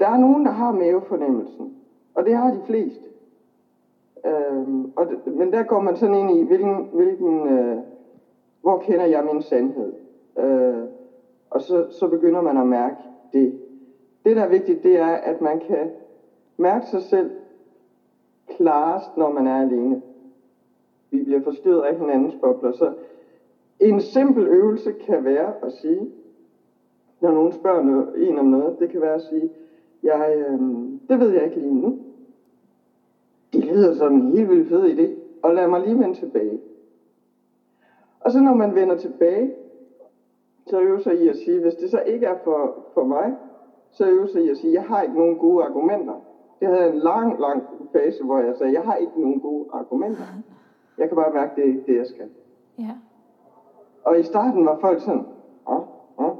der 0.00 0.08
er 0.08 0.16
nogen, 0.16 0.44
der 0.44 0.50
har 0.50 0.72
mavefornemmelsen, 0.72 1.72
og 2.14 2.24
det 2.24 2.34
har 2.34 2.50
de 2.50 2.60
fleste. 2.66 3.08
Øhm, 4.26 4.92
og, 4.96 5.06
men 5.26 5.52
der 5.52 5.62
går 5.62 5.80
man 5.80 5.96
sådan 5.96 6.14
ind 6.14 6.30
i, 6.30 6.42
hvilken, 6.42 6.88
hvilken 6.92 7.46
øh, 7.46 7.76
hvor 8.64 8.78
kender 8.78 9.04
jeg 9.04 9.24
min 9.24 9.42
sandhed? 9.42 9.92
Øh, 10.38 10.84
og 11.50 11.60
så, 11.60 11.86
så 11.90 12.08
begynder 12.08 12.40
man 12.40 12.56
at 12.56 12.66
mærke 12.66 12.96
det. 13.32 13.58
Det, 14.24 14.36
der 14.36 14.42
er 14.42 14.48
vigtigt, 14.48 14.82
det 14.82 14.96
er, 14.96 15.06
at 15.06 15.40
man 15.40 15.60
kan 15.60 15.90
mærke 16.56 16.86
sig 16.86 17.02
selv 17.02 17.30
klarest, 18.48 19.16
når 19.16 19.30
man 19.30 19.46
er 19.46 19.60
alene. 19.60 20.00
Vi 21.10 21.22
bliver 21.22 21.40
forstyrret 21.40 21.82
af 21.82 21.96
hinandens 21.96 22.34
bobler. 22.40 22.72
Så 22.72 22.92
en 23.80 24.00
simpel 24.00 24.46
øvelse 24.46 24.92
kan 24.92 25.24
være 25.24 25.52
at 25.62 25.72
sige, 25.72 26.10
når 27.20 27.32
nogen 27.32 27.52
spørger 27.52 27.82
noget, 27.82 28.28
en 28.28 28.38
om 28.38 28.46
noget, 28.46 28.78
det 28.78 28.90
kan 28.90 29.00
være 29.00 29.14
at 29.14 29.22
sige, 29.22 29.50
jeg, 30.02 30.34
øh, 30.36 30.60
det 31.08 31.20
ved 31.20 31.30
jeg 31.30 31.44
ikke 31.44 31.58
lige 31.60 31.74
nu. 31.74 31.98
Det 33.52 33.64
lyder 33.64 33.94
som 33.94 34.14
en 34.14 34.36
helt 34.36 34.48
vildt 34.48 34.68
fed 34.68 34.98
idé. 34.98 35.10
og 35.42 35.54
lad 35.54 35.68
mig 35.68 35.80
lige 35.80 35.98
vende 35.98 36.14
tilbage. 36.14 36.60
Og 38.24 38.30
så 38.30 38.40
når 38.40 38.54
man 38.54 38.74
vender 38.74 38.94
tilbage, 38.94 39.50
så 40.66 40.80
øver 40.80 40.98
sig 40.98 41.14
i 41.16 41.28
at 41.28 41.36
sige, 41.36 41.60
hvis 41.60 41.74
det 41.74 41.90
så 41.90 42.02
ikke 42.06 42.26
er 42.26 42.36
for, 42.44 42.74
for 42.94 43.04
mig, 43.04 43.34
så 43.90 44.08
øver 44.08 44.26
sig 44.26 44.44
i 44.44 44.48
at 44.50 44.56
sige, 44.56 44.72
jeg 44.72 44.84
har 44.84 45.02
ikke 45.02 45.18
nogen 45.18 45.36
gode 45.36 45.64
argumenter. 45.64 46.14
Det 46.60 46.68
havde 46.68 46.88
en 46.90 46.96
lang, 46.98 47.40
lang 47.40 47.62
fase, 47.92 48.24
hvor 48.24 48.38
jeg 48.38 48.54
sagde, 48.56 48.72
jeg 48.72 48.82
har 48.82 48.94
ikke 48.94 49.20
nogen 49.20 49.40
gode 49.40 49.64
argumenter. 49.72 50.22
Jeg 50.98 51.08
kan 51.08 51.16
bare 51.16 51.32
mærke, 51.32 51.52
det 51.56 51.64
er 51.64 51.68
ikke 51.68 51.82
det, 51.86 51.96
jeg 51.96 52.06
skal. 52.06 52.28
Ja. 52.78 52.90
Og 54.04 54.18
i 54.18 54.22
starten 54.22 54.66
var 54.66 54.78
folk 54.80 55.00
sådan, 55.00 55.24
Åh, 55.68 55.80
åh. 56.18 56.34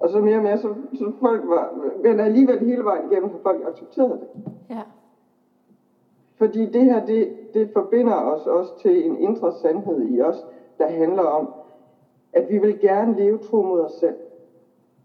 og 0.00 0.08
så 0.08 0.20
mere 0.20 0.36
og 0.36 0.42
mere, 0.42 0.58
så, 0.58 0.74
så 0.94 1.12
folk 1.20 1.42
var, 1.48 1.72
men 2.02 2.20
alligevel 2.20 2.58
hele 2.58 2.84
vejen 2.84 3.10
igennem, 3.10 3.30
har 3.30 3.38
folk 3.42 3.62
accepteret 3.66 4.20
det. 4.20 4.28
Ja. 4.70 4.82
Fordi 6.36 6.66
det 6.66 6.84
her, 6.84 7.04
det, 7.06 7.54
det 7.54 7.70
forbinder 7.72 8.14
os 8.14 8.46
også 8.46 8.78
til 8.78 9.06
en 9.06 9.16
indre 9.16 9.52
sandhed 9.52 10.08
i 10.08 10.20
os, 10.20 10.46
der 10.78 10.86
handler 10.86 11.22
om, 11.22 11.48
at 12.32 12.50
vi 12.50 12.58
vil 12.58 12.80
gerne 12.80 13.16
leve 13.16 13.38
tro 13.38 13.62
mod 13.62 13.80
os 13.80 13.92
selv. 13.92 14.16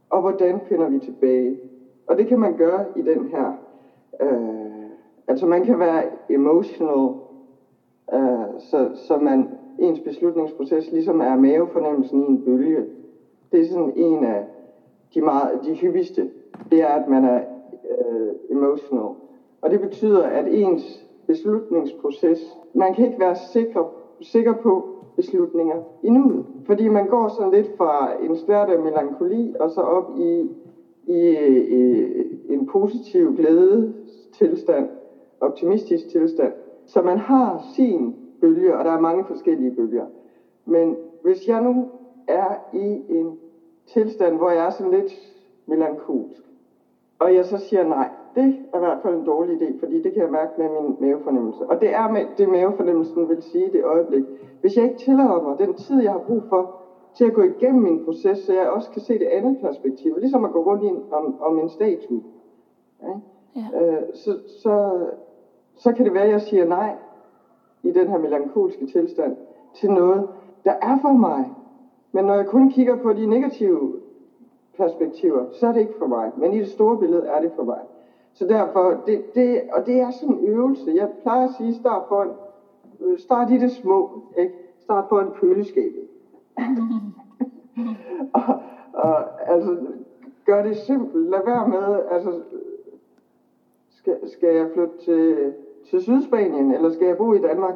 Og 0.09 0.21
hvordan 0.21 0.59
finder 0.59 0.89
vi 0.89 0.99
tilbage? 0.99 1.59
Og 2.07 2.17
det 2.17 2.27
kan 2.27 2.39
man 2.39 2.57
gøre 2.57 2.85
i 2.95 3.01
den 3.01 3.27
her, 3.27 3.53
øh, 4.21 4.89
altså 5.27 5.45
man 5.45 5.65
kan 5.65 5.79
være 5.79 6.03
emotional, 6.29 7.09
øh, 8.13 8.59
så, 8.59 8.89
så 8.95 9.17
man, 9.17 9.47
ens 9.79 9.99
beslutningsproces 9.99 10.91
ligesom 10.91 11.21
er 11.21 11.35
mavefornemmelsen 11.35 12.23
i 12.23 12.25
en 12.25 12.43
bølge. 12.43 12.85
Det 13.51 13.61
er 13.61 13.65
sådan 13.65 13.93
en 13.95 14.23
af 14.23 14.45
de, 15.13 15.21
meget, 15.21 15.59
de 15.65 15.73
hyppigste, 15.73 16.29
det 16.71 16.81
er, 16.81 16.87
at 16.87 17.07
man 17.07 17.25
er 17.25 17.41
øh, 17.89 18.31
emotional. 18.49 19.15
Og 19.61 19.69
det 19.69 19.81
betyder, 19.81 20.23
at 20.23 20.45
ens 20.47 21.05
beslutningsproces, 21.27 22.57
man 22.73 22.93
kan 22.93 23.05
ikke 23.05 23.19
være 23.19 23.35
sikker, 23.35 23.93
sikker 24.21 24.53
på 24.53 24.98
beslutninger 25.19 25.79
i 26.03 26.09
nuet. 26.09 26.45
Fordi 26.65 26.87
man 26.87 27.07
går 27.07 27.27
sådan 27.27 27.51
lidt 27.51 27.77
fra 27.77 28.23
en 28.23 28.35
stærk 28.35 28.69
af 28.69 28.79
melankoli 28.79 29.53
og 29.59 29.69
så 29.69 29.81
op 29.81 30.11
i, 30.17 30.49
i, 31.03 31.19
i 32.47 32.53
en 32.53 32.65
positiv 32.65 33.35
glæde 33.35 33.93
tilstand, 34.33 34.85
optimistisk 35.39 36.09
tilstand. 36.09 36.51
Så 36.85 37.01
man 37.01 37.17
har 37.17 37.57
sin 37.75 38.13
bølge, 38.41 38.77
og 38.77 38.85
der 38.85 38.91
er 38.91 38.97
mange 38.97 39.23
forskellige 39.23 39.71
bølger. 39.71 40.05
Men 40.65 40.95
hvis 41.21 41.47
jeg 41.47 41.61
nu 41.61 41.85
er 42.27 42.55
i 42.73 43.01
en 43.09 43.35
tilstand, 43.85 44.37
hvor 44.37 44.49
jeg 44.49 44.65
er 44.65 44.69
sådan 44.69 44.91
lidt 44.91 45.11
melankolsk, 45.65 46.43
og 47.19 47.33
jeg 47.33 47.45
så 47.45 47.57
siger 47.57 47.83
nej, 47.83 48.09
det 48.35 48.53
er 48.73 48.77
i 48.77 48.79
hvert 48.79 48.99
fald 49.01 49.13
en 49.15 49.23
dårlig 49.23 49.61
idé, 49.61 49.79
fordi 49.79 49.99
det 49.99 50.13
kan 50.13 50.21
jeg 50.21 50.29
mærke 50.29 50.51
med 50.57 50.69
min 50.69 50.95
mavefornemmelse. 50.99 51.65
Og 51.65 51.81
det 51.81 51.93
er 51.93 52.07
med 52.07 52.21
det 52.37 52.49
mavefornemmelsen 52.49 53.27
vil 53.29 53.41
sige 53.41 53.69
det 53.69 53.83
øjeblik. 53.83 54.23
Hvis 54.61 54.77
jeg 54.77 54.83
ikke 54.83 54.97
tillader 54.97 55.41
mig 55.41 55.57
den 55.57 55.73
tid, 55.73 56.01
jeg 56.01 56.11
har 56.11 56.19
brug 56.19 56.43
for, 56.49 56.75
til 57.13 57.25
at 57.25 57.33
gå 57.33 57.41
igennem 57.41 57.83
min 57.83 58.05
proces, 58.05 58.37
så 58.37 58.53
jeg 58.53 58.69
også 58.69 58.89
kan 58.89 59.01
se 59.01 59.19
det 59.19 59.25
andet 59.25 59.57
perspektiv, 59.61 60.17
ligesom 60.17 60.43
at 60.45 60.51
gå 60.51 60.59
rundt 60.59 60.83
i 60.83 60.85
en, 60.85 60.99
om, 61.11 61.41
om 61.41 61.59
en 61.59 61.69
statue. 61.69 62.21
Ja? 63.01 63.19
Ja. 63.55 63.97
Øh, 63.97 64.03
så, 64.13 64.37
så, 64.63 65.05
så 65.75 65.91
kan 65.91 66.05
det 66.05 66.13
være, 66.13 66.23
at 66.23 66.29
jeg 66.29 66.41
siger 66.41 66.65
nej 66.65 66.95
i 67.83 67.91
den 67.91 68.07
her 68.07 68.17
melankolske 68.17 68.85
tilstand 68.85 69.35
til 69.73 69.91
noget, 69.91 70.27
der 70.65 70.73
er 70.81 70.97
for 71.01 71.11
mig. 71.13 71.51
Men 72.11 72.25
når 72.25 72.33
jeg 72.33 72.45
kun 72.45 72.69
kigger 72.69 72.95
på 72.95 73.13
de 73.13 73.25
negative 73.25 73.93
perspektiver, 74.77 75.45
så 75.51 75.67
er 75.67 75.71
det 75.71 75.79
ikke 75.79 75.97
for 75.97 76.07
mig. 76.07 76.31
Men 76.37 76.53
i 76.53 76.59
det 76.59 76.67
store 76.67 76.97
billede 76.97 77.25
er 77.25 77.39
det 77.39 77.51
for 77.55 77.63
mig. 77.63 77.79
Så 78.39 78.45
derfor, 78.45 79.03
det, 79.05 79.35
det, 79.35 79.61
og 79.73 79.85
det 79.85 79.99
er 79.99 80.09
sådan 80.09 80.35
en 80.35 80.47
øvelse. 80.47 80.91
Jeg 80.95 81.09
plejer 81.21 81.47
at 81.47 81.53
sige, 81.57 81.73
start, 81.73 82.03
for 82.07 82.23
en, 82.23 83.17
start 83.17 83.51
i 83.51 83.57
det 83.57 83.71
små. 83.71 84.23
Ikke? 84.37 84.53
Start 84.79 85.05
på 85.09 85.19
en 85.19 85.31
køleskabet. 85.31 86.07
og, 88.33 88.55
og, 88.93 89.41
altså, 89.51 89.77
gør 90.45 90.61
det 90.61 90.75
simpelt. 90.75 91.29
Lad 91.29 91.45
være 91.45 91.67
med, 91.67 92.01
altså, 92.09 92.41
skal, 93.89 94.29
skal 94.29 94.55
jeg 94.55 94.69
flytte 94.73 94.97
til, 94.97 95.53
til 95.89 96.01
Sydspanien, 96.01 96.71
eller 96.71 96.89
skal 96.89 97.07
jeg 97.07 97.17
bo 97.17 97.33
i 97.33 97.39
Danmark? 97.39 97.75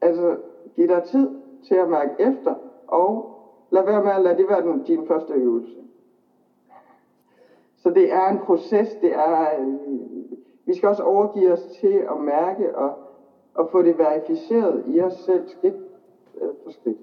Altså, 0.00 0.36
giv 0.74 0.88
dig 0.88 1.02
tid 1.02 1.28
til 1.62 1.74
at 1.74 1.88
mærke 1.88 2.12
efter, 2.18 2.54
og 2.86 3.40
lad 3.70 3.84
være 3.84 4.02
med 4.02 4.10
at 4.10 4.20
lade 4.20 4.36
det 4.36 4.48
være 4.48 4.62
den, 4.62 4.82
din 4.82 5.06
første 5.06 5.32
øvelse. 5.32 5.85
Så 7.76 7.90
det 7.90 8.12
er 8.12 8.28
en 8.28 8.38
proces, 8.38 8.94
det 8.94 9.14
er, 9.14 9.60
øh, 9.60 9.74
vi 10.66 10.74
skal 10.74 10.88
også 10.88 11.02
overgive 11.02 11.52
os 11.52 11.62
til 11.80 12.04
at 12.10 12.18
mærke 12.20 12.74
og, 12.76 12.98
og 13.54 13.68
få 13.68 13.82
det 13.82 13.98
verificeret 13.98 14.82
i 14.86 15.00
os 15.00 15.12
selv 15.12 15.46
skridt 15.46 15.74
øh, 16.40 16.48
for 16.62 16.70
skridt. 16.70 16.98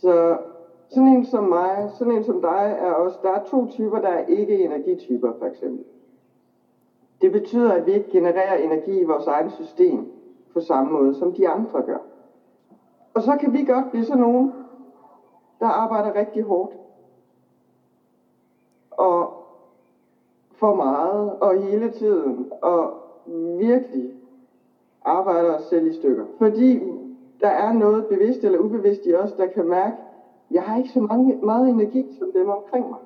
Så 0.00 0.38
sådan 0.88 1.08
en 1.08 1.24
som 1.24 1.42
mig, 1.42 1.90
sådan 1.90 2.12
en 2.12 2.22
som 2.22 2.40
dig, 2.40 2.76
er 2.78 2.90
også, 2.90 3.18
der 3.22 3.30
er 3.30 3.38
to 3.38 3.66
typer, 3.66 3.98
der 3.98 4.08
er 4.08 4.24
ikke 4.26 4.64
energityper 4.64 5.32
for 5.38 5.44
eksempel. 5.46 5.84
Det 7.20 7.32
betyder, 7.32 7.72
at 7.72 7.86
vi 7.86 7.92
ikke 7.92 8.08
genererer 8.10 8.56
energi 8.56 9.00
i 9.00 9.04
vores 9.04 9.26
eget 9.26 9.50
system 9.50 10.06
på 10.52 10.60
samme 10.60 10.90
måde, 10.90 11.14
som 11.14 11.32
de 11.32 11.48
andre 11.48 11.82
gør. 11.82 11.98
Og 13.14 13.22
så 13.22 13.36
kan 13.36 13.52
vi 13.52 13.62
godt 13.62 13.90
blive 13.90 14.04
sådan 14.04 14.20
nogen, 14.20 14.50
der 15.60 15.66
arbejder 15.66 16.14
rigtig 16.14 16.42
hårdt. 16.42 16.76
Og 18.90 19.37
for 20.58 20.72
meget, 20.72 21.36
og 21.40 21.54
hele 21.54 21.88
tiden, 21.88 22.46
og 22.62 22.92
virkelig 23.58 24.08
arbejder 25.04 25.54
os 25.54 25.62
selv 25.62 25.86
i 25.86 25.92
stykker. 25.92 26.24
Fordi 26.38 26.80
der 27.40 27.48
er 27.48 27.72
noget 27.72 28.06
bevidst 28.06 28.44
eller 28.44 28.58
ubevidst 28.58 29.06
i 29.06 29.14
os, 29.14 29.32
der 29.32 29.46
kan 29.46 29.64
mærke, 29.68 29.96
jeg 30.50 30.62
har 30.62 30.76
ikke 30.76 30.90
så 30.90 31.06
mange, 31.10 31.36
meget 31.42 31.68
energi 31.68 32.06
som 32.18 32.32
dem 32.34 32.48
omkring 32.48 32.88
mig. 32.88 32.98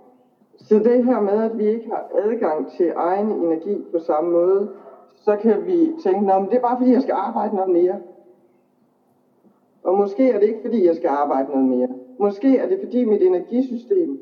Så 0.57 0.78
det 0.78 1.05
her 1.05 1.20
med, 1.20 1.42
at 1.42 1.59
vi 1.59 1.64
ikke 1.64 1.88
har 1.90 2.07
adgang 2.14 2.66
til 2.66 2.92
egen 2.96 3.26
energi 3.32 3.82
på 3.92 3.98
samme 3.98 4.30
måde, 4.30 4.68
så 5.14 5.36
kan 5.36 5.66
vi 5.66 5.92
tænke, 5.98 6.32
at 6.32 6.42
det 6.42 6.55
er 6.55 6.59
bare 6.61 6.76
fordi, 6.76 6.92
jeg 6.92 7.03
skal 7.03 7.14
arbejde 7.14 7.55
noget 7.55 7.70
mere. 7.70 7.98
Og 9.82 9.94
måske 9.94 10.30
er 10.30 10.38
det 10.38 10.46
ikke 10.46 10.61
fordi, 10.62 10.86
jeg 10.86 10.94
skal 10.94 11.09
arbejde 11.09 11.50
noget 11.50 11.66
mere. 11.66 11.86
Måske 12.18 12.57
er 12.59 12.66
det 12.66 12.78
fordi, 12.78 13.05
mit 13.05 13.22
energisystem 13.22 14.18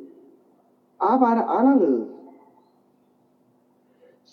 arbejder 1.00 1.42
anderledes. 1.42 2.19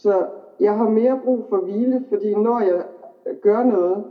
Så 0.07 0.25
jeg 0.59 0.75
har 0.77 0.87
mere 0.87 1.19
brug 1.23 1.45
for 1.49 1.57
hvile, 1.57 2.03
fordi 2.09 2.35
når 2.35 2.59
jeg 2.59 2.85
gør 3.41 3.63
noget, 3.63 4.03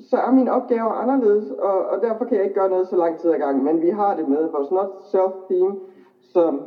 så 0.00 0.16
er 0.16 0.30
min 0.30 0.48
opgave 0.48 0.90
anderledes, 0.90 1.50
og, 1.50 1.84
og 1.84 2.02
derfor 2.02 2.24
kan 2.24 2.36
jeg 2.36 2.44
ikke 2.44 2.54
gøre 2.54 2.68
noget 2.68 2.86
så 2.86 2.96
lang 2.96 3.18
tid 3.18 3.30
ad 3.30 3.38
gangen. 3.38 3.64
Men 3.64 3.80
vi 3.80 3.88
har 3.88 4.14
det 4.14 4.28
med 4.28 4.48
vores 4.48 4.70
not 4.70 4.88
self-theme, 5.00 5.74
som 6.20 6.62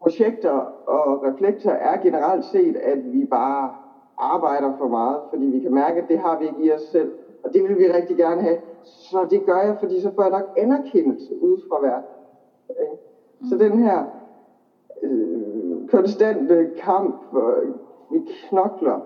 projekter 0.00 0.50
og 0.86 1.22
reflekter 1.22 1.70
er 1.70 1.96
generelt 1.96 2.44
set, 2.44 2.76
at 2.76 3.12
vi 3.12 3.24
bare 3.24 3.70
arbejder 4.18 4.72
for 4.78 4.86
meget, 4.86 5.20
fordi 5.30 5.44
vi 5.44 5.58
kan 5.58 5.74
mærke, 5.74 5.98
at 5.98 6.08
det 6.08 6.18
har 6.18 6.38
vi 6.38 6.46
ikke 6.46 6.64
i 6.64 6.72
os 6.72 6.82
selv. 6.82 7.12
Og 7.44 7.52
det 7.52 7.62
vil 7.62 7.78
vi 7.78 7.86
rigtig 7.86 8.16
gerne 8.16 8.40
have. 8.40 8.56
Så 8.82 9.26
det 9.30 9.44
gør 9.44 9.58
jeg, 9.58 9.76
fordi 9.78 10.00
så 10.00 10.10
får 10.14 10.22
jeg 10.22 10.30
nok 10.30 10.44
anerkendelse 10.56 11.42
ud 11.42 11.58
fra 11.68 11.86
verden. 11.86 12.08
Så 13.48 13.56
den 13.56 13.78
her 13.78 14.04
øh, 15.02 15.43
konstante 15.96 16.70
kamp, 16.76 17.24
hvor 17.30 17.54
vi 18.10 18.18
knokler 18.48 19.00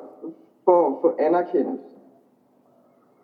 for 0.64 0.89
at 0.89 0.95
få 1.01 1.12
anerkendelse. 1.18 1.99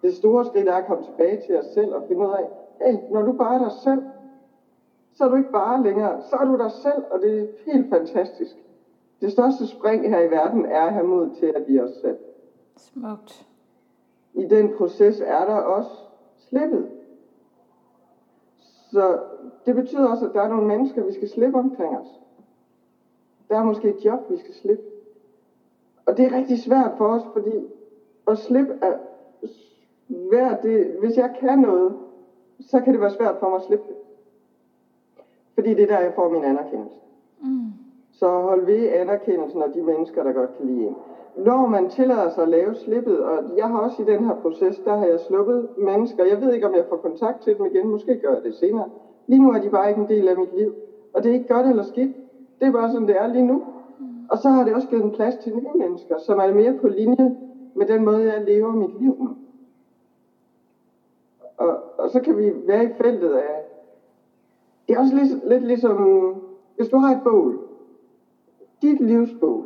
Det 0.02 0.14
store 0.14 0.44
skridt 0.44 0.68
er 0.68 0.74
at 0.74 0.86
komme 0.86 1.04
tilbage 1.04 1.40
til 1.46 1.58
os 1.58 1.64
selv 1.64 1.94
og 1.94 2.04
finde 2.08 2.20
ud 2.20 2.32
af, 2.32 2.48
hey, 2.80 2.98
når 3.10 3.22
du 3.22 3.32
bare 3.32 3.54
er 3.54 3.58
dig 3.58 3.72
selv, 3.72 4.02
så 5.12 5.24
er 5.24 5.28
du 5.28 5.34
ikke 5.34 5.52
bare 5.52 5.82
længere, 5.82 6.22
så 6.22 6.36
er 6.36 6.44
du 6.44 6.56
dig 6.56 6.70
selv, 6.70 7.02
og 7.10 7.20
det 7.20 7.40
er 7.40 7.46
helt 7.66 7.90
fantastisk. 7.90 8.56
Det 9.20 9.32
største 9.32 9.66
spring 9.66 10.08
her 10.08 10.20
i 10.20 10.30
verden 10.30 10.66
er 10.66 10.80
at 10.80 10.92
have 10.92 11.06
mod 11.06 11.30
til 11.34 11.52
at 11.54 11.64
blive 11.64 11.82
os 11.82 11.90
selv. 12.00 12.16
Smukt. 12.76 13.46
I 14.34 14.44
den 14.44 14.70
proces 14.78 15.20
er 15.20 15.44
der 15.44 15.56
også 15.56 15.90
slippet. 16.36 16.88
Så 18.90 19.18
det 19.66 19.74
betyder 19.74 20.08
også, 20.08 20.28
at 20.28 20.34
der 20.34 20.40
er 20.40 20.48
nogle 20.48 20.66
mennesker, 20.66 21.04
vi 21.04 21.12
skal 21.12 21.28
slippe 21.28 21.58
omkring 21.58 21.98
os. 21.98 22.20
Der 23.48 23.56
er 23.56 23.62
måske 23.62 23.88
et 23.88 24.04
job, 24.04 24.30
vi 24.30 24.36
skal 24.36 24.54
slippe. 24.54 24.82
Og 26.06 26.16
det 26.16 26.24
er 26.24 26.36
rigtig 26.36 26.58
svært 26.58 26.92
for 26.98 27.06
os, 27.06 27.22
fordi 27.32 27.52
at 28.28 28.38
slippe 28.38 28.72
er 28.82 28.94
svært. 30.08 30.62
Det, 30.62 30.86
hvis 31.00 31.16
jeg 31.16 31.36
kan 31.40 31.58
noget, 31.58 31.94
så 32.60 32.80
kan 32.80 32.92
det 32.92 33.00
være 33.00 33.10
svært 33.10 33.36
for 33.40 33.48
mig 33.48 33.56
at 33.56 33.62
slippe 33.62 33.84
det. 33.88 33.96
Fordi 35.54 35.74
det 35.74 35.82
er 35.82 35.86
der, 35.86 36.00
jeg 36.00 36.12
får 36.14 36.28
min 36.28 36.44
anerkendelse. 36.44 36.98
Mm. 37.40 37.72
Så 38.12 38.28
hold 38.28 38.64
ved 38.64 38.88
anerkendelsen 38.88 39.62
af 39.62 39.70
de 39.70 39.82
mennesker, 39.82 40.22
der 40.22 40.32
godt 40.32 40.56
kan 40.56 40.66
lide 40.66 40.86
en. 40.86 40.94
Når 41.36 41.66
man 41.66 41.88
tillader 41.88 42.28
sig 42.28 42.42
at 42.42 42.48
lave 42.48 42.74
slippet, 42.74 43.22
og 43.22 43.42
jeg 43.56 43.68
har 43.68 43.78
også 43.78 44.02
i 44.02 44.04
den 44.04 44.24
her 44.24 44.34
proces, 44.34 44.78
der 44.78 44.96
har 44.96 45.04
jeg 45.04 45.20
sluppet 45.20 45.68
mennesker. 45.78 46.24
Jeg 46.24 46.40
ved 46.40 46.52
ikke, 46.52 46.66
om 46.66 46.74
jeg 46.74 46.84
får 46.88 46.96
kontakt 46.96 47.42
til 47.42 47.56
dem 47.58 47.66
igen. 47.66 47.88
Måske 47.88 48.16
gør 48.16 48.32
jeg 48.32 48.42
det 48.42 48.54
senere. 48.54 48.88
Lige 49.26 49.42
nu 49.42 49.50
er 49.50 49.58
de 49.58 49.68
bare 49.68 49.88
ikke 49.88 50.00
en 50.00 50.08
del 50.08 50.28
af 50.28 50.36
mit 50.36 50.54
liv. 50.56 50.74
Og 51.12 51.22
det 51.22 51.28
er 51.28 51.32
ikke 51.32 51.48
godt 51.48 51.66
eller 51.66 51.82
skidt. 51.82 52.10
Det 52.60 52.68
er 52.68 52.72
bare 52.72 52.90
sådan, 52.90 53.08
det 53.08 53.16
er 53.16 53.26
lige 53.26 53.46
nu. 53.46 53.62
Og 54.30 54.38
så 54.38 54.48
har 54.48 54.64
det 54.64 54.74
også 54.74 54.88
givet 54.88 55.04
en 55.04 55.10
plads 55.10 55.34
til 55.36 55.56
nye 55.56 55.78
mennesker, 55.78 56.18
som 56.18 56.38
er 56.38 56.54
mere 56.54 56.78
på 56.80 56.88
linje 56.88 57.36
med 57.74 57.86
den 57.86 58.04
måde, 58.04 58.32
jeg 58.32 58.44
lever 58.44 58.72
mit 58.72 59.00
liv. 59.00 59.36
Og, 61.56 61.98
og 61.98 62.10
så 62.10 62.20
kan 62.20 62.36
vi 62.36 62.52
være 62.66 62.84
i 62.84 62.92
feltet 62.92 63.30
af, 63.30 63.64
det 64.88 64.94
er 64.94 65.00
også 65.00 65.14
lidt, 65.14 65.48
lidt 65.48 65.66
ligesom, 65.66 65.96
hvis 66.76 66.88
du 66.88 66.96
har 66.96 67.16
et 67.16 67.22
bål, 67.24 67.58
dit 68.82 69.00
livsbål, 69.00 69.64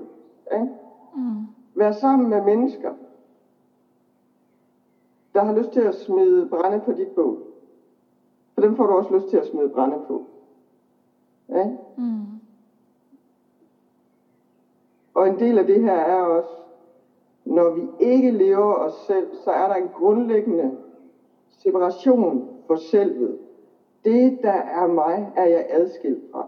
ikke? 0.53 0.69
Mm. 1.15 1.47
vær 1.75 1.93
sammen 1.93 2.31
med 2.31 2.45
mennesker, 2.45 2.93
der 5.35 5.45
har 5.45 5.53
lyst 5.53 5.73
til 5.73 5.81
at 5.81 5.95
smide 5.95 6.49
brænde 6.49 6.81
på 6.85 6.93
dit 6.93 7.09
bål. 7.09 7.43
For 8.55 8.61
dem 8.61 8.77
får 8.77 8.87
du 8.87 8.93
også 8.93 9.15
lyst 9.15 9.29
til 9.29 9.37
at 9.37 9.47
smide 9.47 9.69
brænde 9.69 9.99
på. 10.07 10.25
Ja? 11.49 11.71
Mm. 11.97 12.38
Og 15.19 15.27
en 15.27 15.39
del 15.39 15.59
af 15.59 15.67
det 15.67 15.81
her 15.81 15.93
er 15.93 16.23
også, 16.23 16.51
når 17.45 17.71
vi 17.71 17.87
ikke 18.01 18.31
lever 18.31 18.75
os 18.75 18.93
selv, 18.93 19.35
så 19.35 19.51
er 19.51 19.69
der 19.69 19.75
en 19.75 19.89
grundlæggende 19.95 20.77
separation 21.49 22.49
for 22.67 22.75
selvet. 22.75 23.39
Det, 24.05 24.39
der 24.43 24.51
er 24.51 24.87
mig, 24.87 25.33
er 25.37 25.45
jeg 25.45 25.67
adskilt 25.69 26.23
fra. 26.33 26.47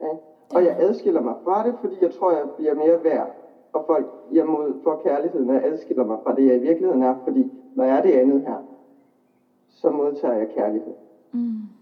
Ja? 0.00 0.16
Og 0.54 0.64
jeg 0.64 0.76
adskiller 0.78 1.20
mig 1.20 1.34
fra 1.44 1.66
det, 1.66 1.74
fordi 1.80 1.96
jeg 2.00 2.10
tror, 2.10 2.30
jeg 2.30 2.48
bliver 2.56 2.74
mere 2.74 3.04
værd. 3.04 3.30
Og 3.72 3.84
folk 3.86 4.06
jeg 4.32 4.46
mod 4.46 4.74
for 4.82 5.00
kærligheden, 5.04 5.48
jeg 5.48 5.64
adskiller 5.64 6.04
mig 6.04 6.18
fra 6.22 6.34
det, 6.34 6.46
jeg 6.46 6.56
i 6.56 6.60
virkeligheden 6.60 7.02
er. 7.02 7.14
Fordi 7.24 7.50
når 7.74 7.84
jeg 7.84 7.96
er 7.96 8.00
det 8.00 8.12
andet 8.12 8.40
her, 8.40 8.58
så 9.68 9.90
modtager 9.90 10.34
jeg 10.34 10.48
kærlighed. 10.48 10.92
Mm. 11.32 11.79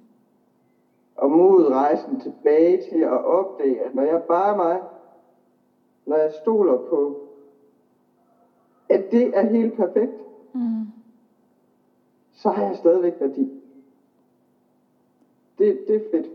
Og 1.18 1.30
mod 1.30 1.66
rejsen 1.66 2.20
tilbage 2.20 2.82
til 2.90 2.98
at 2.98 3.24
opdage, 3.24 3.80
at 3.80 3.94
når 3.94 4.02
jeg 4.02 4.22
bare 4.22 4.56
mig, 4.56 4.80
når 6.06 6.16
jeg 6.16 6.32
stoler 6.42 6.76
på, 6.76 7.20
at 8.88 9.10
det 9.10 9.36
er 9.38 9.46
helt 9.46 9.76
perfekt, 9.76 10.12
mm. 10.52 10.86
så 12.32 12.50
har 12.50 12.64
jeg 12.64 12.76
stadigvæk 12.76 13.12
værdi. 13.20 13.60
Det, 15.58 15.78
det 15.88 15.96
er 15.96 16.10
fedt. 16.10 16.26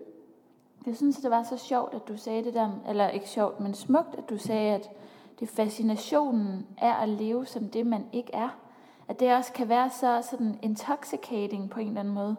Jeg 0.85 0.95
synes, 0.95 1.17
det 1.17 1.31
var 1.31 1.43
så 1.43 1.57
sjovt, 1.57 1.93
at 1.93 2.07
du 2.07 2.17
sagde 2.17 2.43
det 2.43 2.53
der, 2.53 2.69
eller 2.89 3.09
ikke 3.09 3.29
sjovt, 3.29 3.59
men 3.59 3.73
smukt, 3.73 4.15
at 4.17 4.29
du 4.29 4.37
sagde, 4.37 4.75
at 4.75 4.91
det 5.39 5.49
fascinationen 5.49 6.67
er 6.77 6.93
at 6.93 7.09
leve 7.09 7.45
som 7.45 7.63
det, 7.63 7.87
man 7.87 8.05
ikke 8.13 8.33
er. 8.33 8.59
At 9.07 9.19
det 9.19 9.35
også 9.35 9.53
kan 9.53 9.69
være 9.69 9.89
så 9.89 10.27
sådan 10.31 10.59
intoxicating 10.61 11.69
på 11.69 11.79
en 11.79 11.87
eller 11.87 11.99
anden 11.99 12.13
måde. 12.13 12.35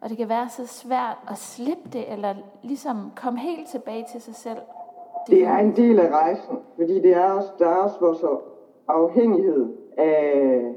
Og 0.00 0.08
det 0.08 0.16
kan 0.16 0.28
være 0.28 0.48
så 0.48 0.66
svært 0.66 1.18
at 1.30 1.38
slippe 1.38 1.88
det, 1.92 2.12
eller 2.12 2.34
ligesom 2.62 3.12
komme 3.16 3.38
helt 3.38 3.68
tilbage 3.68 4.06
til 4.12 4.20
sig 4.20 4.34
selv. 4.34 4.58
Det, 5.26 5.44
er 5.44 5.56
en 5.56 5.76
del 5.76 5.98
af 5.98 6.10
rejsen, 6.10 6.58
fordi 6.76 7.00
det 7.00 7.16
er 7.16 7.30
også, 7.32 7.48
der 7.58 7.68
er 7.68 7.76
også 7.76 8.00
vores 8.00 8.24
afhængighed 8.88 9.76
af 9.96 10.74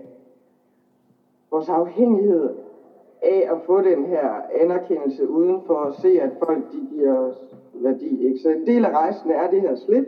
vores 1.52 1.70
afhængighed 1.70 2.56
af 3.22 3.48
at 3.52 3.58
få 3.66 3.82
den 3.82 4.06
her 4.06 4.30
anerkendelse 4.62 5.30
uden 5.30 5.62
for 5.68 5.80
at 5.80 5.96
se, 5.96 6.22
at 6.22 6.32
folk 6.46 6.72
de 6.72 6.88
giver 6.96 7.18
os 7.18 7.36
værdi. 7.74 8.26
Ikke? 8.28 8.40
Så 8.40 8.50
en 8.50 8.68
del 8.68 8.86
af 8.86 8.92
rejsen 8.92 9.32
er 9.32 9.50
det 9.50 9.62
her 9.62 9.76
slip, 9.76 10.08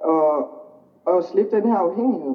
og, 0.00 0.48
og 1.04 1.24
slippe 1.24 1.56
den 1.56 1.68
her 1.68 1.76
afhængighed. 1.76 2.34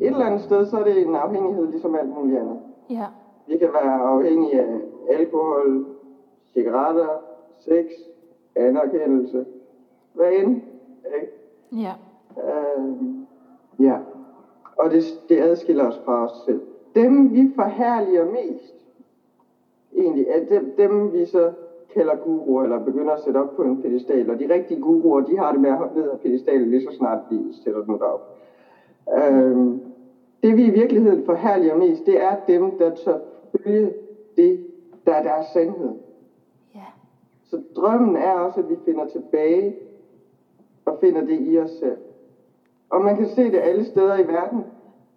Et 0.00 0.06
eller 0.06 0.26
andet 0.26 0.40
sted, 0.40 0.66
så 0.66 0.78
er 0.78 0.84
det 0.84 1.06
en 1.06 1.14
afhængighed 1.14 1.70
ligesom 1.70 1.94
alt 1.94 2.14
muligt 2.14 2.38
andet. 2.38 2.60
Ja. 2.90 3.06
Vi 3.46 3.56
kan 3.56 3.68
være 3.72 3.92
afhængige 3.92 4.60
af 4.60 4.80
alkohol, 5.08 5.84
cigaretter, 6.54 7.08
sex, 7.58 7.84
anerkendelse, 8.56 9.44
hvad 10.12 10.32
end. 10.32 10.60
Ikke? 11.14 11.32
Ja. 11.72 11.92
Øh, 12.38 12.92
ja. 13.80 13.96
Og 14.76 14.90
det, 14.90 15.02
det 15.28 15.40
adskiller 15.40 15.88
os 15.88 16.00
fra 16.04 16.24
os 16.24 16.42
selv. 16.44 16.60
Dem 16.94 17.32
vi 17.32 17.50
forherliger 17.54 18.24
mest, 18.24 18.74
egentlig, 19.96 20.26
er 20.28 20.44
dem, 20.44 20.74
dem 20.76 21.12
vi 21.12 21.24
så 21.24 21.52
kalder 21.94 22.14
guruer, 22.14 22.62
eller 22.62 22.84
begynder 22.84 23.12
at 23.12 23.20
sætte 23.20 23.38
op 23.38 23.56
på 23.56 23.62
en 23.62 23.82
pedestal. 23.82 24.30
Og 24.30 24.38
de 24.38 24.54
rigtige 24.54 24.80
guruer, 24.80 25.20
de 25.20 25.38
har 25.38 25.52
det 25.52 25.60
med 25.60 25.70
at 25.70 25.76
hoppe 25.76 26.00
ned 26.00 26.08
af 26.08 26.18
pedestalen 26.18 26.70
lige 26.70 26.82
så 26.90 26.96
snart 26.96 27.18
de 27.30 27.44
sætter 27.64 27.84
den 27.84 28.02
op. 28.02 28.38
Øhm, 29.18 29.80
det 30.42 30.56
vi 30.56 30.64
i 30.64 30.70
virkeligheden 30.70 31.24
forherliger 31.24 31.76
mest, 31.76 32.06
det 32.06 32.22
er 32.22 32.36
dem, 32.48 32.78
der 32.78 32.94
tør 32.94 33.18
følge 33.56 33.92
det, 34.36 34.66
der 35.06 35.12
er 35.12 35.22
deres 35.22 35.46
sandhed. 35.46 35.90
Ja. 36.74 36.86
Så 37.44 37.60
drømmen 37.76 38.16
er 38.16 38.32
også, 38.32 38.60
at 38.60 38.68
vi 38.68 38.76
finder 38.84 39.06
tilbage 39.06 39.76
og 40.84 40.98
finder 41.00 41.20
det 41.20 41.38
i 41.52 41.58
os 41.58 41.70
selv. 41.70 41.96
Og 42.90 43.02
man 43.02 43.16
kan 43.16 43.26
se 43.26 43.44
det 43.44 43.58
alle 43.58 43.84
steder 43.84 44.16
i 44.18 44.26
verden. 44.26 44.64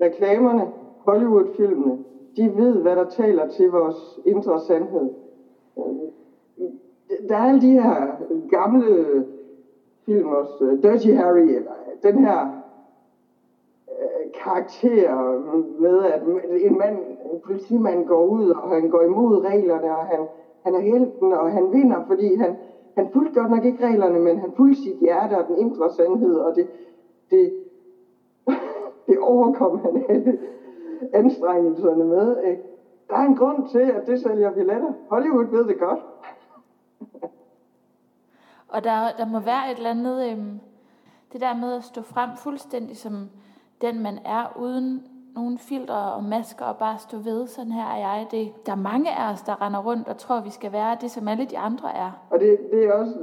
Reklamerne, 0.02 0.68
Hollywood-filmene, 1.00 1.98
de 2.38 2.56
ved, 2.56 2.82
hvad 2.82 2.96
der 2.96 3.10
taler 3.10 3.50
til 3.50 3.70
vores 3.70 4.20
indre 4.26 4.60
sandhed. 4.60 5.10
Der 7.30 7.36
er 7.36 7.44
alle 7.50 7.62
de 7.62 7.72
her 7.72 8.16
gamle 8.50 9.26
film 10.06 10.30
også, 10.30 10.78
Dirty 10.84 11.10
Harry, 11.10 11.40
eller 11.40 11.72
den 12.04 12.20
her 12.20 12.65
karakter 14.44 15.40
med, 15.80 16.04
at 16.04 16.22
en 16.62 16.78
mand, 16.78 16.98
en 17.32 17.40
politimand 17.44 18.06
går 18.06 18.26
ud, 18.26 18.50
og 18.50 18.70
han 18.70 18.90
går 18.90 19.02
imod 19.02 19.44
reglerne, 19.44 19.96
og 19.96 20.06
han, 20.06 20.28
han 20.64 20.76
er 20.76 20.80
helten, 20.80 21.34
og 21.34 21.52
han 21.52 21.72
vinder, 21.72 22.06
fordi 22.08 22.36
han, 22.36 22.56
han 22.98 23.10
fulgte 23.14 23.40
godt 23.40 23.52
nok 23.52 23.66
ikke 23.66 23.86
reglerne, 23.86 24.20
men 24.20 24.38
han 24.38 24.52
fulgte 24.56 24.82
sit 24.82 24.98
hjerte 25.02 25.38
og 25.38 25.48
den 25.48 25.58
indre 25.58 25.90
sandhed, 25.90 26.36
og 26.36 26.56
det, 26.56 26.68
det, 27.30 27.54
det 29.08 29.20
overkom 29.20 29.80
han 29.80 30.06
alle 30.10 30.40
anstrengelserne 31.14 32.06
med. 32.06 32.44
Ikke? 32.44 32.62
Der 33.10 33.16
er 33.16 33.26
en 33.26 33.36
grund 33.36 33.68
til, 33.68 33.80
at 33.80 34.08
det 34.08 34.20
sælger 34.20 34.52
billetter. 34.52 34.94
Hollywood 35.10 35.46
ved 35.46 35.68
det 35.68 35.80
godt. 35.80 36.00
og 38.68 38.84
der, 38.84 39.12
der 39.18 39.26
må 39.26 39.40
være 39.40 39.72
et 39.72 39.78
eller 39.78 39.90
andet, 39.90 40.32
øhm, 40.32 40.60
det 41.34 41.42
der 41.42 41.56
med 41.56 41.74
at 41.74 41.84
stå 41.84 42.02
frem 42.02 42.30
fuldstændig 42.38 42.98
som 42.98 43.30
den 43.82 44.04
man 44.04 44.20
er, 44.26 44.58
uden 44.60 45.04
nogle 45.36 45.58
filtre 45.58 46.14
og 46.14 46.24
masker 46.24 46.66
og 46.66 46.78
bare 46.78 46.98
stå 46.98 47.18
ved, 47.18 47.48
sådan 47.48 47.72
her 47.72 47.86
er 47.86 47.98
jeg. 47.98 48.28
Det, 48.32 48.66
der 48.66 48.72
er 48.72 48.76
mange 48.92 49.12
af 49.12 49.34
os, 49.34 49.42
der 49.42 49.62
render 49.62 49.84
rundt 49.84 50.08
og 50.08 50.18
tror, 50.18 50.42
vi 50.42 50.50
skal 50.50 50.72
være 50.72 50.98
det, 51.02 51.12
som 51.12 51.28
alle 51.28 51.46
de 51.46 51.58
andre 51.58 51.96
er. 51.96 52.12
Og 52.30 52.40
det, 52.40 52.58
det 52.72 52.86
er 52.86 52.94
også 52.94 53.14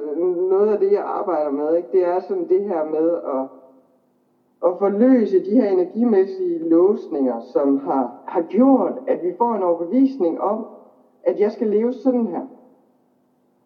noget 0.50 0.72
af 0.72 0.78
det, 0.78 0.92
jeg 0.92 1.02
arbejder 1.04 1.50
med. 1.50 1.76
Ikke? 1.76 1.88
Det 1.92 2.04
er 2.04 2.20
sådan 2.20 2.48
det 2.48 2.64
her 2.64 2.84
med 2.84 3.10
at, 3.10 3.48
at 4.66 4.78
forløse 4.78 5.44
de 5.44 5.50
her 5.50 5.68
energimæssige 5.68 6.68
låsninger, 6.68 7.40
som 7.40 7.78
har, 7.78 8.22
har 8.26 8.42
gjort, 8.42 8.92
at 9.06 9.22
vi 9.22 9.32
får 9.38 9.54
en 9.54 9.62
overbevisning 9.62 10.40
om, 10.40 10.66
at 11.22 11.40
jeg 11.40 11.52
skal 11.52 11.66
leve 11.66 11.92
sådan 11.92 12.26
her. 12.26 12.46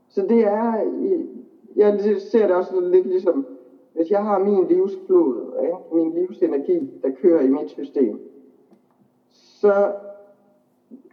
Så 0.09 0.23
det 0.23 0.47
er, 0.47 0.75
jeg 1.77 2.01
ser 2.33 2.47
det 2.47 2.57
også 2.57 2.81
lidt 2.81 3.07
ligesom, 3.07 3.47
hvis 3.97 4.11
jeg 4.11 4.23
har 4.23 4.39
min 4.39 4.67
livsflod, 4.67 5.61
ikke? 5.63 5.77
min 5.93 6.13
livsenergi, 6.13 6.91
der 7.03 7.11
kører 7.11 7.43
i 7.43 7.49
mit 7.49 7.71
system, 7.71 8.21
så 9.31 9.93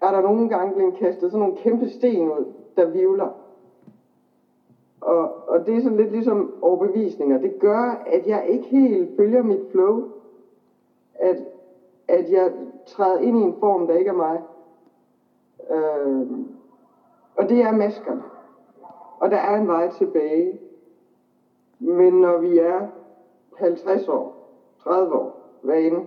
er 0.01 0.11
der 0.11 0.21
nogle 0.21 0.49
gange 0.49 0.75
blevet 0.75 0.95
kastet 0.95 1.31
sådan 1.31 1.39
nogle 1.39 1.57
kæmpe 1.57 1.87
sten 1.87 2.31
ud, 2.31 2.45
der 2.77 2.85
vivler. 2.85 3.29
Og, 5.01 5.49
og 5.49 5.65
det 5.65 5.77
er 5.77 5.81
sådan 5.81 5.97
lidt 5.97 6.11
ligesom 6.11 6.53
overbevisninger. 6.61 7.37
Det 7.37 7.59
gør, 7.59 8.03
at 8.05 8.27
jeg 8.27 8.45
ikke 8.47 8.65
helt 8.65 9.15
følger 9.15 9.43
mit 9.43 9.61
flow. 9.71 10.03
At, 11.15 11.37
at 12.07 12.31
jeg 12.31 12.51
træder 12.85 13.19
ind 13.19 13.37
i 13.37 13.41
en 13.41 13.55
form, 13.59 13.87
der 13.87 13.93
ikke 13.93 14.09
er 14.09 14.13
mig. 14.13 14.41
Øh, 15.69 16.27
og 17.35 17.49
det 17.49 17.61
er 17.61 17.71
maskerne. 17.71 18.23
Og 19.19 19.31
der 19.31 19.37
er 19.37 19.57
en 19.57 19.67
vej 19.67 19.89
tilbage. 19.89 20.59
Men 21.83 22.13
når 22.13 22.37
vi 22.37 22.57
er 22.57 22.79
50 23.57 24.07
år, 24.07 24.35
30 24.83 25.15
år, 25.15 25.39
hvad 25.61 25.79
end, 25.79 25.97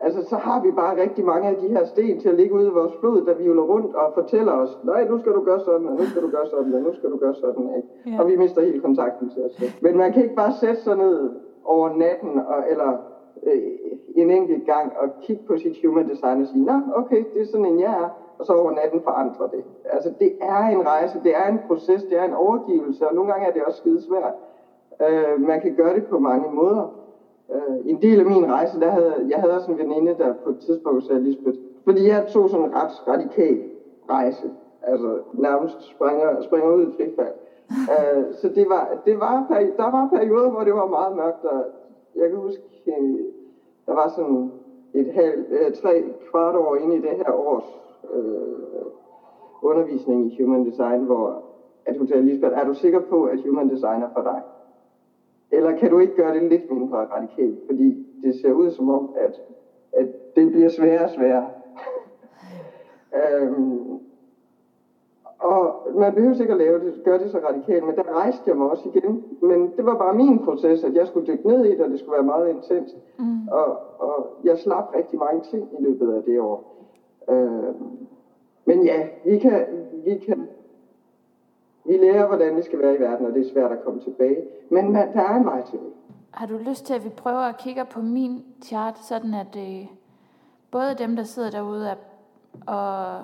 altså 0.00 0.24
så 0.28 0.36
har 0.36 0.62
vi 0.62 0.70
bare 0.70 1.02
rigtig 1.02 1.24
mange 1.24 1.48
af 1.48 1.56
de 1.56 1.68
her 1.68 1.84
sten 1.84 2.20
til 2.20 2.28
at 2.28 2.34
ligge 2.34 2.54
ude 2.54 2.66
i 2.66 2.70
vores 2.70 2.92
blod, 3.00 3.24
der 3.24 3.34
vivler 3.34 3.62
rundt 3.62 3.94
og 3.94 4.12
fortæller 4.14 4.52
os, 4.52 4.78
nej, 4.84 5.08
nu 5.08 5.18
skal 5.18 5.32
du 5.32 5.44
gøre 5.44 5.60
sådan, 5.60 5.86
og 5.86 5.96
nu 5.96 6.04
skal 6.04 6.22
du 6.22 6.28
gøre 6.28 6.46
sådan, 6.46 6.74
og 6.74 6.80
nu 6.80 6.92
skal 6.94 7.10
du 7.10 7.16
gøre 7.16 7.34
sådan, 7.34 7.70
ikke? 7.76 7.88
Ja. 8.16 8.22
og 8.22 8.28
vi 8.28 8.36
mister 8.36 8.62
helt 8.62 8.82
kontakten 8.82 9.30
til 9.30 9.44
os 9.44 9.52
selv. 9.52 9.70
Men 9.80 9.96
man 9.96 10.12
kan 10.12 10.22
ikke 10.22 10.34
bare 10.34 10.52
sætte 10.52 10.82
sig 10.82 10.96
ned 10.96 11.30
over 11.64 11.88
natten, 11.96 12.38
og, 12.38 12.64
eller 12.70 12.92
øh, 13.42 13.62
en 14.14 14.30
enkelt 14.30 14.66
gang, 14.66 14.92
og 15.00 15.08
kigge 15.22 15.42
på 15.46 15.56
sit 15.56 15.76
human 15.84 16.08
design 16.08 16.40
og 16.42 16.46
sige, 16.46 16.64
nå, 16.64 16.80
okay, 16.94 17.24
det 17.34 17.42
er 17.42 17.46
sådan 17.46 17.66
en 17.66 17.80
jeg 17.80 17.92
er, 18.02 18.08
og 18.38 18.46
så 18.46 18.52
over 18.52 18.70
natten 18.72 19.00
forandre 19.00 19.48
det. 19.52 19.64
Altså, 19.84 20.12
det 20.20 20.32
er 20.40 20.66
en 20.66 20.86
rejse, 20.86 21.20
det 21.24 21.36
er 21.36 21.48
en 21.48 21.60
proces, 21.66 22.02
det 22.02 22.18
er 22.18 22.24
en 22.24 22.34
overgivelse, 22.34 23.08
og 23.08 23.14
nogle 23.14 23.32
gange 23.32 23.46
er 23.46 23.52
det 23.52 23.62
også 23.62 23.78
skide 23.78 24.02
svært. 24.02 24.32
Øh, 25.02 25.40
man 25.40 25.60
kan 25.60 25.74
gøre 25.76 25.94
det 25.94 26.04
på 26.04 26.18
mange 26.18 26.50
måder. 26.50 26.86
Øh, 27.54 27.76
en 27.84 28.02
del 28.02 28.20
af 28.20 28.26
min 28.26 28.50
rejse, 28.50 28.80
der 28.80 28.90
havde, 28.90 29.26
jeg 29.28 29.38
havde 29.38 29.54
også 29.54 29.70
en 29.70 29.78
veninde, 29.78 30.14
der 30.18 30.32
på 30.32 30.50
et 30.50 30.58
tidspunkt 30.58 31.04
sagde, 31.04 31.22
Lisbeth, 31.22 31.58
fordi 31.84 32.08
jeg 32.08 32.26
tog 32.26 32.48
sådan 32.48 32.64
en 32.64 32.74
ret 32.74 33.08
radikal 33.08 33.62
rejse, 34.10 34.50
altså 34.82 35.18
nærmest 35.32 35.82
springer, 35.82 36.40
springer 36.40 36.70
ud 36.70 36.82
i 36.82 36.96
frifald. 36.96 37.32
øh, 37.70 38.34
så 38.34 38.48
det 38.48 38.68
var, 38.68 39.02
det 39.04 39.20
var, 39.20 39.46
der 39.76 39.90
var 39.90 40.08
perioder, 40.12 40.50
hvor 40.50 40.64
det 40.64 40.74
var 40.74 40.86
meget 40.86 41.16
mørkt, 41.16 41.44
og 41.44 41.64
jeg 42.16 42.28
kan 42.28 42.38
huske, 42.38 42.62
øh, 42.86 43.18
der 43.86 43.94
var 43.94 44.08
sådan 44.08 44.50
et 44.94 45.12
halvt, 45.12 45.46
øh, 45.50 45.72
tre 45.72 46.04
kvart 46.30 46.54
år 46.54 46.76
inde 46.76 46.96
i 46.96 47.00
det 47.00 47.10
her 47.16 47.32
års 47.32 47.80
øh, 48.14 48.86
undervisning 49.62 50.32
i 50.32 50.42
Human 50.42 50.64
Design, 50.64 51.00
hvor 51.00 51.42
at 51.86 51.96
hun 51.96 52.06
sagde, 52.06 52.22
Lisbeth, 52.22 52.58
er 52.58 52.64
du 52.64 52.74
sikker 52.74 53.00
på, 53.00 53.24
at 53.24 53.40
Human 53.46 53.68
Design 53.68 54.02
er 54.02 54.08
for 54.14 54.22
dig? 54.22 54.42
Eller 55.50 55.78
kan 55.78 55.90
du 55.90 55.98
ikke 55.98 56.16
gøre 56.16 56.34
det 56.34 56.42
lidt 56.42 56.70
mindre 56.70 56.96
radikalt? 56.96 57.58
Fordi 57.66 58.06
det 58.24 58.40
ser 58.40 58.52
ud 58.52 58.70
som 58.70 58.90
om, 58.90 59.14
at, 59.16 59.40
at 59.92 60.36
det 60.36 60.52
bliver 60.52 60.68
sværere 60.68 61.04
og 61.04 61.10
sværere. 61.10 61.48
øhm, 63.42 64.00
og 65.38 65.88
man 65.94 66.14
behøver 66.14 66.40
ikke 66.40 66.52
at 66.52 66.58
lave 66.58 66.80
det, 66.80 67.04
gøre 67.04 67.18
det 67.18 67.30
så 67.30 67.38
radikalt, 67.38 67.86
men 67.86 67.96
der 67.96 68.12
rejste 68.12 68.42
jeg 68.46 68.56
mig 68.56 68.70
også 68.70 68.88
igen. 68.94 69.24
Men 69.42 69.72
det 69.76 69.86
var 69.86 69.98
bare 69.98 70.14
min 70.14 70.38
proces, 70.44 70.84
at 70.84 70.94
jeg 70.94 71.06
skulle 71.06 71.26
dykke 71.26 71.48
ned 71.48 71.64
i 71.64 71.70
det, 71.70 71.80
og 71.80 71.90
det 71.90 71.98
skulle 71.98 72.12
være 72.12 72.22
meget 72.22 72.50
intens. 72.50 72.96
Mm. 73.18 73.48
Og, 73.48 73.78
og 73.98 74.26
jeg 74.44 74.58
slap 74.58 74.94
rigtig 74.94 75.18
mange 75.18 75.40
ting 75.50 75.68
i 75.78 75.82
løbet 75.82 76.14
af 76.14 76.22
det 76.22 76.40
år. 76.40 76.86
Øhm, 77.30 77.74
men 78.64 78.84
ja, 78.84 79.08
vi 79.24 79.38
kan, 79.38 79.66
vi 80.04 80.18
kan 80.18 80.48
vi 81.86 81.96
lærer, 81.96 82.26
hvordan 82.26 82.56
vi 82.56 82.62
skal 82.62 82.78
være 82.78 82.96
i 82.96 83.00
verden, 83.00 83.26
og 83.26 83.34
det 83.34 83.46
er 83.46 83.50
svært 83.52 83.72
at 83.72 83.84
komme 83.84 84.00
tilbage. 84.00 84.36
Men 84.70 84.92
man, 84.92 85.12
der 85.12 85.20
er 85.20 85.36
en 85.36 85.44
vej 85.44 85.62
til 85.62 85.78
det. 85.78 85.92
Har 86.30 86.46
du 86.46 86.56
lyst 86.56 86.86
til, 86.86 86.94
at 86.94 87.04
vi 87.04 87.08
prøver 87.08 87.38
at 87.38 87.56
kigge 87.56 87.84
på 87.84 88.00
min 88.00 88.44
chart, 88.64 88.98
sådan 88.98 89.34
at 89.34 89.56
øh, 89.56 89.86
både 90.70 90.94
dem, 90.98 91.16
der 91.16 91.22
sidder 91.22 91.50
derude 91.50 91.90
og 92.66 93.20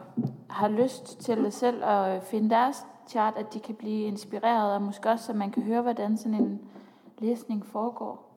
har 0.50 0.68
lyst 0.68 1.20
til 1.20 1.44
det 1.44 1.52
selv 1.52 1.84
at 1.84 2.22
finde 2.22 2.50
deres 2.50 2.86
chart, 3.08 3.34
at 3.36 3.54
de 3.54 3.60
kan 3.60 3.74
blive 3.74 4.06
inspireret, 4.06 4.74
og 4.74 4.82
måske 4.82 5.08
også, 5.08 5.24
så 5.24 5.32
man 5.32 5.50
kan 5.50 5.62
høre, 5.62 5.82
hvordan 5.82 6.16
sådan 6.16 6.38
en 6.38 6.60
læsning 7.18 7.66
foregår? 7.66 8.28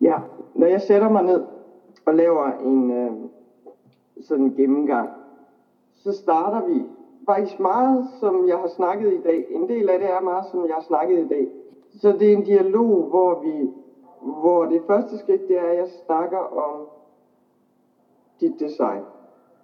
Ja, 0.00 0.18
når 0.54 0.66
jeg 0.66 0.80
sætter 0.80 1.08
mig 1.08 1.22
ned 1.22 1.44
og 2.06 2.14
laver 2.14 2.52
en 2.64 2.90
øh, 2.90 3.12
sådan 4.20 4.50
gennemgang, 4.50 5.08
så 5.94 6.12
starter 6.12 6.66
vi 6.66 6.82
faktisk 7.34 7.60
meget, 7.60 8.06
som 8.20 8.48
jeg 8.48 8.58
har 8.58 8.66
snakket 8.66 9.12
i 9.12 9.20
dag. 9.20 9.46
En 9.50 9.68
del 9.68 9.88
af 9.88 9.98
det 9.98 10.10
er 10.10 10.20
meget, 10.20 10.44
som 10.50 10.66
jeg 10.66 10.74
har 10.74 10.82
snakket 10.82 11.18
i 11.18 11.28
dag. 11.28 11.48
Så 12.00 12.12
det 12.12 12.32
er 12.32 12.36
en 12.36 12.44
dialog, 12.44 13.04
hvor 13.04 13.40
vi, 13.40 13.70
hvor 14.20 14.64
det 14.64 14.82
første 14.86 15.18
skridt, 15.18 15.48
det 15.48 15.58
er, 15.58 15.64
at 15.64 15.76
jeg 15.76 15.88
snakker 16.06 16.38
om 16.38 16.86
dit 18.40 18.60
design. 18.60 19.02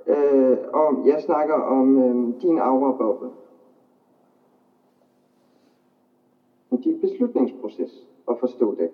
Øh, 0.06 0.56
og 0.72 1.06
jeg 1.06 1.20
snakker 1.20 1.54
om 1.54 1.98
øh, 1.98 2.42
din 2.42 2.58
aura-boble. 2.58 3.28
Dit 6.84 7.00
beslutningsproces, 7.00 8.06
at 8.30 8.38
forstå 8.38 8.74
det 8.74 8.90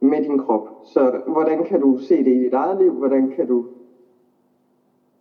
med 0.00 0.22
din 0.22 0.38
krop. 0.38 0.68
Så 0.84 1.20
hvordan 1.26 1.64
kan 1.64 1.80
du 1.80 1.96
se 1.96 2.24
det 2.24 2.30
i 2.30 2.44
dit 2.44 2.52
eget 2.52 2.76
liv? 2.82 2.92
Hvordan 2.92 3.30
kan 3.30 3.46
du 3.46 3.64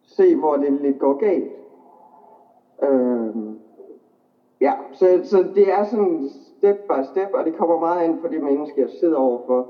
se, 0.03 0.36
hvor 0.36 0.55
det 0.55 0.74
lidt 0.74 0.99
går 0.99 1.13
galt? 1.13 1.51
Øh, 2.84 3.36
ja, 4.61 4.73
så, 4.93 5.19
så 5.23 5.45
det 5.55 5.71
er 5.71 5.84
sådan 5.84 6.29
step 6.57 6.77
by 6.77 7.03
step, 7.11 7.29
og 7.34 7.45
det 7.45 7.55
kommer 7.55 7.79
meget 7.79 8.07
ind 8.07 8.21
på 8.21 8.27
det 8.27 8.43
menneske, 8.43 8.82
jeg 8.82 8.89
sidder 8.99 9.17
overfor. 9.17 9.67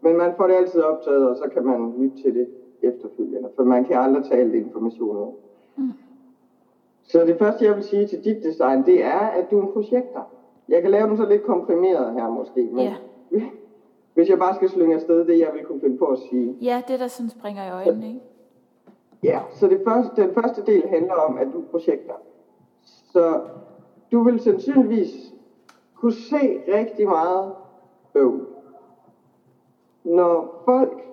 Men 0.00 0.16
man 0.16 0.32
får 0.36 0.46
det 0.46 0.54
altid 0.54 0.80
optaget, 0.80 1.28
og 1.28 1.36
så 1.36 1.50
kan 1.52 1.66
man 1.66 1.94
lytte 1.98 2.22
til 2.22 2.34
det 2.34 2.48
efterfølgende, 2.82 3.48
for 3.56 3.64
man 3.64 3.84
kan 3.84 3.96
aldrig 3.96 4.24
tale 4.24 4.56
information 4.56 5.16
ud. 5.16 5.32
Mm. 5.76 5.92
Så 7.02 7.24
det 7.26 7.38
første, 7.38 7.64
jeg 7.64 7.76
vil 7.76 7.84
sige 7.84 8.06
til 8.06 8.24
dit 8.24 8.42
design, 8.42 8.86
det 8.86 9.04
er, 9.04 9.18
at 9.18 9.50
du 9.50 9.58
er 9.58 9.62
en 9.62 9.72
projekter. 9.72 10.20
Jeg 10.68 10.82
kan 10.82 10.90
lave 10.90 11.08
dem 11.08 11.16
så 11.16 11.28
lidt 11.28 11.42
komprimeret 11.42 12.12
her 12.12 12.28
måske, 12.28 12.68
men 12.72 12.84
yeah. 12.84 12.96
hvis 14.14 14.28
jeg 14.28 14.38
bare 14.38 14.54
skal 14.54 14.68
slynge 14.68 14.94
afsted 14.94 15.24
det, 15.26 15.38
jeg 15.38 15.50
vil 15.54 15.64
kunne 15.64 15.80
finde 15.80 15.98
på 15.98 16.04
at 16.04 16.18
sige. 16.18 16.56
Ja, 16.62 16.82
det 16.88 17.00
der 17.00 17.06
sådan 17.06 17.30
springer 17.30 17.66
i 17.66 17.70
øjnene, 17.70 18.06
ikke? 18.06 18.20
Ja, 19.22 19.40
så 19.50 19.68
det 19.68 19.80
første, 19.88 20.22
den 20.22 20.34
første 20.34 20.62
del 20.66 20.88
handler 20.88 21.14
om, 21.14 21.38
at 21.38 21.46
du 21.52 21.58
er 21.58 21.66
projekter. 21.70 22.14
Så 23.12 23.40
du 24.12 24.22
vil 24.22 24.40
sandsynligvis 24.40 25.32
kunne 25.96 26.12
se 26.12 26.60
rigtig 26.68 27.08
meget 27.08 27.52
øv. 28.14 28.46
Når 30.04 30.62
folk 30.64 31.04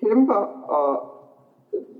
kæmper, 0.00 0.34
og 0.68 1.08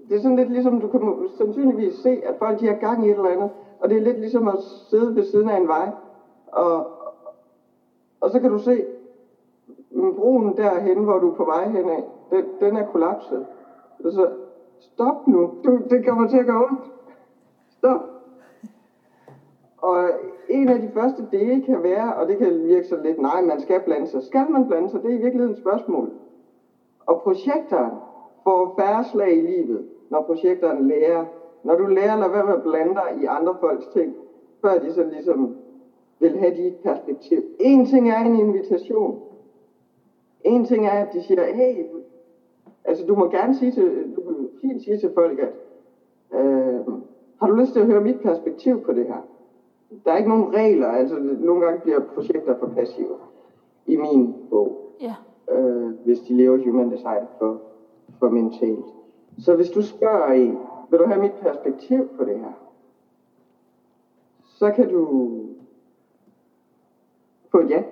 det 0.08 0.16
er 0.16 0.20
sådan 0.20 0.36
lidt 0.36 0.50
ligesom, 0.50 0.80
du 0.80 0.88
kan 0.88 1.28
sandsynligvis 1.28 1.94
se, 1.94 2.22
at 2.24 2.34
folk 2.38 2.60
de 2.60 2.66
har 2.66 2.74
gang 2.74 3.06
i 3.06 3.10
et 3.10 3.16
eller 3.16 3.28
andet, 3.28 3.50
og 3.80 3.90
det 3.90 3.96
er 3.96 4.02
lidt 4.02 4.18
ligesom 4.18 4.48
at 4.48 4.58
sidde 4.62 5.16
ved 5.16 5.22
siden 5.22 5.48
af 5.48 5.56
en 5.56 5.68
vej, 5.68 5.90
og, 6.46 6.86
og 8.20 8.30
så 8.30 8.40
kan 8.40 8.50
du 8.50 8.58
se, 8.58 8.84
mm, 9.90 10.14
broen 10.14 10.56
derhen, 10.56 11.04
hvor 11.04 11.18
du 11.18 11.30
er 11.30 11.36
på 11.36 11.44
vej 11.44 11.68
henad, 11.68 12.02
den, 12.30 12.44
den 12.60 12.76
er 12.76 12.82
kollapset. 12.82 13.46
Så 14.00 14.30
stop 14.78 15.26
nu, 15.26 15.50
du, 15.64 15.78
det 15.90 16.06
kommer 16.06 16.26
til 16.28 16.36
at 16.36 16.46
gå 16.46 16.52
ondt. 16.52 16.92
Stop. 17.70 18.17
Og 19.80 20.10
en 20.48 20.68
af 20.68 20.80
de 20.80 20.88
første 20.94 21.26
dele 21.32 21.62
kan 21.62 21.82
være, 21.82 22.14
og 22.14 22.28
det 22.28 22.38
kan 22.38 22.64
virke 22.64 22.86
så 22.86 22.96
lidt, 23.02 23.18
nej, 23.18 23.42
man 23.42 23.60
skal 23.60 23.80
blande 23.84 24.06
sig. 24.06 24.22
Skal 24.22 24.50
man 24.50 24.66
blande 24.66 24.88
sig? 24.88 25.02
Det 25.02 25.10
er 25.10 25.14
i 25.14 25.20
virkeligheden 25.20 25.52
et 25.52 25.58
spørgsmål. 25.58 26.10
Og 27.06 27.20
projekteren 27.20 27.92
får 28.44 28.74
færre 28.78 29.04
slag 29.04 29.36
i 29.36 29.40
livet, 29.40 29.84
når 30.10 30.20
projekteren 30.20 30.86
lærer. 30.86 31.24
Når 31.62 31.74
du 31.74 31.86
lærer 31.86 32.12
at 32.12 32.18
lade 32.18 32.32
være 32.32 32.44
med 32.44 32.52
at 32.52 32.62
blande 32.62 32.94
dig 32.94 33.22
i 33.22 33.24
andre 33.24 33.56
folks 33.60 33.86
ting, 33.86 34.14
før 34.60 34.78
de 34.78 34.92
så 34.92 35.02
ligesom 35.02 35.56
vil 36.18 36.38
have 36.38 36.54
dit 36.54 36.74
perspektiv. 36.76 37.42
En 37.60 37.84
ting 37.84 38.10
er 38.10 38.18
en 38.18 38.34
invitation. 38.34 39.20
En 40.44 40.64
ting 40.64 40.86
er, 40.86 40.90
at 40.90 41.12
de 41.12 41.22
siger, 41.22 41.44
hey, 41.54 41.84
altså 42.84 43.06
du 43.06 43.14
må 43.14 43.28
gerne 43.28 43.54
sige 43.54 43.70
til, 43.70 44.12
du 44.16 44.20
kan 44.20 44.48
fint 44.60 44.82
sige 44.82 44.96
til 44.96 45.10
folk, 45.14 45.38
at 45.38 45.52
øh, 46.32 46.80
har 47.40 47.46
du 47.46 47.54
lyst 47.54 47.72
til 47.72 47.80
at 47.80 47.86
høre 47.86 48.00
mit 48.00 48.20
perspektiv 48.22 48.80
på 48.80 48.92
det 48.92 49.06
her? 49.06 49.22
Der 50.04 50.12
er 50.12 50.16
ikke 50.16 50.28
nogen 50.28 50.54
regler, 50.54 50.88
altså 50.88 51.18
nogle 51.40 51.64
gange 51.64 51.80
bliver 51.80 52.00
projekter 52.00 52.58
for 52.58 52.66
passive 52.66 53.16
i 53.86 53.96
min 53.96 54.34
bog. 54.50 54.94
Ja. 55.00 55.14
Øh, 55.50 55.90
hvis 56.04 56.20
de 56.20 56.34
lever 56.34 56.64
human 56.64 56.90
design 56.90 57.24
for, 57.38 57.60
for 58.18 58.28
mentalt. 58.28 58.84
Så 59.38 59.54
hvis 59.54 59.70
du 59.70 59.82
spørger 59.82 60.32
en, 60.32 60.58
vil 60.90 60.98
du 60.98 61.04
have 61.04 61.20
mit 61.20 61.32
perspektiv 61.32 62.08
på 62.16 62.24
det 62.24 62.38
her? 62.38 62.52
Så 64.44 64.70
kan 64.70 64.88
du 64.88 65.30
få 67.50 67.58
et 67.58 67.70
ja. 67.70 67.82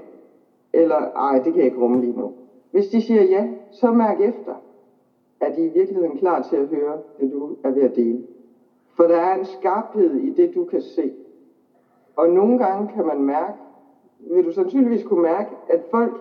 Eller, 0.72 0.96
ej, 0.96 1.34
det 1.34 1.44
kan 1.52 1.56
jeg 1.56 1.64
ikke 1.64 1.80
rumme 1.80 2.00
lige 2.00 2.18
nu. 2.18 2.32
Hvis 2.70 2.88
de 2.88 3.00
siger 3.00 3.22
ja, 3.22 3.48
så 3.70 3.90
mærk 3.90 4.20
efter. 4.20 4.54
Er 5.40 5.54
de 5.54 5.64
i 5.64 5.68
virkeligheden 5.68 6.16
klar 6.16 6.42
til 6.42 6.56
at 6.56 6.66
høre 6.66 6.98
det, 7.20 7.32
du 7.32 7.56
er 7.62 7.70
ved 7.70 7.82
at 7.82 7.96
dele? 7.96 8.26
For 8.96 9.04
der 9.04 9.16
er 9.16 9.38
en 9.38 9.44
skarphed 9.44 10.14
i 10.14 10.30
det, 10.30 10.54
du 10.54 10.64
kan 10.64 10.80
se. 10.80 11.12
Og 12.16 12.28
nogle 12.28 12.58
gange 12.58 12.86
kan 12.86 13.04
man 13.04 13.22
mærke, 13.22 13.56
vil 14.18 14.44
du 14.44 14.50
sandsynligvis 14.50 15.02
kunne 15.02 15.22
mærke, 15.22 15.48
at 15.68 15.80
folk, 15.90 16.20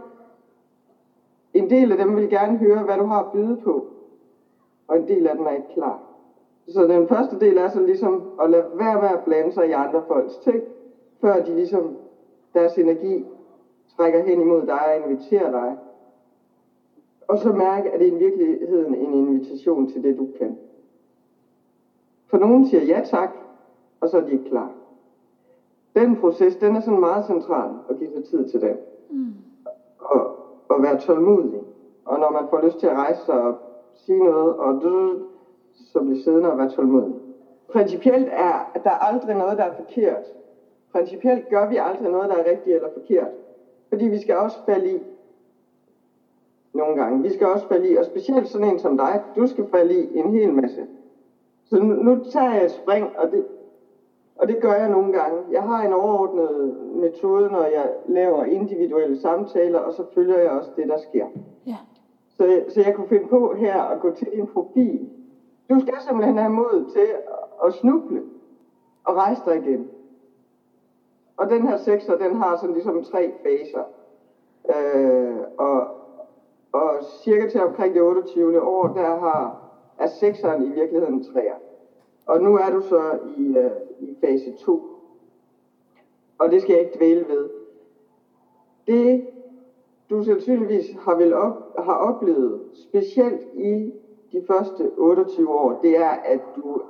en 1.54 1.70
del 1.70 1.92
af 1.92 1.98
dem 1.98 2.16
vil 2.16 2.30
gerne 2.30 2.58
høre, 2.58 2.84
hvad 2.84 2.98
du 2.98 3.04
har 3.04 3.20
at 3.20 3.32
byde 3.32 3.56
på, 3.56 3.86
og 4.88 4.96
en 4.96 5.08
del 5.08 5.28
af 5.28 5.36
dem 5.36 5.46
er 5.46 5.52
ikke 5.52 5.70
klar. 5.74 6.00
Så 6.68 6.86
den 6.86 7.08
første 7.08 7.40
del 7.40 7.58
er 7.58 7.68
så 7.68 7.80
ligesom 7.80 8.24
at 8.42 8.50
lade 8.50 8.66
være 8.74 8.98
med 8.98 9.08
at 9.08 9.22
blande 9.22 9.52
sig 9.52 9.68
i 9.68 9.72
andre 9.72 10.02
folks 10.08 10.38
ting, 10.38 10.62
før 11.22 11.40
de 11.40 11.56
ligesom, 11.56 11.96
deres 12.54 12.78
energi 12.78 13.24
trækker 13.88 14.20
hen 14.20 14.40
imod 14.40 14.66
dig 14.66 14.88
og 14.90 14.96
inviterer 14.96 15.50
dig. 15.50 15.76
Og 17.28 17.38
så 17.38 17.52
mærke, 17.52 17.90
at 17.90 18.00
det 18.00 18.08
er 18.08 18.12
i 18.12 18.18
virkeligheden 18.18 18.94
en 18.94 19.14
invitation 19.14 19.86
til 19.86 20.04
det, 20.04 20.18
du 20.18 20.28
kan. 20.38 20.56
For 22.28 22.38
nogen 22.38 22.64
siger 22.64 22.82
ja 22.82 23.02
tak, 23.04 23.30
og 24.00 24.10
så 24.10 24.18
er 24.18 24.22
de 24.22 24.32
ikke 24.32 24.44
klar 24.44 24.72
den 25.96 26.16
proces, 26.16 26.56
den 26.56 26.76
er 26.76 26.80
sådan 26.80 27.00
meget 27.00 27.26
central 27.26 27.70
at 27.90 27.98
give 27.98 28.10
sig 28.10 28.24
tid 28.24 28.50
til 28.50 28.62
den. 28.62 28.76
Mm. 29.10 29.34
Og, 30.00 30.36
og 30.70 30.84
være 30.84 31.00
tålmodig. 31.00 31.62
Og 32.06 32.20
når 32.20 32.32
man 32.32 32.44
får 32.50 32.62
lyst 32.66 32.80
til 32.80 32.88
at 32.88 32.96
rejse 32.96 33.26
sig 33.26 33.42
og 33.42 33.56
sige 33.94 34.24
noget, 34.24 34.56
og 34.56 34.82
du, 34.82 35.20
så 35.74 36.02
bliver 36.02 36.18
siddende 36.24 36.52
og 36.52 36.58
være 36.58 36.70
tålmodig. 36.70 37.14
Principielt 37.68 38.28
er, 38.32 38.72
at 38.74 38.84
der 38.84 38.90
er 38.90 39.12
aldrig 39.12 39.36
noget, 39.36 39.58
der 39.58 39.64
er 39.64 39.76
forkert. 39.76 40.24
Principielt 40.92 41.50
gør 41.50 41.70
vi 41.70 41.78
aldrig 41.78 42.12
noget, 42.12 42.30
der 42.30 42.36
er 42.36 42.50
rigtigt 42.50 42.76
eller 42.76 42.90
forkert. 42.94 43.30
Fordi 43.90 44.06
vi 44.06 44.18
skal 44.18 44.36
også 44.36 44.58
falde 44.66 44.92
i. 44.92 45.00
Nogle 46.74 46.96
gange. 46.96 47.22
Vi 47.22 47.30
skal 47.30 47.48
også 47.48 47.68
falde 47.68 47.88
i. 47.92 47.96
Og 47.96 48.06
specielt 48.06 48.48
sådan 48.48 48.68
en 48.68 48.80
som 48.80 48.98
dig, 48.98 49.22
du 49.36 49.48
skal 49.48 49.66
falde 49.72 49.94
i 49.94 50.18
en 50.18 50.32
hel 50.32 50.54
masse. 50.54 50.86
Så 51.64 51.80
nu, 51.80 51.96
nu 51.96 52.24
tager 52.24 52.54
jeg 52.54 52.64
et 52.64 52.72
spring, 52.72 53.10
og 53.18 53.32
det, 53.32 53.46
og 54.36 54.48
det 54.48 54.62
gør 54.62 54.74
jeg 54.74 54.90
nogle 54.90 55.14
gange. 55.14 55.38
Jeg 55.52 55.64
har 55.64 55.82
en 55.82 55.94
overordnet 55.94 56.78
metode, 56.96 57.50
når 57.50 57.64
jeg 57.64 57.90
laver 58.06 58.44
individuelle 58.44 59.16
samtaler, 59.16 59.80
og 59.80 59.94
så 59.94 60.04
følger 60.14 60.38
jeg 60.38 60.52
også 60.52 60.70
det, 60.76 60.88
der 60.88 60.98
sker. 60.98 61.26
Ja. 61.66 61.78
Så, 62.30 62.64
så 62.68 62.82
jeg 62.82 62.96
kunne 62.96 63.08
finde 63.08 63.28
på 63.28 63.54
her 63.58 63.82
at 63.82 64.00
gå 64.00 64.12
til 64.12 64.28
din 64.34 64.48
profil. 64.48 65.10
Du 65.70 65.80
skal 65.80 65.94
simpelthen 66.08 66.38
have 66.38 66.54
mod 66.54 66.92
til 66.94 67.08
at 67.66 67.74
snuble 67.74 68.22
og 69.04 69.16
rejse 69.16 69.42
dig 69.46 69.56
igen. 69.56 69.88
Og 71.38 71.50
den 71.50 71.68
her 71.68 71.78
sekser, 71.78 72.18
den 72.18 72.36
har 72.36 72.56
sådan 72.56 72.74
ligesom 72.74 73.04
tre 73.04 73.34
faser. 73.44 73.84
Øh, 74.76 75.38
og, 75.58 75.88
Og 76.72 77.04
cirka 77.24 77.50
til 77.50 77.62
omkring 77.64 77.94
det 77.94 78.02
28. 78.02 78.62
år, 78.62 78.88
der 78.88 79.20
har, 79.20 79.62
er 79.98 80.08
sekseren 80.08 80.64
i 80.64 80.70
virkeligheden 80.70 81.24
træer. 81.24 81.56
Og 82.26 82.42
nu 82.42 82.56
er 82.58 82.70
du 82.70 82.82
så 82.82 83.20
i, 83.38 83.50
uh, 83.50 83.72
i 84.10 84.16
fase 84.22 84.52
2. 84.52 84.96
Og 86.38 86.52
det 86.52 86.62
skal 86.62 86.74
jeg 86.74 86.82
ikke 86.82 86.98
dvæle 86.98 87.26
ved. 87.30 87.50
Det, 88.88 89.28
du 90.10 90.24
sandsynligvis 90.24 90.86
har, 91.00 91.16
vel 91.16 91.34
op, 91.34 91.76
har 91.80 91.94
oplevet, 91.94 92.62
specielt 92.74 93.42
i 93.54 93.94
de 94.32 94.44
første 94.48 94.92
28 94.98 95.50
år, 95.50 95.80
det 95.82 95.98
er, 95.98 96.10
at 96.10 96.40
du 96.56 96.82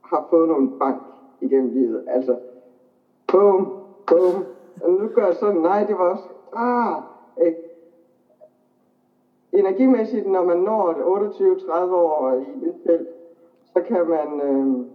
har 0.00 0.26
fået 0.30 0.48
nogle 0.48 0.78
bank 0.78 1.02
igennem 1.40 1.72
livet. 1.72 2.04
Altså, 2.06 2.36
bum, 3.26 3.72
bum. 4.06 4.44
Og 4.82 4.90
nu 4.90 5.08
gør 5.08 5.26
jeg 5.26 5.34
sådan, 5.34 5.60
nej, 5.60 5.84
det 5.84 5.98
var 5.98 6.10
også, 6.10 6.24
ah, 6.52 7.02
ikke? 7.46 7.58
Energimæssigt, 9.52 10.26
når 10.26 10.44
man 10.44 10.58
når 10.58 10.92
28-30 10.92 11.94
år 11.94 12.32
i 12.32 12.68
et 12.68 12.74
felt, 12.86 13.08
så 13.72 13.82
kan 13.82 14.08
man 14.08 14.40
øh, 14.40 14.86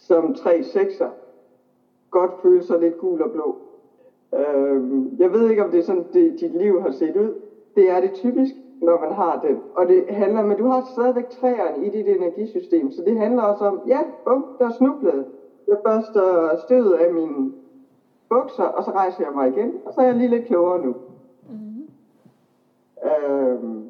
som 0.00 0.34
3-6'er 0.38 1.08
godt 2.10 2.30
føle 2.42 2.62
sig 2.62 2.78
lidt 2.78 2.98
gul 2.98 3.22
og 3.22 3.30
blå. 3.30 3.56
Øh, 4.34 4.82
jeg 5.18 5.32
ved 5.32 5.50
ikke, 5.50 5.64
om 5.64 5.70
det 5.70 5.78
er 5.78 5.82
sådan, 5.82 6.06
det, 6.12 6.40
dit 6.40 6.54
liv 6.54 6.80
har 6.80 6.90
set 6.90 7.16
ud. 7.16 7.34
Det 7.76 7.90
er 7.90 8.00
det 8.00 8.12
typisk, 8.12 8.54
når 8.82 9.00
man 9.00 9.12
har 9.12 9.40
den. 9.40 9.58
Og 9.74 9.86
det 9.86 10.04
handler, 10.08 10.42
men 10.42 10.56
du 10.56 10.64
har 10.64 10.84
stadigvæk 10.92 11.28
træerne 11.28 11.86
i 11.86 11.88
dit 11.88 12.08
energisystem, 12.08 12.90
så 12.90 13.02
det 13.02 13.16
handler 13.16 13.42
også 13.42 13.64
om, 13.64 13.80
ja, 13.86 14.00
bum, 14.24 14.44
der 14.58 14.66
er 14.66 14.70
snublet. 14.70 15.26
Jeg 15.68 15.76
børster 15.84 16.56
støvet 16.56 16.92
af 16.92 17.12
mine 17.12 17.52
bukser, 18.28 18.64
og 18.64 18.84
så 18.84 18.90
rejser 18.90 19.24
jeg 19.24 19.32
mig 19.34 19.48
igen, 19.48 19.72
og 19.84 19.92
så 19.92 20.00
er 20.00 20.04
jeg 20.04 20.14
lige 20.14 20.30
lidt 20.30 20.46
klogere 20.46 20.82
nu. 20.82 20.94
Mm-hmm. 21.48 21.88
Øhm, 23.10 23.84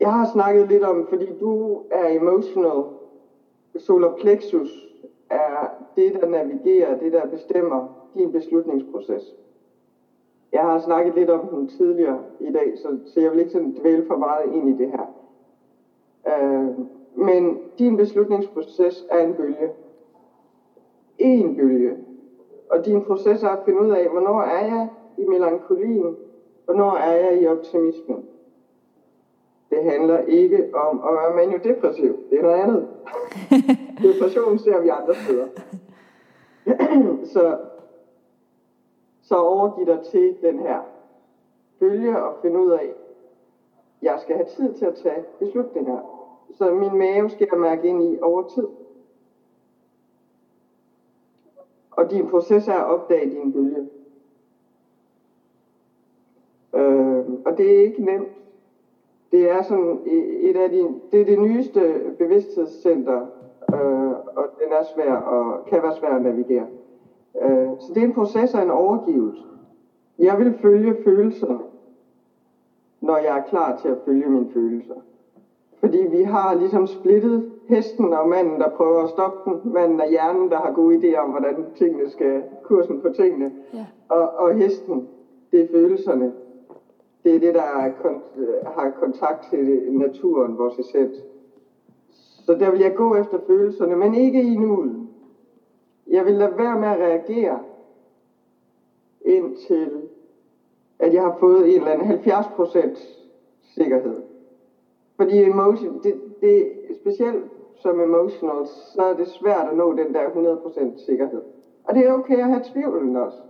jeg 0.00 0.12
har 0.12 0.24
snakket 0.24 0.68
lidt 0.68 0.84
om, 0.84 1.06
fordi 1.08 1.26
du 1.40 1.82
er 1.90 2.08
emotional, 2.08 2.82
solar 3.76 4.14
plexus 4.16 4.93
er 5.30 5.68
det, 5.96 6.14
der 6.14 6.26
navigerer, 6.26 6.98
det, 6.98 7.12
der 7.12 7.26
bestemmer 7.26 8.06
din 8.14 8.32
beslutningsproces. 8.32 9.34
Jeg 10.52 10.62
har 10.62 10.78
snakket 10.78 11.14
lidt 11.14 11.30
om 11.30 11.48
den 11.48 11.68
tidligere 11.68 12.18
i 12.40 12.50
dag, 12.50 12.78
så, 12.78 12.98
så 13.04 13.20
jeg 13.20 13.30
vil 13.30 13.38
ikke 13.38 13.52
sådan 13.52 13.76
dvæle 13.80 14.06
for 14.06 14.16
meget 14.16 14.52
ind 14.52 14.68
i 14.68 14.72
det 14.72 14.88
her. 14.90 15.06
Øh, 16.28 16.78
men 17.14 17.58
din 17.78 17.96
beslutningsproces 17.96 19.04
er 19.10 19.22
en 19.22 19.34
bølge. 19.34 19.70
En 21.18 21.56
bølge. 21.56 21.96
Og 22.70 22.84
din 22.84 23.00
proces 23.00 23.42
er 23.42 23.48
at 23.48 23.64
finde 23.64 23.80
ud 23.80 23.88
af, 23.88 24.08
hvornår 24.08 24.40
er 24.40 24.66
jeg 24.66 24.88
i 25.18 25.24
melankolien, 25.24 26.16
hvornår 26.64 26.92
er 26.92 27.12
jeg 27.12 27.42
i 27.42 27.46
optimismen. 27.46 28.24
Det 29.74 29.84
handler 29.84 30.18
ikke 30.18 30.74
om 30.74 31.00
at 31.08 31.14
være 31.14 31.34
maniodepressiv. 31.34 32.18
Det 32.30 32.38
er 32.38 32.42
noget 32.42 32.62
andet. 32.62 32.88
Depression 34.02 34.58
ser 34.58 34.80
vi 34.80 34.88
andre 34.88 35.14
steder. 35.14 35.46
så 37.32 37.58
så 39.22 39.34
overgiv 39.36 39.86
dig 39.86 40.00
til 40.10 40.36
den 40.42 40.58
her 40.58 40.80
bølge 41.78 42.22
og 42.22 42.36
finde 42.42 42.60
ud 42.60 42.70
af, 42.70 42.92
jeg 44.02 44.18
skal 44.20 44.36
have 44.36 44.46
tid 44.56 44.74
til 44.74 44.84
at 44.84 44.94
tage 44.94 45.24
beslutninger. 45.38 46.00
Så 46.54 46.74
min 46.74 46.98
mave 46.98 47.30
skal 47.30 47.48
jeg 47.52 47.60
mærke 47.60 47.88
ind 47.88 48.02
i 48.02 48.18
over 48.22 48.48
tid. 48.48 48.66
Og 51.90 52.10
din 52.10 52.26
proces 52.26 52.68
er 52.68 52.74
at 52.74 52.84
opdage 52.84 53.30
din 53.30 53.52
bølge. 53.52 53.88
Øh, 56.74 57.24
og 57.46 57.58
det 57.58 57.76
er 57.76 57.82
ikke 57.82 58.04
nemt. 58.04 58.28
Det 59.34 59.50
er 59.50 59.62
sådan 59.62 59.98
et 60.40 60.56
af 60.56 60.70
de, 60.70 60.94
det 61.12 61.20
er 61.20 61.24
det 61.24 61.38
nyeste 61.38 61.80
bevidsthedscenter, 62.18 63.20
øh, 63.74 64.10
og 64.36 64.44
den 64.58 64.72
er 64.72 64.82
svær 64.94 65.14
og 65.14 65.66
kan 65.66 65.82
være 65.82 65.92
svær 65.92 66.08
at 66.08 66.22
navigere. 66.22 66.66
Øh, 67.42 67.68
så 67.80 67.92
det 67.94 68.02
er 68.02 68.06
en 68.06 68.12
proces 68.14 68.54
af 68.54 68.62
en 68.62 68.70
overgivelse. 68.70 69.42
Jeg 70.18 70.38
vil 70.38 70.52
følge 70.62 70.94
følelserne, 71.04 71.58
når 73.00 73.16
jeg 73.16 73.38
er 73.38 73.42
klar 73.42 73.76
til 73.76 73.88
at 73.88 73.96
følge 74.04 74.30
mine 74.30 74.50
følelser. 74.52 74.94
Fordi 75.80 75.98
vi 75.98 76.22
har 76.22 76.54
ligesom 76.54 76.86
splittet 76.86 77.50
hesten 77.68 78.12
og 78.12 78.28
manden, 78.28 78.60
der 78.60 78.68
prøver 78.68 79.02
at 79.02 79.08
stoppe 79.08 79.50
den, 79.50 79.72
manden 79.72 80.00
og 80.00 80.08
hjernen, 80.08 80.50
der 80.50 80.56
har 80.56 80.72
gode 80.72 80.96
idéer 80.96 81.18
om, 81.18 81.30
hvordan 81.30 81.66
tingene 81.74 82.08
skal, 82.08 82.42
kursen 82.62 83.00
på 83.00 83.08
tingene, 83.08 83.52
ja. 83.74 83.86
og, 84.08 84.28
og 84.28 84.54
hesten, 84.54 85.08
det 85.52 85.60
er 85.60 85.66
følelserne. 85.72 86.32
Det 87.24 87.34
er 87.34 87.38
det, 87.38 87.54
der 87.54 87.62
har 88.70 88.88
kontakt 88.88 89.46
til 89.50 89.92
naturen, 89.92 90.58
vores 90.58 90.78
essens. 90.78 91.16
Så 92.46 92.54
der 92.54 92.70
vil 92.70 92.80
jeg 92.80 92.94
gå 92.94 93.14
efter 93.14 93.38
følelserne, 93.46 93.96
men 93.96 94.14
ikke 94.14 94.52
i 94.52 94.56
nuet. 94.56 95.06
Jeg 96.06 96.24
vil 96.24 96.34
lade 96.34 96.58
være 96.58 96.76
med 96.76 96.88
at 96.88 96.98
reagere 96.98 97.58
indtil, 99.24 100.08
at 100.98 101.12
jeg 101.12 101.22
har 101.22 101.36
fået 101.40 101.74
en 101.74 101.78
eller 101.78 101.90
anden 101.90 102.06
70% 102.06 102.98
sikkerhed. 103.62 104.22
Fordi 105.16 105.44
emotion, 105.44 106.00
det, 106.02 106.20
det, 106.40 106.68
specielt 106.94 107.44
som 107.74 108.00
emotional, 108.00 108.66
så 108.66 109.02
er 109.02 109.14
det 109.14 109.26
svært 109.26 109.66
at 109.66 109.74
nå 109.74 109.92
den 109.92 110.14
der 110.14 110.28
100% 110.28 111.04
sikkerhed. 111.04 111.42
Og 111.84 111.94
det 111.94 112.06
er 112.06 112.12
okay 112.12 112.36
at 112.36 112.48
have 112.48 112.60
tvivlen 112.72 113.16
også. 113.16 113.42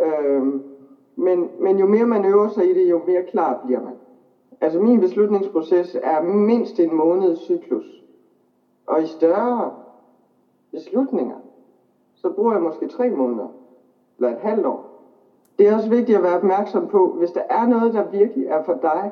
Øhm, 0.00 0.71
men, 1.16 1.48
men 1.58 1.78
jo 1.78 1.86
mere 1.86 2.04
man 2.04 2.24
øver 2.24 2.48
sig 2.48 2.68
i 2.68 2.72
det, 2.72 2.90
jo 2.90 2.98
mere 3.06 3.22
klar 3.22 3.60
bliver 3.64 3.80
man. 3.80 3.94
Altså 4.60 4.78
min 4.78 5.00
beslutningsproces 5.00 5.96
er 6.02 6.20
mindst 6.20 6.78
en 6.78 6.92
måneds 6.92 7.38
cyklus. 7.38 8.02
Og 8.86 9.02
i 9.02 9.04
større 9.04 9.72
beslutninger, 10.70 11.36
så 12.14 12.28
bruger 12.28 12.52
jeg 12.52 12.60
måske 12.60 12.86
tre 12.86 13.10
måneder, 13.10 13.48
eller 14.16 14.28
et 14.28 14.38
halvt 14.38 14.66
år. 14.66 14.92
Det 15.58 15.68
er 15.68 15.74
også 15.74 15.90
vigtigt 15.90 16.16
at 16.16 16.22
være 16.22 16.34
opmærksom 16.34 16.86
på, 16.86 17.08
hvis 17.08 17.30
der 17.30 17.40
er 17.48 17.66
noget, 17.66 17.92
der 17.92 18.02
virkelig 18.02 18.46
er 18.46 18.60
for 18.60 18.72
dig, 18.72 19.10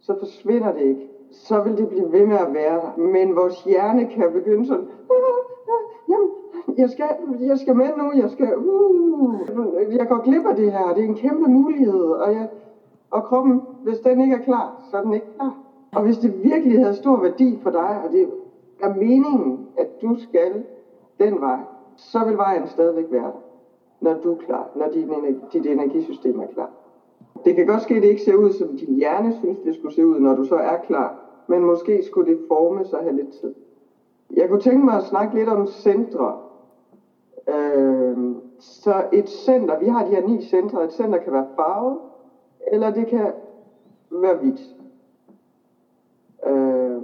så 0.00 0.14
forsvinder 0.14 0.70
det 0.70 0.80
ikke. 0.80 1.08
Så 1.30 1.60
vil 1.60 1.76
det 1.76 1.88
blive 1.88 2.12
ved 2.12 2.24
med 2.24 2.36
at 2.36 2.52
være 2.52 2.80
der. 2.80 2.96
Men 2.96 3.36
vores 3.36 3.64
hjerne 3.64 4.04
kan 4.04 4.32
begynde 4.32 4.64
sådan, 4.64 4.84
ah, 4.84 5.16
ah, 5.16 5.34
ah, 5.68 6.08
jamen, 6.08 6.28
jeg 6.76 6.90
skal, 6.90 7.06
jeg 7.40 7.58
skal 7.58 7.76
med 7.76 7.96
nu, 7.96 8.12
jeg 8.12 8.30
skal, 8.30 8.56
uh, 8.56 9.34
jeg 9.98 10.08
går 10.08 10.22
glip 10.22 10.46
af 10.46 10.56
det 10.56 10.70
her, 10.70 10.92
det 10.92 11.04
er 11.04 11.08
en 11.08 11.14
kæmpe 11.14 11.48
mulighed, 11.48 12.02
og, 12.02 12.32
jeg, 12.32 12.48
og 13.10 13.22
kroppen, 13.22 13.60
hvis 13.82 13.98
den 13.98 14.20
ikke 14.20 14.34
er 14.34 14.38
klar, 14.38 14.84
så 14.90 14.96
er 14.96 15.02
den 15.02 15.14
ikke 15.14 15.26
klar. 15.36 15.58
Og 15.94 16.02
hvis 16.02 16.18
det 16.18 16.42
virkelig 16.42 16.78
havde 16.78 16.92
stor 16.92 17.16
værdi 17.16 17.58
for 17.62 17.70
dig, 17.70 18.00
og 18.04 18.12
det 18.12 18.28
er 18.80 18.88
meningen, 18.88 19.66
at 19.76 20.02
du 20.02 20.14
skal 20.14 20.62
den 21.20 21.40
vej, 21.40 21.60
så 21.96 22.24
vil 22.24 22.36
vejen 22.36 22.66
stadigvæk 22.66 23.06
være 23.10 23.32
der, 23.32 23.38
når 24.00 24.14
du 24.14 24.30
er 24.30 24.36
klar, 24.36 24.70
når 24.74 24.86
din, 24.86 25.08
dit 25.52 25.66
energisystem 25.66 26.38
er 26.38 26.46
klar. 26.46 26.70
Det 27.44 27.54
kan 27.54 27.66
godt 27.66 27.82
ske, 27.82 27.94
at 27.94 28.02
det 28.02 28.08
ikke 28.08 28.22
ser 28.22 28.34
ud, 28.34 28.50
som 28.50 28.76
din 28.76 28.94
hjerne 28.94 29.32
synes, 29.32 29.58
det 29.58 29.74
skulle 29.74 29.94
se 29.94 30.06
ud, 30.06 30.20
når 30.20 30.34
du 30.34 30.44
så 30.44 30.56
er 30.56 30.76
klar. 30.76 31.14
Men 31.46 31.64
måske 31.64 32.02
skulle 32.02 32.30
det 32.30 32.38
forme 32.48 32.84
sig 32.84 33.00
have 33.02 33.16
lidt 33.16 33.28
tid. 33.28 33.52
Jeg 34.36 34.48
kunne 34.48 34.58
tænke 34.58 34.84
mig 34.84 34.96
at 34.96 35.02
snakke 35.02 35.34
lidt 35.34 35.48
om 35.48 35.66
centre. 35.66 36.34
Øh, 37.48 38.34
så 38.58 39.08
et 39.12 39.28
center, 39.28 39.78
vi 39.78 39.86
har 39.86 40.04
de 40.04 40.10
her 40.10 40.26
ni 40.26 40.40
centre. 40.40 40.84
Et 40.84 40.92
center 40.92 41.18
kan 41.18 41.32
være 41.32 41.46
farvet, 41.56 41.98
eller 42.72 42.90
det 42.90 43.06
kan 43.06 43.32
være 44.10 44.34
hvidt. 44.34 44.76
Øh, 46.46 47.02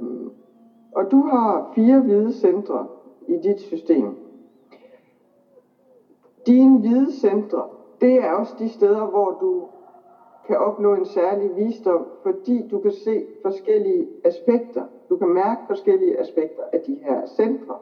og 0.93 1.11
du 1.11 1.23
har 1.23 1.73
fire 1.75 2.01
hvide 2.01 2.33
centre 2.33 2.87
i 3.29 3.37
dit 3.37 3.61
system. 3.61 4.15
Dine 6.47 6.79
hvide 6.81 7.13
centre, 7.13 7.65
det 8.01 8.25
er 8.25 8.33
også 8.33 8.55
de 8.59 8.69
steder, 8.69 9.07
hvor 9.07 9.31
du 9.41 9.65
kan 10.47 10.59
opnå 10.59 10.95
en 10.95 11.05
særlig 11.05 11.57
visdom, 11.57 12.07
fordi 12.23 12.69
du 12.71 12.79
kan 12.79 12.91
se 12.91 13.25
forskellige 13.43 14.07
aspekter. 14.25 14.85
Du 15.09 15.17
kan 15.17 15.29
mærke 15.29 15.61
forskellige 15.67 16.21
aspekter 16.21 16.63
af 16.73 16.81
de 16.81 16.95
her 16.95 17.27
centre. 17.27 17.75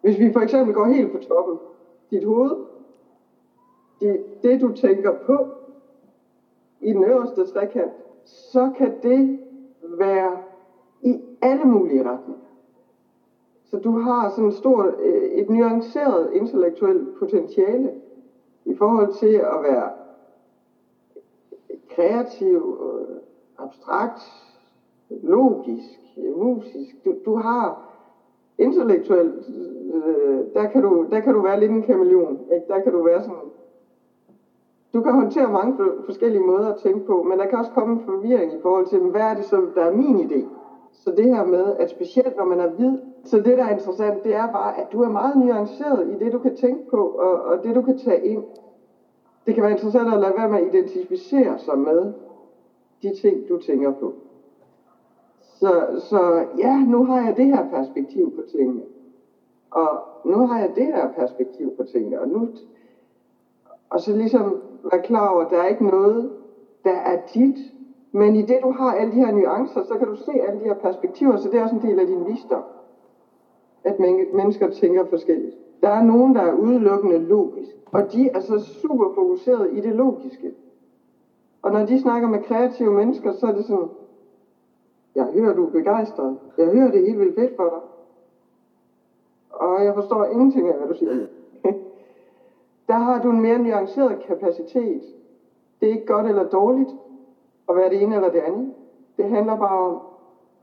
Hvis 0.00 0.18
vi 0.18 0.32
for 0.32 0.40
eksempel 0.40 0.74
går 0.74 0.84
helt 0.84 1.12
på 1.12 1.18
toppen, 1.18 1.58
dit 2.12 2.24
hoved, 2.24 2.56
det, 4.00 4.24
det 4.42 4.60
du 4.60 4.72
tænker 4.72 5.12
på 5.26 5.46
i 6.80 6.92
den 6.92 7.04
øverste 7.04 7.46
trekant, 7.46 7.92
så 8.24 8.70
kan 8.76 8.92
det 9.02 9.40
være 9.82 10.38
i 11.02 11.20
alle 11.42 11.64
mulige 11.64 12.10
retninger. 12.10 12.42
Så 13.64 13.78
du 13.78 13.98
har 13.98 14.28
sådan 14.30 14.48
et 14.48 14.54
stort, 14.54 14.94
øh, 15.00 15.22
et 15.22 15.50
nuanceret 15.50 16.32
intellektuelt 16.32 17.18
potentiale 17.18 17.92
i 18.64 18.74
forhold 18.74 19.12
til 19.12 19.34
at 19.34 19.62
være 19.62 19.90
kreativ, 21.88 22.78
øh, 22.82 23.16
abstrakt, 23.58 24.22
logisk, 25.08 26.00
musisk. 26.36 27.04
Du, 27.04 27.14
du 27.24 27.36
har 27.36 27.91
intellektuelt, 28.62 29.48
øh, 29.94 30.40
der 30.54 30.66
kan, 30.66 30.82
du, 30.82 31.06
der 31.10 31.20
kan 31.20 31.34
du 31.34 31.40
være 31.42 31.60
lidt 31.60 31.72
en 31.72 31.82
kameleon. 31.82 32.38
Ikke? 32.52 32.66
Der 32.68 32.78
kan 32.78 32.92
du 32.92 33.02
være 33.02 33.22
sådan 33.22 33.50
du 34.94 35.02
kan 35.02 35.12
håndtere 35.12 35.50
mange 35.50 35.74
forskellige 36.04 36.42
måder 36.42 36.68
at 36.68 36.76
tænke 36.76 37.06
på, 37.06 37.22
men 37.22 37.38
der 37.38 37.46
kan 37.46 37.58
også 37.58 37.70
komme 37.70 37.92
en 37.92 38.00
forvirring 38.00 38.52
i 38.52 38.56
forhold 38.62 38.86
til, 38.86 38.98
hvad 38.98 39.30
er 39.30 39.34
det 39.34 39.44
så, 39.44 39.68
der 39.74 39.82
er 39.82 39.90
min 39.90 40.16
idé? 40.16 40.46
Så 40.92 41.10
det 41.10 41.26
her 41.26 41.44
med, 41.44 41.76
at 41.78 41.90
specielt 41.90 42.36
når 42.36 42.44
man 42.44 42.60
er 42.60 42.66
hvid, 42.66 42.98
så 43.24 43.38
det 43.38 43.58
der 43.58 43.64
er 43.64 43.70
interessant, 43.70 44.24
det 44.24 44.34
er 44.34 44.46
bare, 44.52 44.78
at 44.78 44.92
du 44.92 45.00
er 45.02 45.08
meget 45.08 45.38
nuanceret 45.38 46.08
i 46.12 46.24
det, 46.24 46.32
du 46.32 46.38
kan 46.38 46.54
tænke 46.54 46.90
på, 46.90 46.96
og, 46.96 47.40
og 47.40 47.64
det, 47.64 47.74
du 47.74 47.82
kan 47.82 47.96
tage 47.96 48.26
ind. 48.26 48.42
Det 49.46 49.54
kan 49.54 49.62
være 49.62 49.72
interessant 49.72 50.08
at 50.10 50.20
lade 50.20 50.36
være 50.36 50.48
med 50.48 50.58
at 50.58 50.64
identificere 50.74 51.58
sig 51.58 51.78
med 51.78 52.12
de 53.02 53.10
ting, 53.10 53.48
du 53.48 53.56
tænker 53.56 53.90
på. 53.90 54.12
Så, 55.62 55.86
så 56.10 56.46
ja, 56.58 56.84
nu 56.84 57.04
har 57.04 57.20
jeg 57.20 57.36
det 57.36 57.46
her 57.46 57.70
perspektiv 57.70 58.36
på 58.36 58.42
tingene. 58.56 58.82
Og 59.70 59.88
nu 60.24 60.46
har 60.46 60.58
jeg 60.58 60.72
det 60.76 60.84
her 60.84 61.12
perspektiv 61.12 61.76
på 61.76 61.82
tingene. 61.82 62.20
Og, 62.20 62.28
nu, 62.28 62.48
og 63.90 64.00
så 64.00 64.16
ligesom 64.16 64.60
være 64.90 65.02
klar 65.02 65.34
over, 65.34 65.44
at 65.44 65.50
der 65.50 65.56
er 65.56 65.66
ikke 65.66 65.86
noget, 65.86 66.30
der 66.84 66.92
er 66.92 67.18
dit. 67.34 67.58
Men 68.12 68.36
i 68.36 68.42
det, 68.42 68.58
du 68.62 68.70
har 68.70 68.92
alle 68.94 69.12
de 69.12 69.16
her 69.16 69.32
nuancer, 69.32 69.82
så 69.82 69.98
kan 69.98 70.06
du 70.06 70.14
se 70.14 70.32
alle 70.32 70.60
de 70.60 70.64
her 70.64 70.74
perspektiver, 70.74 71.36
så 71.36 71.48
det 71.48 71.58
er 71.58 71.62
også 71.62 71.76
en 71.76 71.82
del 71.82 71.98
af 71.98 72.06
din 72.06 72.26
visdom. 72.26 72.62
At 73.84 73.98
mennesker 74.34 74.68
tænker 74.68 75.04
forskelligt. 75.04 75.56
Der 75.82 75.88
er 75.88 76.02
nogen, 76.02 76.34
der 76.34 76.40
er 76.40 76.52
udelukkende 76.52 77.18
logisk, 77.18 77.76
og 77.92 78.12
de 78.12 78.28
er 78.28 78.40
så 78.40 78.58
super 78.58 79.08
fokuseret 79.14 79.68
i 79.72 79.80
det 79.80 79.94
logiske. 79.94 80.52
Og 81.62 81.72
når 81.72 81.86
de 81.86 81.98
snakker 81.98 82.28
med 82.28 82.38
kreative 82.38 82.92
mennesker, 82.92 83.32
så 83.32 83.46
er 83.46 83.52
det 83.52 83.64
sådan, 83.64 83.88
jeg 85.14 85.24
hører, 85.24 85.52
du 85.52 85.64
er 85.64 85.70
begejstret. 85.70 86.36
Jeg 86.58 86.70
hører, 86.70 86.90
det 86.90 87.00
er 87.00 87.04
helt 87.04 87.18
vildt 87.18 87.34
fedt 87.34 87.56
for 87.56 87.68
dig. 87.68 87.80
Og 89.50 89.84
jeg 89.84 89.94
forstår 89.94 90.24
ingenting 90.24 90.68
af, 90.68 90.76
hvad 90.76 90.86
du 90.86 90.94
siger. 90.94 91.26
Der 92.88 92.94
har 92.94 93.18
du 93.18 93.30
en 93.30 93.40
mere 93.40 93.58
nuanceret 93.58 94.18
kapacitet. 94.18 95.02
Det 95.80 95.88
er 95.88 95.92
ikke 95.92 96.06
godt 96.06 96.26
eller 96.26 96.42
dårligt 96.42 96.96
at 97.68 97.74
være 97.74 97.88
det 97.88 98.02
ene 98.02 98.14
eller 98.14 98.28
det 98.28 98.38
andet. 98.38 98.70
Det 99.16 99.28
handler 99.28 99.54
bare 99.54 99.86
om, 99.86 99.98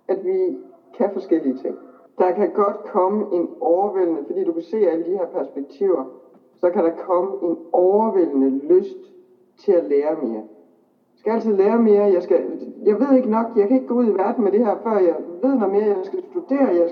at 0.08 0.26
vi 0.26 0.58
kan 0.94 1.10
forskellige 1.10 1.54
ting. 1.54 1.76
Der 2.18 2.32
kan 2.32 2.50
godt 2.54 2.84
komme 2.84 3.26
en 3.32 3.48
overvældende, 3.60 4.24
fordi 4.26 4.44
du 4.44 4.52
kan 4.52 4.62
se 4.62 4.78
alle 4.78 5.06
de 5.06 5.12
her 5.12 5.26
perspektiver, 5.26 6.04
så 6.56 6.70
kan 6.70 6.84
der 6.84 6.90
komme 6.90 7.36
en 7.42 7.58
overvældende 7.72 8.50
lyst 8.50 9.14
til 9.58 9.72
at 9.72 9.84
lære 9.84 10.16
mere. 10.16 10.44
Jeg 11.20 11.22
skal 11.22 11.32
altid 11.32 11.54
lære 11.54 11.80
mere. 11.80 12.04
Jeg, 12.04 12.24
skal, 12.24 12.42
jeg 12.86 13.00
ved 13.00 13.18
ikke 13.18 13.30
nok. 13.30 13.46
Jeg 13.56 13.68
kan 13.68 13.76
ikke 13.76 13.88
gå 13.88 13.94
ud 13.94 14.06
i 14.06 14.14
verden 14.14 14.44
med 14.44 14.52
det 14.52 14.66
her, 14.66 14.76
før 14.84 14.98
jeg 14.98 15.16
ved 15.42 15.56
noget 15.56 15.74
mere. 15.74 15.86
Jeg 15.86 15.98
skal 16.04 16.24
studere. 16.32 16.68
Jeg, 16.68 16.90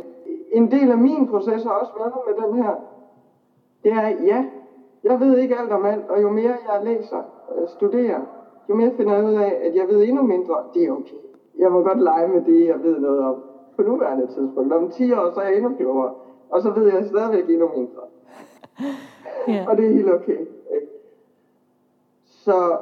en 0.52 0.72
del 0.72 0.92
af 0.92 0.98
min 0.98 1.28
proces 1.28 1.64
har 1.64 1.72
også 1.72 1.92
været 1.98 2.14
med 2.28 2.46
den 2.46 2.64
her. 2.64 2.72
Det 3.84 3.92
er, 3.92 4.08
ja, 4.08 4.46
jeg 5.04 5.20
ved 5.20 5.38
ikke 5.38 5.58
alt 5.58 5.72
om 5.72 5.86
alt, 5.86 6.10
og 6.10 6.22
jo 6.22 6.30
mere 6.30 6.56
jeg 6.70 6.82
læser, 6.84 7.22
studerer, 7.68 8.22
jo 8.70 8.76
mere 8.76 8.92
finder 8.98 9.14
jeg 9.14 9.26
ud 9.26 9.34
af, 9.34 9.60
at 9.64 9.76
jeg 9.76 9.86
ved 9.90 10.04
endnu 10.04 10.24
mindre. 10.24 10.56
Det 10.74 10.84
er 10.84 10.92
okay. 10.92 11.22
Jeg 11.60 11.72
må 11.72 11.82
godt 11.82 12.02
lege 12.04 12.28
med 12.28 12.42
det, 12.42 12.68
jeg 12.68 12.84
ved 12.84 13.00
noget 13.00 13.20
om 13.20 13.36
på 13.76 13.82
nuværende 13.82 14.28
tidspunkt. 14.28 14.74
Om 14.74 14.90
10 14.90 15.14
år, 15.14 15.32
så 15.34 15.40
er 15.40 15.46
jeg 15.46 15.58
endnu 15.58 15.76
klogere. 15.76 16.14
Og 16.50 16.62
så 16.62 16.70
ved 16.72 16.94
jeg 16.94 17.06
stadigvæk 17.06 17.50
endnu 17.50 17.70
mindre. 17.76 18.02
Yeah. 19.50 19.68
Og 19.68 19.78
det 19.78 19.86
er 19.86 19.94
helt 19.94 20.12
okay. 20.12 20.38
Så 22.26 22.78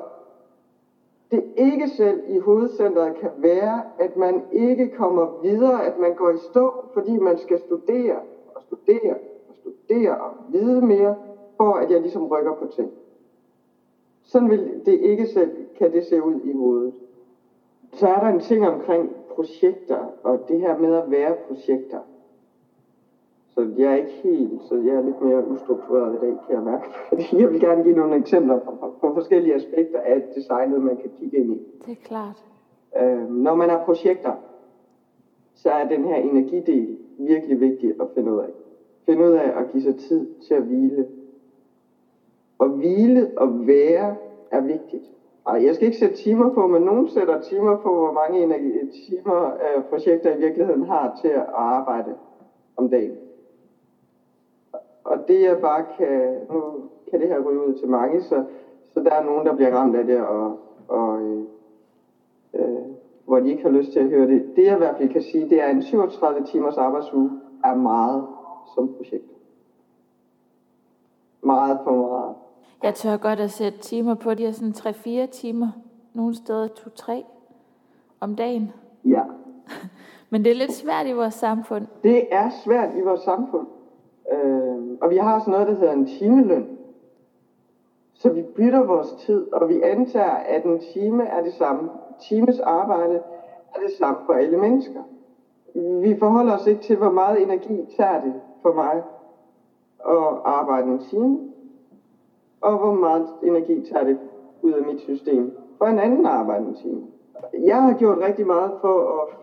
det 1.32 1.43
ikke 1.57 1.88
selv 1.88 2.21
i 2.28 2.38
hovedcentret 2.38 3.15
kan 3.15 3.30
være, 3.38 3.84
at 3.99 4.17
man 4.17 4.41
ikke 4.51 4.88
kommer 4.88 5.41
videre, 5.41 5.86
at 5.86 5.99
man 5.99 6.13
går 6.13 6.30
i 6.30 6.38
stå, 6.38 6.71
fordi 6.93 7.17
man 7.17 7.38
skal 7.38 7.57
studere 7.57 8.19
og 8.55 8.61
studere 8.61 9.15
og 9.49 9.55
studere 9.55 10.17
og 10.17 10.32
vide 10.51 10.86
mere, 10.86 11.15
for 11.57 11.73
at 11.73 11.91
jeg 11.91 11.99
ligesom 11.99 12.26
rykker 12.26 12.51
på 12.51 12.65
ting. 12.65 12.91
Sådan 14.21 14.49
vil 14.49 14.82
det 14.86 14.99
ikke 14.99 15.26
selv, 15.26 15.51
kan 15.78 15.91
det 15.91 16.03
se 16.03 16.21
ud 16.21 16.39
i 16.43 16.51
hovedet. 16.51 16.93
Så 17.91 18.07
er 18.07 18.19
der 18.19 18.28
en 18.28 18.39
ting 18.39 18.67
omkring 18.67 19.09
projekter, 19.30 20.05
og 20.23 20.47
det 20.47 20.59
her 20.59 20.78
med 20.78 20.93
at 20.93 21.11
være 21.11 21.36
projekter. 21.47 21.99
Så 23.56 23.68
jeg 23.78 23.91
er 23.91 23.95
ikke 23.95 24.12
helt, 24.24 24.64
så 24.64 24.76
jeg 24.76 24.95
er 24.95 25.01
lidt 25.01 25.22
mere 25.22 25.47
ustruktureret 25.47 26.14
i 26.16 26.18
dag, 26.26 26.36
kan 26.47 26.56
jeg 26.56 26.64
mærke. 26.64 26.84
Fordi 27.10 27.24
jeg 27.41 27.51
vil 27.51 27.60
gerne 27.60 27.84
give 27.84 27.95
nogle 27.95 28.16
eksempler 28.16 28.58
på, 28.58 28.93
på, 29.01 29.14
forskellige 29.14 29.56
aspekter 29.56 29.99
af 29.99 30.22
designet, 30.36 30.82
man 30.82 30.97
kan 30.97 31.10
kigge 31.20 31.38
ind 31.38 31.53
i. 31.53 31.60
Det 31.86 31.91
er 31.91 32.03
klart. 32.03 32.45
Øh, 32.99 33.30
når 33.30 33.53
man 33.53 33.70
har 33.70 33.78
projekter, 33.78 34.34
så 35.53 35.72
er 35.72 35.84
den 35.84 36.03
her 36.03 36.16
energidel 36.16 36.97
virkelig 37.18 37.60
vigtig 37.60 37.93
at 38.01 38.08
finde 38.14 38.34
ud 38.34 38.39
af. 38.39 38.49
Finde 39.06 39.24
ud 39.24 39.32
af 39.32 39.60
at 39.60 39.72
give 39.72 39.82
sig 39.82 39.95
tid 39.95 40.28
til 40.47 40.53
at 40.53 40.62
hvile. 40.62 41.06
Og 42.58 42.68
hvile 42.68 43.28
og 43.38 43.68
være 43.68 44.16
er 44.51 44.60
vigtigt. 44.60 45.12
Ej, 45.47 45.66
jeg 45.66 45.76
skal 45.76 45.86
ikke 45.86 45.97
sætte 45.97 46.16
timer 46.16 46.49
på, 46.49 46.68
men 46.68 46.82
nogen 46.82 47.08
sætter 47.08 47.41
timer 47.41 47.76
på, 47.76 47.93
hvor 47.93 48.12
mange 48.12 48.43
energi, 48.43 48.72
timer 49.08 49.45
øh, 49.45 49.84
projekter 49.89 50.32
i 50.32 50.38
virkeligheden 50.38 50.84
har 50.84 51.20
til 51.22 51.28
at 51.28 51.45
arbejde 51.53 52.14
om 52.78 52.89
dagen. 52.89 53.12
Og 55.06 55.28
det 55.28 55.41
jeg 55.41 55.58
bare 55.62 55.86
kan, 55.97 56.38
nu 56.49 56.64
kan 57.10 57.22
det 57.22 57.28
her 57.28 57.39
ryge 57.39 57.68
ud 57.68 57.74
til 57.74 57.89
mange, 57.89 58.22
så, 58.22 58.43
så 58.93 58.99
der 58.99 59.12
er 59.12 59.24
nogen, 59.24 59.45
der 59.45 59.56
bliver 59.56 59.76
ramt 59.76 59.95
af 59.95 60.06
det, 60.06 60.22
og, 60.22 60.60
og 60.88 61.22
øh, 61.22 61.43
øh, 62.53 62.86
hvor 63.26 63.39
de 63.39 63.49
ikke 63.49 63.64
har 63.64 63.70
lyst 63.70 63.91
til 63.91 63.99
at 63.99 64.10
høre 64.10 64.28
det. 64.28 64.53
Det 64.56 64.66
jeg 64.66 64.74
i 64.74 64.78
hvert 64.78 64.97
fald 64.97 65.10
kan 65.10 65.22
sige, 65.22 65.49
det 65.49 65.62
er, 65.62 65.70
en 65.70 65.84
37 65.84 66.45
timers 66.45 66.78
arbejdsuge 66.78 67.32
er 67.64 67.76
meget 67.76 68.28
som 68.76 68.93
projekt. 68.97 69.32
Meget 71.41 71.80
for 71.84 71.91
meget. 71.91 72.36
Jeg 72.84 72.93
tør 72.93 73.18
godt 73.18 73.39
at 73.39 73.51
sætte 73.51 73.80
timer 73.80 74.16
på, 74.16 74.34
de 74.34 74.45
er 74.45 74.51
sådan 74.51 75.26
3-4 75.26 75.26
timer, 75.26 75.68
nogle 76.14 76.36
steder 76.36 76.68
2-3 76.68 77.12
om 78.20 78.36
dagen. 78.36 78.72
Ja. 79.06 79.22
Men 80.30 80.43
det 80.43 80.51
er 80.51 80.56
lidt 80.56 80.74
svært 80.74 81.08
i 81.08 81.12
vores 81.12 81.34
samfund. 81.34 81.88
Det 82.03 82.34
er 82.34 82.49
svært 82.49 82.89
i 82.97 83.01
vores 83.01 83.22
samfund. 83.22 83.68
Øh, 84.32 84.97
og 85.01 85.09
vi 85.09 85.17
har 85.17 85.39
sådan 85.39 85.51
noget, 85.51 85.67
der 85.67 85.73
hedder 85.73 85.93
en 85.93 86.05
timeløn. 86.05 86.78
Så 88.13 88.30
vi 88.30 88.41
bytter 88.41 88.84
vores 88.84 89.13
tid, 89.13 89.53
og 89.53 89.69
vi 89.69 89.82
antager, 89.82 90.36
at 90.36 90.63
en 90.63 90.80
time 90.80 91.23
er 91.23 91.43
det 91.43 91.53
samme. 91.53 91.89
Times 92.19 92.59
arbejde 92.59 93.15
er 93.76 93.80
det 93.80 93.91
samme 93.91 94.19
for 94.26 94.34
alle 94.34 94.57
mennesker. 94.57 95.01
Vi 95.76 96.15
forholder 96.19 96.53
os 96.53 96.67
ikke 96.67 96.82
til, 96.82 96.97
hvor 96.97 97.09
meget 97.09 97.41
energi 97.41 97.86
tager 97.97 98.21
det 98.21 98.34
for 98.61 98.73
mig 98.73 98.95
at 100.09 100.41
arbejde 100.45 100.88
en 100.88 100.99
time, 100.99 101.39
og 102.61 102.78
hvor 102.78 102.91
meget 102.91 103.26
energi 103.43 103.80
tager 103.80 104.03
det 104.03 104.17
ud 104.61 104.71
af 104.71 104.84
mit 104.84 104.99
system 104.99 105.51
for 105.78 105.86
en 105.86 105.99
anden 105.99 106.26
arbejde 106.26 106.65
en 106.65 106.73
time. 106.73 107.01
Jeg 107.53 107.84
har 107.84 107.93
gjort 107.93 108.17
rigtig 108.17 108.45
meget 108.45 108.71
for 108.82 109.21
at 109.21 109.38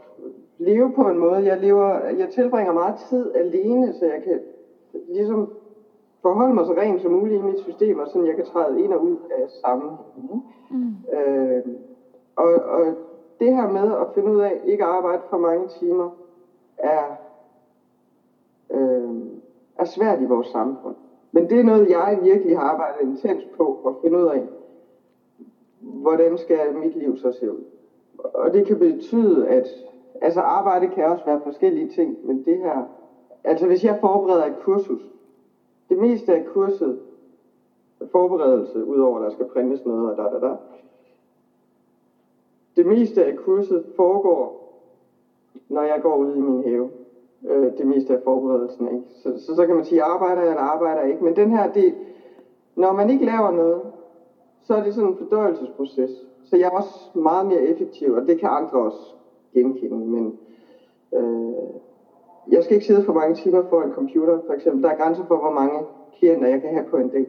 leve 0.58 0.92
på 0.92 1.08
en 1.08 1.18
måde. 1.18 1.44
Jeg, 1.44 1.58
lever, 1.58 1.98
jeg 1.98 2.28
tilbringer 2.28 2.72
meget 2.72 2.94
tid 2.94 3.34
alene, 3.34 3.92
så 3.92 4.06
jeg 4.06 4.22
kan 4.22 4.40
ligesom 5.08 5.48
forholde 6.22 6.54
mig 6.54 6.66
så 6.66 6.72
rent 6.72 7.00
som 7.00 7.12
muligt 7.12 7.40
i 7.40 7.44
mit 7.44 7.58
system, 7.58 7.98
og 7.98 8.08
sådan 8.08 8.26
jeg 8.26 8.36
kan 8.36 8.44
træde 8.44 8.80
ind 8.80 8.92
og 8.92 9.02
ud 9.02 9.16
af 9.30 9.50
samme. 9.50 9.96
Mm. 10.70 11.16
Øh, 11.18 11.62
og, 12.36 12.54
og 12.54 12.94
det 13.40 13.52
her 13.52 13.66
med 13.66 13.92
at 13.92 14.06
finde 14.14 14.32
ud 14.32 14.38
af 14.38 14.60
ikke 14.64 14.84
at 14.84 14.90
arbejde 14.90 15.22
for 15.30 15.38
mange 15.38 15.66
timer, 15.66 16.08
er, 16.78 17.04
øh, 18.70 19.14
er 19.78 19.84
svært 19.84 20.20
i 20.20 20.24
vores 20.24 20.46
samfund. 20.46 20.94
Men 21.32 21.50
det 21.50 21.60
er 21.60 21.64
noget, 21.64 21.90
jeg 21.90 22.18
virkelig 22.22 22.56
har 22.56 22.64
arbejdet 22.64 23.00
intens 23.00 23.44
på 23.56 23.78
at 23.86 23.94
finde 24.02 24.18
ud 24.18 24.28
af, 24.28 24.46
hvordan 25.80 26.38
skal 26.38 26.76
mit 26.76 26.94
liv 26.94 27.16
så 27.16 27.30
se 27.30 27.50
ud. 27.52 27.64
Og 28.18 28.52
det 28.52 28.66
kan 28.66 28.78
betyde, 28.78 29.48
at 29.48 29.68
altså 30.20 30.40
arbejde 30.40 30.86
kan 30.86 31.04
også 31.04 31.24
være 31.24 31.38
forskellige 31.42 31.86
ting, 31.86 32.16
men 32.26 32.44
det 32.44 32.58
her 32.58 32.82
Altså 33.44 33.66
hvis 33.66 33.84
jeg 33.84 33.98
forbereder 34.00 34.44
et 34.44 34.60
kursus, 34.62 35.12
det 35.88 35.98
meste 35.98 36.34
af 36.34 36.46
kurset, 36.46 37.00
forberedelse, 38.10 38.84
udover 38.84 39.18
at 39.18 39.24
der 39.24 39.30
skal 39.30 39.46
printes 39.46 39.84
noget 39.84 40.10
og 40.10 40.16
da 40.16 40.36
da 40.36 40.46
da, 40.46 40.56
det 42.76 42.86
meste 42.86 43.24
af 43.24 43.36
kurset 43.36 43.84
foregår, 43.96 44.62
når 45.68 45.82
jeg 45.82 46.02
går 46.02 46.16
ud 46.16 46.36
i 46.36 46.40
min 46.40 46.62
have. 46.62 46.90
Øh, 47.48 47.78
det 47.78 47.86
meste 47.86 48.14
af 48.14 48.20
forberedelsen, 48.24 48.88
ikke? 48.88 49.04
Så, 49.22 49.38
så, 49.38 49.56
så 49.56 49.66
kan 49.66 49.74
man 49.74 49.84
sige, 49.84 50.02
arbejder 50.02 50.42
jeg 50.42 50.50
eller 50.50 50.62
arbejder 50.62 51.00
jeg 51.00 51.10
ikke. 51.10 51.24
Men 51.24 51.36
den 51.36 51.50
her 51.50 51.72
del, 51.72 51.94
når 52.76 52.92
man 52.92 53.10
ikke 53.10 53.24
laver 53.24 53.50
noget, 53.50 53.82
så 54.62 54.74
er 54.74 54.82
det 54.82 54.94
sådan 54.94 55.10
en 55.10 55.16
fordøjelsesproces. 55.16 56.10
Så 56.44 56.56
jeg 56.56 56.66
er 56.66 56.76
også 56.76 57.18
meget 57.18 57.46
mere 57.46 57.62
effektiv, 57.62 58.12
og 58.12 58.26
det 58.26 58.38
kan 58.38 58.48
andre 58.48 58.78
også 58.78 59.14
genkende. 59.54 59.96
Men 59.96 60.38
øh, 61.14 61.52
jeg 62.50 62.62
skal 62.62 62.74
ikke 62.74 62.86
sidde 62.86 63.02
for 63.02 63.12
mange 63.12 63.34
timer 63.34 63.62
for 63.68 63.82
en 63.82 63.90
computer, 63.90 64.38
for 64.46 64.52
eksempel. 64.52 64.82
Der 64.82 64.88
er 64.88 64.92
grænser 64.92 65.24
for, 65.24 65.38
hvor 65.38 65.50
mange 65.50 65.84
klienter 66.12 66.48
jeg 66.48 66.60
kan 66.60 66.70
have 66.70 66.82
på 66.82 66.96
en 66.96 67.08
dag. 67.08 67.26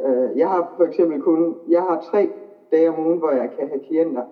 Øh, 0.00 0.38
jeg 0.38 0.48
har 0.48 0.74
for 0.76 0.84
eksempel 0.84 1.18
kun, 1.18 1.54
jeg 1.68 1.82
har 1.82 1.96
tre 1.96 2.28
dage 2.70 2.88
om 2.88 2.98
ugen, 2.98 3.18
hvor 3.18 3.30
jeg 3.30 3.50
kan 3.50 3.66
have 3.66 3.78
klienter. 3.78 4.22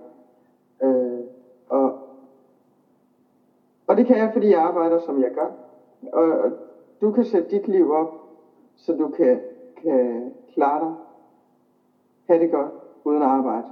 Øh, 0.82 1.20
og, 1.68 1.92
og 3.86 3.96
det 3.96 4.06
kan 4.06 4.16
jeg, 4.16 4.30
fordi 4.32 4.50
jeg 4.50 4.60
arbejder, 4.60 4.98
som 4.98 5.20
jeg 5.20 5.30
gør. 5.30 5.48
Og 6.12 6.52
du 7.00 7.10
kan 7.10 7.24
sætte 7.24 7.50
dit 7.50 7.68
liv 7.68 7.90
op, 7.90 8.08
så 8.74 8.92
du 8.92 9.08
kan, 9.08 9.40
kan 9.76 10.32
klare 10.54 10.80
dig 10.80 10.92
have 12.26 12.38
det 12.38 12.50
godt, 12.50 12.70
uden 13.04 13.22
at 13.22 13.28
arbejde 13.28 13.66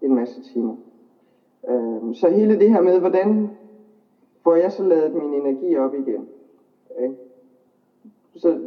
en 0.00 0.14
masse 0.14 0.42
timer. 0.42 0.74
Øh, 1.68 2.14
så 2.14 2.28
hele 2.28 2.58
det 2.58 2.70
her 2.70 2.80
med, 2.80 2.98
hvordan 2.98 3.50
får 4.48 4.54
jeg 4.54 4.72
så 4.72 4.82
lavet 4.82 5.14
min 5.14 5.34
energi 5.34 5.76
op 5.76 5.94
igen. 5.94 6.26
Ikke? 7.02 7.14
Så 8.34 8.58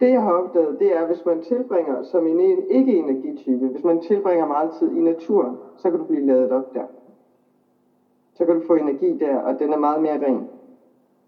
det 0.00 0.10
jeg 0.10 0.22
har 0.22 0.32
opdaget, 0.32 0.78
det 0.78 0.96
er, 0.96 1.06
hvis 1.06 1.24
man 1.24 1.40
tilbringer 1.40 2.02
som 2.02 2.26
en 2.26 2.40
ikke-energitype, 2.68 3.68
hvis 3.68 3.84
man 3.84 3.98
tilbringer 3.98 4.44
meget 4.44 4.70
tid 4.70 4.90
i 4.96 5.00
naturen, 5.00 5.54
så 5.76 5.90
kan 5.90 5.98
du 5.98 6.04
blive 6.04 6.26
lavet 6.26 6.50
op 6.50 6.74
der. 6.74 6.82
Så 8.32 8.44
kan 8.44 8.54
du 8.54 8.60
få 8.60 8.74
energi 8.74 9.16
der, 9.20 9.36
og 9.36 9.58
den 9.58 9.72
er 9.72 9.76
meget 9.76 10.00
mere 10.00 10.26
ren, 10.26 10.44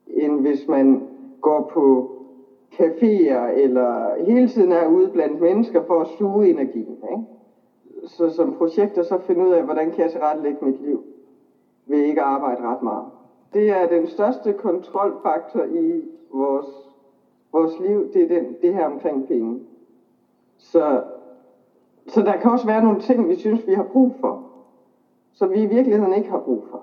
end 0.07 0.41
hvis 0.41 0.69
man 0.69 1.01
går 1.41 1.71
på 1.73 2.15
caféer, 2.75 3.43
eller 3.55 4.23
hele 4.23 4.47
tiden 4.49 4.73
er 4.73 4.87
ude 4.87 5.09
blandt 5.09 5.41
mennesker 5.41 5.81
for 5.81 6.01
at 6.01 6.07
suge 6.07 6.49
energien. 6.49 6.97
Ikke? 7.11 7.23
Så 8.05 8.29
som 8.29 8.51
projekter 8.51 9.03
så 9.03 9.17
finde 9.17 9.45
ud 9.45 9.51
af, 9.51 9.65
hvordan 9.65 9.91
kan 9.91 10.03
jeg 10.03 10.11
tilrettelægge 10.11 10.65
mit 10.65 10.81
liv, 10.81 11.03
ved 11.87 11.99
ikke 11.99 12.21
at 12.21 12.27
arbejde 12.27 12.63
ret 12.63 12.83
meget. 12.83 13.20
Det 13.53 13.71
er 13.71 13.89
den 13.89 14.07
største 14.07 14.53
kontrolfaktor 14.53 15.63
i 15.63 16.05
vores, 16.33 16.67
vores 17.53 17.81
liv, 17.81 18.13
det 18.13 18.23
er 18.23 18.29
den, 18.29 18.57
det 18.63 18.75
her 18.75 18.87
omkring 18.87 19.27
penge. 19.27 19.61
Så, 20.57 21.03
så 22.07 22.23
der 22.23 22.37
kan 22.37 22.51
også 22.51 22.67
være 22.67 22.83
nogle 22.83 23.01
ting, 23.01 23.29
vi 23.29 23.35
synes, 23.35 23.67
vi 23.67 23.75
har 23.75 23.83
brug 23.93 24.15
for, 24.21 24.47
som 25.33 25.53
vi 25.53 25.63
i 25.63 25.67
virkeligheden 25.67 26.13
ikke 26.13 26.31
har 26.31 26.39
brug 26.39 26.65
for. 26.71 26.83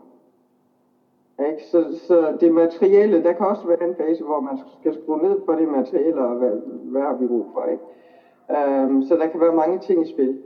Ikke? 1.45 1.63
Så, 1.63 1.97
så 1.97 2.37
det 2.39 2.51
materielle, 2.51 3.23
der 3.23 3.33
kan 3.33 3.45
også 3.45 3.67
være 3.67 3.83
en 3.83 3.95
fase, 3.95 4.23
hvor 4.23 4.39
man 4.39 4.57
skal 4.79 4.93
skrue 4.93 5.21
ned 5.21 5.39
på 5.39 5.55
det 5.55 5.67
materielle, 5.67 6.21
og 6.21 6.35
hvad, 6.35 6.51
hvad 6.83 7.01
har 7.01 7.13
vi 7.13 7.27
brug 7.27 7.45
for. 7.53 7.63
Ikke? 7.65 7.83
Um, 8.85 9.01
så 9.01 9.15
der 9.15 9.27
kan 9.27 9.39
være 9.39 9.55
mange 9.55 9.79
ting 9.79 10.01
i 10.01 10.05
spil. 10.05 10.37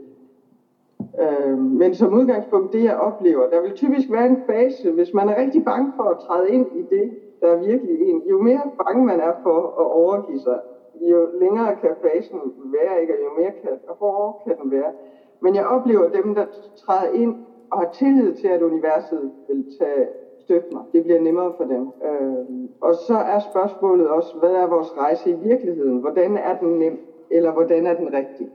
Øh, 1.20 1.58
men 1.58 1.94
som 1.94 2.14
udgangspunkt, 2.14 2.72
det 2.72 2.84
jeg 2.84 2.96
oplever, 2.96 3.46
der 3.46 3.60
vil 3.60 3.72
typisk 3.72 4.10
være 4.10 4.26
en 4.26 4.42
fase, 4.46 4.90
hvis 4.90 5.14
man 5.14 5.28
er 5.28 5.40
rigtig 5.40 5.64
bange 5.64 5.92
for 5.96 6.02
at 6.02 6.18
træde 6.18 6.50
ind 6.50 6.66
i 6.74 6.82
det, 6.82 7.10
der 7.40 7.46
er 7.48 7.56
virkelig 7.56 8.00
en. 8.00 8.22
Jo 8.30 8.38
mere 8.38 8.70
bange 8.84 9.06
man 9.06 9.20
er 9.20 9.32
for 9.42 9.58
at 9.80 9.86
overgive 9.92 10.38
sig, 10.38 10.58
jo 11.00 11.28
længere 11.40 11.74
kan 11.74 11.90
fasen 12.02 12.38
være, 12.58 13.00
ikke? 13.00 13.12
og 13.14 13.20
jo 13.24 13.42
mere 13.42 13.50
kan, 13.62 13.70
hårdere 13.88 14.32
kan 14.46 14.56
den 14.62 14.70
være. 14.70 14.92
Men 15.40 15.54
jeg 15.54 15.66
oplever 15.66 16.08
dem, 16.08 16.34
der 16.34 16.44
træder 16.76 17.12
ind 17.12 17.34
og 17.70 17.78
har 17.78 17.90
tillid 17.92 18.32
til, 18.32 18.48
at 18.48 18.62
universet 18.62 19.30
vil 19.48 19.64
tage 19.78 20.06
støtte 20.38 20.66
mig. 20.72 20.82
Det 20.92 21.02
bliver 21.04 21.20
nemmere 21.20 21.52
for 21.56 21.64
dem. 21.64 21.82
Øh, 22.08 22.68
og 22.80 22.94
så 22.94 23.14
er 23.14 23.38
spørgsmålet 23.38 24.08
også, 24.08 24.36
hvad 24.38 24.54
er 24.54 24.66
vores 24.66 24.96
rejse 24.96 25.30
i 25.30 25.34
virkeligheden? 25.34 25.98
Hvordan 25.98 26.36
er 26.36 26.58
den 26.58 26.78
nem, 26.78 26.98
eller 27.30 27.52
hvordan 27.52 27.86
er 27.86 27.94
den 27.94 28.12
rigtig? 28.12 28.48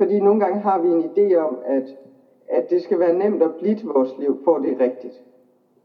Fordi 0.00 0.20
nogle 0.20 0.40
gange 0.40 0.58
har 0.58 0.78
vi 0.78 0.88
en 0.88 1.00
idé 1.00 1.36
om, 1.36 1.58
at, 1.64 1.96
at 2.48 2.70
det 2.70 2.82
skal 2.82 2.98
være 2.98 3.12
nemt 3.12 3.42
at 3.42 3.52
blive 3.54 3.76
vores 3.94 4.18
liv, 4.18 4.38
for 4.44 4.58
det 4.58 4.70
er 4.70 4.80
rigtigt. 4.80 5.24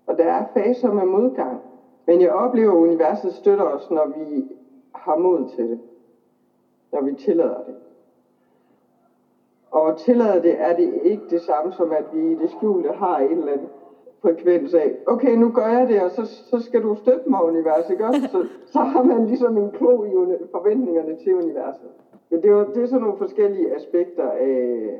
Og 0.07 0.17
der 0.17 0.23
er 0.23 0.45
faser 0.53 0.91
med 0.91 1.05
modgang. 1.05 1.59
Men 2.07 2.21
jeg 2.21 2.31
oplever, 2.31 2.71
at 2.71 2.77
universet 2.77 3.33
støtter 3.33 3.63
os, 3.63 3.91
når 3.91 4.05
vi 4.05 4.43
har 4.95 5.15
mod 5.15 5.45
til 5.55 5.69
det. 5.69 5.77
Når 6.91 7.01
vi 7.01 7.13
tillader 7.13 7.61
det. 7.65 7.75
Og 9.71 9.97
tillade 9.97 10.41
det 10.41 10.61
er 10.61 10.73
det 10.73 10.93
ikke 11.03 11.23
det 11.29 11.41
samme 11.41 11.71
som, 11.71 11.91
at 11.91 12.05
vi 12.13 12.31
i 12.31 12.35
det 12.35 12.49
skjulte 12.49 12.91
har 12.91 13.19
en 13.19 13.37
eller 13.37 13.51
anden 13.51 13.67
frekvens 14.21 14.73
af, 14.73 14.93
okay, 15.07 15.35
nu 15.35 15.49
gør 15.49 15.67
jeg 15.67 15.87
det, 15.87 16.01
og 16.01 16.11
så, 16.11 16.25
så 16.25 16.59
skal 16.59 16.81
du 16.81 16.95
støtte 16.95 17.29
mig, 17.29 17.43
universet, 17.43 17.89
ikke 17.89 18.05
også? 18.05 18.27
Så, 18.31 18.45
så 18.65 18.79
har 18.79 19.03
man 19.03 19.25
ligesom 19.25 19.57
en 19.57 19.71
klo 19.71 20.03
i 20.03 20.11
forventningerne 20.51 21.15
til 21.15 21.35
universet. 21.35 21.89
Men 22.29 22.41
det, 22.41 22.53
var, 22.53 22.63
det 22.63 22.83
er 22.83 22.87
sådan 22.87 23.01
nogle 23.01 23.17
forskellige 23.17 23.73
aspekter 23.75 24.29
af, 24.29 24.99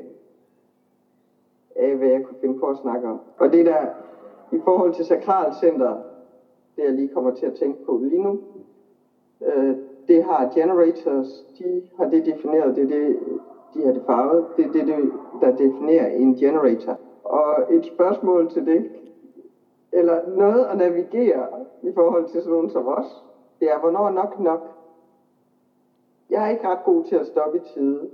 af, 1.76 1.94
hvad 1.96 2.08
jeg 2.08 2.22
kunne 2.24 2.36
finde 2.40 2.58
på 2.58 2.68
at 2.68 2.76
snakke 2.76 3.08
om. 3.08 3.20
Og 3.38 3.52
det 3.52 3.66
der, 3.66 3.86
i 4.52 4.58
forhold 4.64 4.92
til 4.92 5.04
sakralcenter, 5.04 5.96
det 6.76 6.82
jeg 6.84 6.92
lige 6.92 7.08
kommer 7.08 7.30
til 7.30 7.46
at 7.46 7.54
tænke 7.54 7.84
på 7.84 8.00
lige 8.02 8.22
nu, 8.22 8.38
øh, 9.46 9.74
det 10.08 10.22
har 10.22 10.50
generators, 10.54 11.42
de 11.58 11.82
har 11.96 12.04
det 12.04 12.26
defineret, 12.26 12.76
det 12.76 12.82
er 12.82 12.88
det, 12.88 13.18
de 13.74 13.84
har 13.84 13.92
det 13.92 14.02
farvet, 14.06 14.44
det 14.56 14.64
er 14.64 14.84
det, 14.84 15.10
der 15.40 15.56
definerer 15.56 16.06
en 16.06 16.34
generator. 16.34 16.96
Og 17.24 17.64
et 17.70 17.84
spørgsmål 17.84 18.50
til 18.50 18.66
det 18.66 18.84
eller 19.92 20.28
noget 20.28 20.64
at 20.64 20.76
navigere 20.76 21.46
i 21.82 21.90
forhold 21.94 22.24
til 22.24 22.40
sådan 22.40 22.52
nogen 22.52 22.68
som 22.68 22.86
os, 22.86 23.24
det 23.60 23.70
er, 23.70 23.78
hvornår 23.78 24.10
nok 24.10 24.38
nok. 24.38 24.75
Jeg 26.36 26.44
er 26.44 26.48
ikke 26.48 26.68
ret 26.68 26.84
god 26.84 27.02
til 27.02 27.16
at 27.16 27.26
stoppe 27.26 27.56
i 27.56 27.60
tide. 27.60 28.08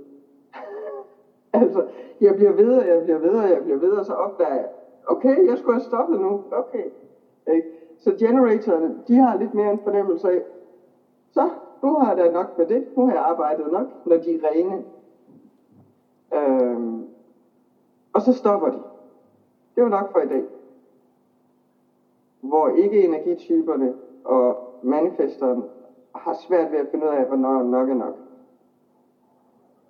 altså, 1.53 1.83
jeg 2.21 2.35
bliver 2.35 2.51
ved, 2.51 2.77
og 2.77 2.87
jeg 2.87 3.01
bliver 3.03 3.17
ved, 3.17 3.37
og 3.37 3.49
jeg 3.49 3.63
bliver 3.63 3.77
ved, 3.77 3.91
og 3.91 4.05
så 4.05 4.13
opdager 4.13 4.53
jeg, 4.53 4.69
okay, 5.07 5.47
jeg 5.47 5.57
skulle 5.57 5.73
have 5.73 5.79
stoppet 5.79 6.19
nu. 6.19 6.41
Okay. 6.51 6.85
Ikke? 7.53 7.67
Så 7.99 8.15
generatorerne, 8.19 8.95
de 9.07 9.15
har 9.15 9.35
lidt 9.35 9.53
mere 9.53 9.69
en 9.69 9.79
fornemmelse 9.83 10.29
af, 10.29 10.41
så 11.31 11.49
nu 11.83 11.99
har 11.99 12.15
jeg 12.15 12.29
nok 12.29 12.57
med 12.57 12.65
det, 12.65 12.83
nu 12.97 13.05
har 13.05 13.11
jeg 13.11 13.21
arbejdet 13.21 13.71
nok, 13.71 13.87
når 14.05 14.17
de 14.17 14.33
er 14.33 14.49
rene. 14.49 14.83
Øhm, 16.33 17.05
og 18.13 18.21
så 18.21 18.33
stopper 18.33 18.69
de. 18.69 18.79
Det 19.75 19.83
var 19.83 19.89
nok 19.89 20.11
for 20.11 20.19
i 20.19 20.25
dag 20.25 20.43
hvor 22.43 22.67
ikke 22.67 23.03
energityperne 23.03 23.93
og 24.23 24.57
manifesteren 24.83 25.63
har 26.15 26.33
svært 26.47 26.71
ved 26.71 26.79
at 26.79 26.87
finde 26.91 27.05
ud 27.05 27.11
af, 27.11 27.25
hvornår 27.25 27.63
nok 27.63 27.89
er 27.89 27.93
nok. 27.93 28.15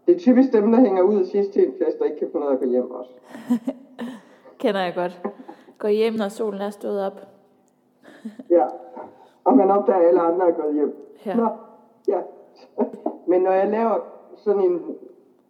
Det 0.08 0.16
er 0.16 0.20
typisk 0.20 0.54
dem, 0.54 0.72
der 0.72 0.80
hænger 0.80 1.02
ud 1.02 1.26
sidst 1.26 1.52
til 1.52 1.68
en 1.68 1.74
fest, 1.74 1.98
og 2.00 2.06
ikke 2.08 2.20
kan 2.20 2.30
finde 2.32 2.46
ud 2.46 2.52
af 2.52 2.54
at 2.54 2.60
gå 2.60 2.66
hjem 2.66 2.92
også. 2.92 3.12
Kender 4.60 4.82
jeg 4.82 4.94
godt. 4.96 5.22
Gå 5.78 5.88
hjem, 5.88 6.14
når 6.14 6.28
solen 6.28 6.62
er 6.62 6.70
stået 6.70 7.06
op. 7.06 7.22
ja, 8.50 8.66
og 9.44 9.58
man 9.58 9.72
opdager, 9.72 10.00
at 10.00 10.08
alle 10.08 10.22
andre 10.22 10.48
er 10.48 10.52
gået 10.52 10.74
hjem. 10.74 10.96
Ja. 11.26 11.36
Nå, 11.36 11.48
ja. 12.08 12.22
Men 13.28 13.42
når 13.42 13.52
jeg 13.52 13.70
laver 13.70 14.00
sådan 14.36 14.62
en 14.62 14.82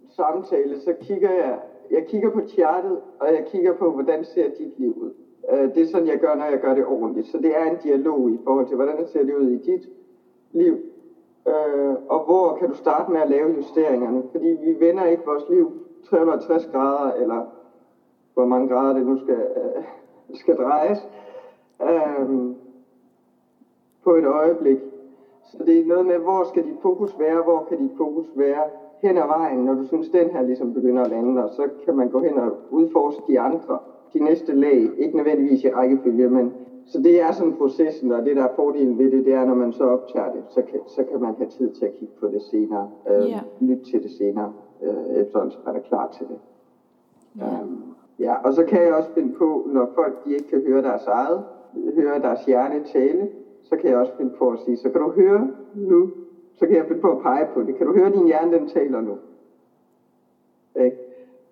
samtale, 0.09 0.81
så 0.81 0.93
kigger 1.01 1.31
jeg, 1.31 1.59
jeg 1.91 2.05
kigger 2.07 2.29
på 2.29 2.41
chartet, 2.47 2.99
og 3.19 3.27
jeg 3.27 3.45
kigger 3.45 3.73
på, 3.73 3.91
hvordan 3.91 4.25
ser 4.25 4.49
dit 4.49 4.79
liv 4.79 4.93
ud. 4.97 5.13
Øh, 5.51 5.75
det 5.75 5.83
er 5.83 5.87
sådan, 5.87 6.07
jeg 6.07 6.19
gør, 6.19 6.35
når 6.35 6.45
jeg 6.45 6.59
gør 6.59 6.73
det 6.73 6.85
ordentligt. 6.85 7.27
Så 7.27 7.37
det 7.37 7.57
er 7.57 7.71
en 7.71 7.77
dialog 7.83 8.31
i 8.31 8.39
forhold 8.43 8.67
til, 8.67 8.75
hvordan 8.75 9.07
ser 9.07 9.23
det 9.23 9.35
ud 9.35 9.49
i 9.49 9.57
dit 9.57 9.89
liv. 10.53 10.77
Øh, 11.47 11.95
og 12.09 12.19
hvor 12.25 12.55
kan 12.59 12.67
du 12.67 12.73
starte 12.73 13.11
med 13.11 13.19
at 13.19 13.27
lave 13.27 13.55
justeringerne? 13.55 14.23
Fordi 14.31 14.47
vi 14.47 14.79
vender 14.79 15.05
ikke 15.05 15.25
vores 15.25 15.49
liv 15.49 15.71
360 16.03 16.65
grader, 16.65 17.13
eller 17.13 17.43
hvor 18.33 18.45
mange 18.45 18.67
grader 18.67 18.93
det 18.93 19.05
nu 19.05 19.15
skal, 19.15 19.47
øh, 19.55 19.83
skal 20.33 20.55
drejes, 20.55 21.09
øh, 21.81 22.27
på 24.03 24.15
et 24.15 24.25
øjeblik. 24.25 24.77
Så 25.43 25.63
det 25.63 25.79
er 25.79 25.85
noget 25.85 26.05
med, 26.05 26.17
hvor 26.17 26.43
skal 26.43 26.65
dit 26.65 26.77
fokus 26.81 27.19
være, 27.19 27.43
hvor 27.43 27.65
kan 27.69 27.77
dit 27.77 27.91
fokus 27.97 28.31
være 28.35 28.65
hen 29.01 29.17
ad 29.17 29.27
vejen, 29.27 29.59
når 29.59 29.73
du 29.73 29.83
synes, 29.83 30.09
den 30.09 30.29
her 30.29 30.41
ligesom 30.41 30.73
begynder 30.73 31.03
at 31.03 31.09
lande, 31.09 31.43
og 31.43 31.49
så 31.49 31.69
kan 31.85 31.95
man 31.95 32.09
gå 32.09 32.19
hen 32.19 32.37
og 32.37 32.57
udforske 32.69 33.21
de 33.27 33.39
andre 33.39 33.79
de 34.13 34.19
næste 34.19 34.53
lag, 34.53 34.89
ikke 34.97 35.17
nødvendigvis 35.17 35.63
i 35.63 35.69
rækkefølge, 35.69 36.27
men 36.27 36.53
så 36.85 36.99
det 36.99 37.21
er 37.21 37.31
sådan 37.31 37.53
processen, 37.53 38.11
og 38.11 38.25
det 38.25 38.35
der 38.35 38.43
er 38.43 38.55
fordelen 38.55 38.97
ved 38.97 39.11
det, 39.11 39.25
det 39.25 39.33
er, 39.33 39.45
når 39.45 39.53
man 39.53 39.71
så 39.71 39.83
optager 39.83 40.31
det, 40.31 40.43
så 40.49 40.61
kan, 40.61 40.79
så 40.87 41.03
kan 41.03 41.21
man 41.21 41.35
have 41.37 41.49
tid 41.49 41.69
til 41.69 41.85
at 41.85 41.93
kigge 41.93 42.13
på 42.19 42.27
det 42.27 42.41
senere, 42.41 42.89
øh, 43.09 43.29
yeah. 43.29 43.41
lytte 43.59 43.83
til 43.83 44.03
det 44.03 44.11
senere, 44.11 44.53
øh, 44.83 45.15
efter 45.15 45.49
så 45.49 45.57
man 45.65 45.75
er 45.75 45.79
klar 45.79 46.07
til 46.07 46.27
det. 46.27 46.37
Yeah. 47.41 47.61
Um, 47.61 47.83
ja, 48.19 48.35
og 48.43 48.53
så 48.53 48.63
kan 48.63 48.81
jeg 48.81 48.93
også 48.93 49.09
finde 49.09 49.33
på, 49.33 49.67
når 49.71 49.91
folk 49.95 50.25
de 50.25 50.33
ikke 50.33 50.47
kan 50.47 50.61
høre 50.61 50.81
deres 50.81 51.07
eget, 51.07 51.43
høre 51.95 52.19
deres 52.19 52.45
hjerne 52.45 52.83
tale, 52.83 53.29
så 53.63 53.75
kan 53.75 53.89
jeg 53.89 53.97
også 53.97 54.11
finde 54.17 54.31
på 54.37 54.49
at 54.49 54.59
sige, 54.59 54.77
så 54.77 54.89
kan 54.89 55.01
du 55.01 55.11
høre 55.11 55.47
nu, 55.75 56.11
så 56.55 56.65
kan 56.67 56.75
jeg 56.75 56.85
finde 56.85 57.01
på 57.01 57.11
at 57.11 57.21
pege 57.21 57.47
på 57.53 57.61
det. 57.63 57.75
Kan 57.75 57.87
du 57.87 57.93
høre 57.93 58.11
din 58.11 58.25
hjerne, 58.25 58.57
den 58.57 58.67
taler 58.67 59.01
nu? 59.01 59.17
Ikke? 60.75 60.97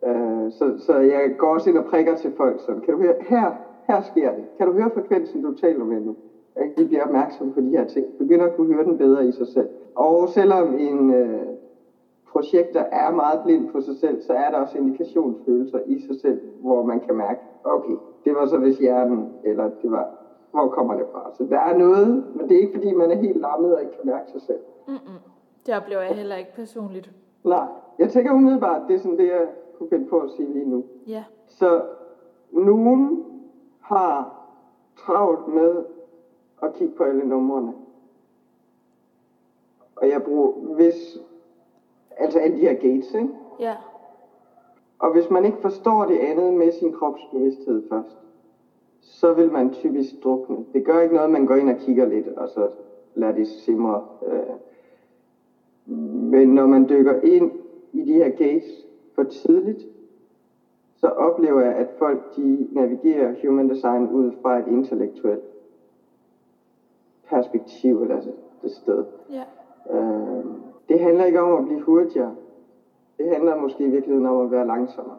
Øh, 0.06 0.52
så, 0.52 0.74
så 0.78 0.98
jeg 0.98 1.36
går 1.38 1.48
også 1.48 1.70
ind 1.70 1.78
og 1.78 1.86
prikker 1.86 2.16
til 2.16 2.32
folk, 2.32 2.60
så 2.60 2.76
kan 2.86 2.94
du 2.94 3.00
høre, 3.00 3.14
her, 3.20 3.52
her 3.92 4.02
sker 4.02 4.32
det. 4.32 4.44
Kan 4.58 4.68
du 4.68 4.74
høre 4.74 4.90
frekvensen, 4.94 5.44
du 5.44 5.54
taler 5.54 5.86
med 5.86 6.00
nu? 6.00 6.16
De 6.78 6.86
bliver 6.86 7.04
opmærksomme 7.04 7.54
på 7.54 7.62
de 7.62 7.70
her 7.70 7.86
ting. 7.86 8.06
Begynder 8.18 8.46
at 8.46 8.56
kunne 8.56 8.74
høre 8.74 8.84
den 8.84 8.98
bedre 8.98 9.28
i 9.28 9.32
sig 9.32 9.48
selv. 9.48 9.70
Og 9.96 10.30
selvom 10.30 10.76
en 10.80 11.14
øh, 11.14 11.48
projekter 12.32 12.80
er 12.80 13.12
meget 13.12 13.40
blind 13.46 13.70
på 13.70 13.82
sig 13.82 13.96
selv, 13.96 14.22
så 14.22 14.34
er 14.34 14.52
der 14.52 14.58
også 14.58 14.78
indikationsfølelser 14.78 15.80
i 15.86 16.00
sig 16.00 16.16
selv, 16.22 16.40
hvor 16.62 16.84
man 16.84 17.00
kan 17.00 17.16
mærke, 17.16 17.40
okay, 17.64 17.96
det 18.26 18.36
var 18.36 18.46
så 18.46 18.58
hvis 18.58 18.78
hjernen, 18.78 19.30
eller 19.44 19.70
det 19.82 19.92
var, 19.92 20.10
hvor 20.52 20.68
kommer 20.68 20.94
det 20.94 21.06
fra? 21.12 21.32
Så 21.38 21.44
der 21.50 21.60
er 21.60 21.78
noget, 21.78 22.24
men 22.36 22.50
det 22.50 22.58
er 22.58 22.62
ikke 22.62 22.74
fordi, 22.74 22.94
man 22.94 23.12
er 23.12 23.16
helt 23.16 23.42
lammet 23.42 23.76
og 23.76 23.82
ikke 23.82 23.94
kan 23.94 24.06
mærke 24.06 24.32
sig 24.32 24.42
selv. 24.42 24.60
Mm-mm. 24.88 25.20
Det 25.66 25.76
oplever 25.76 26.02
jeg 26.02 26.16
heller 26.16 26.36
ikke 26.36 26.56
personligt. 26.56 27.12
Nej, 27.44 27.68
jeg 28.00 28.10
tænker 28.10 28.34
umiddelbart, 28.34 28.82
det 28.88 28.96
er 28.96 29.00
sådan 29.00 29.18
det, 29.18 29.28
jeg 29.28 29.48
kunne 29.78 29.90
finde 29.90 30.06
på 30.06 30.20
at 30.20 30.30
sige 30.30 30.54
lige 30.54 30.70
nu. 30.70 30.84
Ja. 31.08 31.24
Så 31.48 31.82
nogen 32.52 33.26
har 33.82 34.38
travlt 34.96 35.48
med 35.48 35.84
at 36.64 36.74
kigge 36.74 36.96
på 36.96 37.04
alle 37.04 37.24
numrene. 37.24 37.74
Og 39.96 40.10
jeg 40.10 40.24
bruger, 40.24 40.52
hvis, 40.76 41.18
altså 42.18 42.40
alle 42.40 42.56
de 42.56 42.62
her 42.62 42.74
gates, 42.74 43.14
ikke? 43.14 43.30
Ja. 43.60 43.74
Og 45.00 45.12
hvis 45.12 45.30
man 45.30 45.46
ikke 45.46 45.58
forstår 45.58 46.06
det 46.06 46.18
andet 46.18 46.54
med 46.54 46.72
sin 46.72 46.92
kropsbevidsthed 46.92 47.90
først, 47.90 48.18
så 49.00 49.34
vil 49.34 49.52
man 49.52 49.70
typisk 49.70 50.24
drukne. 50.24 50.66
Det 50.74 50.84
gør 50.86 51.00
ikke 51.00 51.14
noget, 51.14 51.30
man 51.30 51.46
går 51.46 51.56
ind 51.56 51.70
og 51.70 51.76
kigger 51.76 52.06
lidt, 52.06 52.28
og 52.28 52.50
så 52.50 52.70
lader 53.16 53.32
det 53.34 53.48
simre. 53.48 54.02
Øh. 54.26 54.56
Men 56.32 56.48
når 56.48 56.66
man 56.66 56.90
dykker 56.90 57.20
ind 57.24 57.52
i 57.92 58.04
de 58.04 58.14
her 58.14 58.30
gates 58.30 58.86
for 59.16 59.24
tidligt, 59.24 59.88
så 61.02 61.08
oplever 61.08 61.62
jeg, 61.62 61.76
at 61.76 61.88
folk 62.00 62.36
de 62.36 62.68
navigerer 62.72 63.36
human 63.44 63.70
design 63.70 64.10
ud 64.10 64.32
fra 64.42 64.60
et 64.60 64.68
intellektuelt 64.68 65.44
perspektiv 67.30 68.02
eller 68.02 68.22
det 68.62 68.72
sted. 68.72 69.06
Ja. 69.30 69.44
Øh, 69.98 70.46
det 70.90 71.00
handler 71.00 71.26
ikke 71.26 71.42
om 71.42 71.58
at 71.58 71.66
blive 71.66 71.82
hurtigere. 71.82 72.36
Det 73.18 73.30
handler 73.30 73.56
måske 73.56 73.84
i 73.84 73.90
virkeligheden 73.90 74.26
om 74.28 74.46
at 74.46 74.52
være 74.52 74.68
langsommere. 74.68 75.18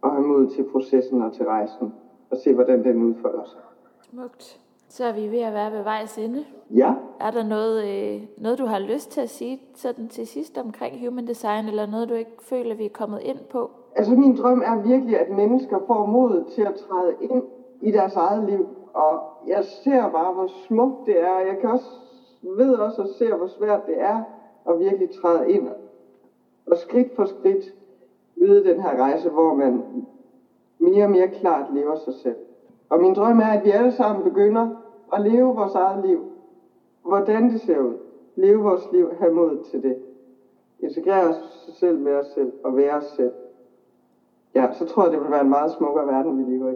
Og 0.00 0.12
have 0.12 0.26
mod 0.26 0.46
til 0.46 0.64
processen 0.72 1.22
og 1.22 1.32
til 1.32 1.44
rejsen. 1.44 1.94
Og 2.30 2.36
se, 2.36 2.54
hvordan 2.54 2.84
den 2.84 3.02
udfolder 3.02 3.44
sig. 3.44 3.60
Smukt. 4.00 4.60
Så 4.88 5.04
er 5.04 5.12
vi 5.12 5.30
ved 5.30 5.40
at 5.40 5.52
være 5.52 5.72
ved 5.72 5.82
vejs 5.82 6.18
ende. 6.18 6.44
Ja. 6.70 6.94
Er 7.20 7.30
der 7.30 7.44
noget, 7.44 7.84
øh, 7.84 8.22
noget, 8.38 8.58
du 8.58 8.66
har 8.66 8.78
lyst 8.78 9.10
til 9.10 9.20
at 9.20 9.30
sige 9.30 9.62
sådan 9.74 10.08
til 10.08 10.26
sidst 10.26 10.58
omkring 10.58 11.06
human 11.06 11.26
design, 11.26 11.66
eller 11.66 11.86
noget, 11.86 12.08
du 12.08 12.14
ikke 12.14 12.30
føler, 12.40 12.74
vi 12.74 12.84
er 12.84 12.90
kommet 12.90 13.20
ind 13.22 13.38
på? 13.50 13.70
Altså 13.96 14.14
min 14.14 14.36
drøm 14.36 14.62
er 14.64 14.82
virkelig, 14.82 15.18
at 15.18 15.30
mennesker 15.30 15.78
får 15.86 16.04
mod 16.04 16.42
til 16.48 16.62
at 16.62 16.74
træde 16.74 17.14
ind 17.20 17.42
i 17.80 17.90
deres 17.90 18.16
eget 18.16 18.42
liv. 18.42 18.66
Og 18.92 19.20
jeg 19.46 19.64
ser 19.64 20.08
bare, 20.08 20.32
hvor 20.32 20.46
smukt 20.46 21.06
det 21.06 21.20
er. 21.20 21.38
Jeg 21.38 21.58
kan 21.58 21.70
også, 21.70 21.90
ved 22.42 22.74
også 22.74 23.02
og 23.02 23.08
ser, 23.08 23.34
hvor 23.34 23.46
svært 23.46 23.86
det 23.86 24.00
er 24.00 24.22
at 24.68 24.78
virkelig 24.78 25.10
træde 25.10 25.50
ind. 25.50 25.68
Og 26.66 26.76
skridt 26.76 27.16
for 27.16 27.24
skridt 27.24 27.74
yde 28.36 28.64
den 28.64 28.80
her 28.80 28.96
rejse, 28.96 29.28
hvor 29.28 29.52
man 29.52 29.82
mere 30.78 31.04
og 31.04 31.10
mere 31.10 31.26
klart 31.26 31.74
lever 31.74 31.94
sig 31.94 32.12
selv. 32.12 32.36
Og 32.88 33.00
min 33.00 33.14
drøm 33.14 33.40
er, 33.40 33.48
at 33.48 33.64
vi 33.64 33.70
alle 33.70 33.90
sammen 33.90 34.24
begynder 34.24 34.68
at 35.12 35.20
leve 35.20 35.54
vores 35.54 35.74
eget 35.74 36.06
liv. 36.06 36.20
Hvordan 37.02 37.50
det 37.50 37.60
ser 37.60 37.80
ud. 37.80 37.94
Leve 38.34 38.62
vores 38.62 38.88
liv, 38.92 39.12
have 39.12 39.30
mod 39.30 39.56
til 39.56 39.82
det. 39.82 39.96
Integrere 40.80 41.28
os 41.28 41.70
selv 41.72 41.98
med 41.98 42.12
os 42.12 42.26
selv 42.26 42.52
og 42.64 42.76
være 42.76 42.96
os 42.96 43.04
selv. 43.04 43.30
Ja, 44.56 44.72
så 44.72 44.86
tror 44.86 45.02
jeg, 45.02 45.12
det 45.12 45.20
vil 45.20 45.30
være 45.30 45.40
en 45.40 45.48
meget 45.48 45.72
smukkere 45.72 46.06
verden, 46.06 46.38
vi 46.38 46.42
lever 46.52 46.70
i. 46.70 46.74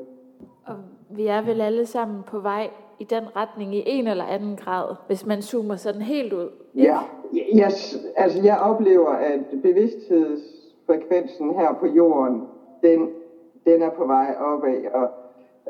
Og 0.67 0.75
vi 1.11 1.27
er 1.27 1.43
vel 1.43 1.61
alle 1.61 1.87
sammen 1.87 2.23
på 2.23 2.39
vej 2.39 2.71
i 2.99 3.05
den 3.05 3.37
retning 3.37 3.75
i 3.75 3.83
en 3.87 4.07
eller 4.07 4.25
anden 4.25 4.57
grad, 4.57 4.95
hvis 5.07 5.27
man 5.27 5.43
zoomer 5.43 5.77
sådan 5.77 6.03
helt 6.03 6.33
ud. 6.33 6.49
Ja, 6.75 6.99
yes, 7.35 7.97
altså 8.17 8.43
jeg 8.43 8.59
oplever, 8.59 9.09
at 9.09 9.41
bevidsthedsfrekvensen 9.63 11.55
her 11.55 11.75
på 11.75 11.87
jorden, 11.87 12.43
den, 12.83 13.09
den 13.67 13.83
er 13.83 13.91
på 13.91 14.07
vej 14.07 14.35
opad, 14.41 14.85
og, 14.95 15.09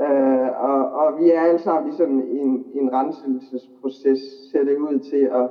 øh, 0.04 0.48
og, 0.70 0.92
og 0.92 1.20
vi 1.20 1.30
er 1.30 1.40
alle 1.40 1.58
sammen 1.58 1.92
i 1.92 1.96
sådan 1.96 2.22
en, 2.22 2.64
en 2.74 2.92
renselsesproces, 2.92 4.18
ser 4.52 4.64
det 4.64 4.76
ud 4.76 4.98
til, 4.98 5.32
og, 5.32 5.50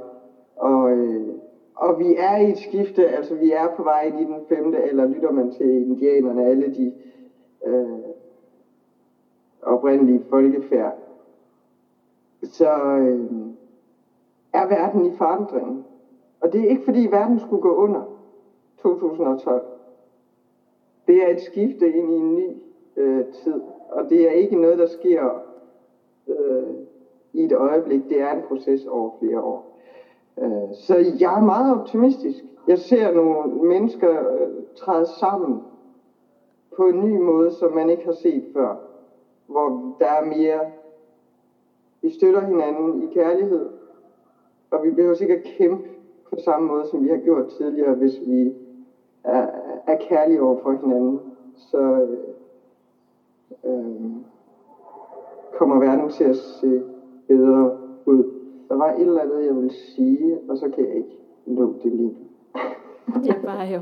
og, 0.56 0.92
øh, 0.92 1.28
og 1.80 2.00
vi 2.00 2.16
er 2.18 2.36
i 2.36 2.50
et 2.50 2.58
skifte, 2.58 3.08
altså 3.08 3.36
vi 3.36 3.52
er 3.52 3.68
på 3.68 3.84
vej 3.84 4.02
ind 4.02 4.20
i 4.20 4.24
den 4.24 4.42
femte, 4.50 4.82
eller 4.82 5.06
lytter 5.06 5.32
man 5.32 5.50
til 5.50 5.82
indianerne, 5.82 6.44
alle 6.44 6.68
de 6.68 6.92
øh, 7.66 8.00
oprindelige 9.62 10.20
folkefærd, 10.30 10.94
så 12.44 12.72
øh, 12.98 13.30
er 14.54 14.66
verden 14.66 15.06
i 15.06 15.10
forandring. 15.10 15.84
Og 16.42 16.54
det 16.54 16.62
er 16.62 16.68
ikke 16.68 16.84
fordi 16.84 17.08
verden 17.12 17.40
skulle 17.40 17.62
gå 17.62 17.74
under 17.74 18.02
2012. 18.78 19.64
Det 21.08 21.24
er 21.24 21.28
et 21.28 21.42
skifte 21.42 21.92
ind 21.92 22.12
i 22.12 22.16
en 22.16 22.36
ny 22.36 22.56
øh, 22.96 23.26
tid, 23.26 23.62
og 23.90 24.10
det 24.10 24.28
er 24.28 24.32
ikke 24.32 24.56
noget, 24.56 24.78
der 24.78 24.86
sker 24.86 25.42
øh, 26.28 26.76
i 27.34 27.44
et 27.44 27.52
øjeblik. 27.52 28.10
Det 28.10 28.22
er 28.22 28.32
en 28.32 28.42
proces 28.42 28.86
over 28.86 29.10
flere 29.20 29.42
år. 29.42 29.69
Øh, 30.42 30.74
så 30.74 30.96
jeg 31.20 31.38
er 31.38 31.46
meget 31.46 31.80
optimistisk. 31.80 32.44
Jeg 32.68 32.78
ser 32.78 33.12
nogle 33.12 33.68
mennesker 33.68 34.34
øh, 34.34 34.48
træde 34.76 35.06
sammen 35.06 35.60
på 36.76 36.88
en 36.88 37.02
ny 37.04 37.18
måde, 37.18 37.52
som 37.52 37.72
man 37.72 37.90
ikke 37.90 38.06
har 38.06 38.12
set 38.12 38.44
før. 38.54 38.76
Hvor 39.48 39.96
der 40.00 40.06
er 40.06 40.26
mere... 40.26 40.66
Vi 42.02 42.10
støtter 42.10 42.42
hinanden 42.42 43.04
i 43.04 43.06
kærlighed, 43.14 43.70
og 44.72 44.84
vi 44.84 44.92
behøver 44.92 45.14
sikkert 45.14 45.44
kæmpe 45.44 45.90
på 46.30 46.36
samme 46.40 46.68
måde, 46.68 46.86
som 46.86 47.04
vi 47.04 47.10
har 47.10 47.18
gjort 47.18 47.48
tidligere, 47.48 47.94
hvis 47.94 48.20
vi 48.26 48.54
er, 49.24 49.48
er 49.88 49.96
kærlige 49.96 50.42
over 50.42 50.56
for 50.62 50.72
hinanden. 50.72 51.20
Så 51.56 51.80
øh, 51.80 52.18
øh 53.64 54.12
kommer 55.54 55.80
verden 55.80 56.10
til 56.10 56.24
at 56.24 56.36
se 56.36 56.82
bedre 57.28 57.78
ud. 58.06 58.39
Der 58.70 58.76
var 58.76 58.92
et 58.94 59.02
eller 59.02 59.22
andet, 59.22 59.46
jeg 59.46 59.56
ville 59.56 59.74
sige, 59.74 60.40
og 60.50 60.58
så 60.58 60.70
kan 60.76 60.88
jeg 60.88 60.96
ikke 60.96 61.18
nå 61.46 61.74
det 61.84 61.92
lige. 61.92 62.18
det 63.24 63.30
er 63.30 63.42
bare 63.46 63.68
jo. 63.68 63.82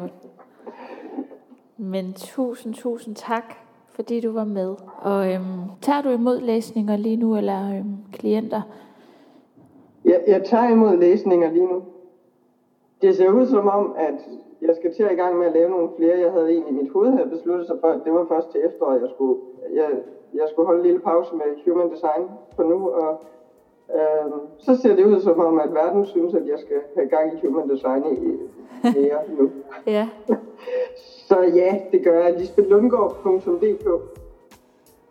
Men 1.77 2.13
tusind, 2.13 2.73
tusind 2.73 3.15
tak, 3.15 3.53
fordi 3.89 4.19
du 4.19 4.31
var 4.31 4.45
med. 4.45 4.75
Og 5.01 5.33
øhm, 5.33 5.61
tager 5.81 6.01
du 6.01 6.09
imod 6.09 6.39
læsninger 6.39 6.97
lige 6.97 7.15
nu, 7.15 7.35
eller 7.35 7.77
øhm, 7.77 7.97
klienter? 8.13 8.61
Jeg, 10.05 10.23
jeg 10.27 10.43
tager 10.45 10.69
imod 10.69 10.97
læsninger 10.97 11.51
lige 11.51 11.67
nu. 11.67 11.83
Det 13.01 13.15
ser 13.15 13.31
ud 13.31 13.45
som 13.45 13.67
om, 13.67 13.95
at 13.97 14.19
jeg 14.61 14.75
skal 14.75 14.93
til 14.93 15.03
at 15.03 15.11
i 15.11 15.15
gang 15.15 15.37
med 15.37 15.47
at 15.47 15.53
lave 15.53 15.69
nogle 15.69 15.89
flere. 15.97 16.19
Jeg 16.19 16.31
havde 16.31 16.49
egentlig 16.49 16.71
i 16.71 16.83
mit 16.83 16.91
hoved 16.91 17.11
havde 17.11 17.29
besluttet 17.29 17.67
sig 17.67 17.77
for, 17.81 17.87
at 17.87 18.01
det 18.05 18.13
var 18.13 18.25
først 18.25 18.51
til 18.51 18.61
efteråret, 18.65 19.01
jeg 19.01 19.09
skulle, 19.15 19.39
jeg, 19.73 19.89
jeg 20.33 20.47
skulle 20.51 20.65
holde 20.65 20.79
en 20.79 20.85
lille 20.85 20.99
pause 20.99 21.35
med 21.35 21.45
Human 21.65 21.91
Design 21.91 22.23
på 22.55 22.63
nu, 22.63 22.89
og 22.89 23.21
øh, 23.95 24.31
så 24.57 24.81
ser 24.81 24.95
det 24.95 25.05
ud 25.05 25.21
som 25.21 25.39
om, 25.39 25.59
at 25.59 25.73
verden 25.73 26.05
synes, 26.05 26.33
at 26.33 26.47
jeg 26.47 26.59
skal 26.59 26.77
have 26.95 27.07
gang 27.07 27.33
i 27.33 27.47
Human 27.47 27.69
Design 27.69 28.03
i 28.05 28.27
mere 28.83 29.19
nu. 29.37 29.49
ja. 29.95 30.09
så 31.27 31.41
ja, 31.41 31.81
det 31.91 32.03
gør 32.03 32.23
jeg. 32.23 32.39
lisbethlundgaard.dk 32.39 33.87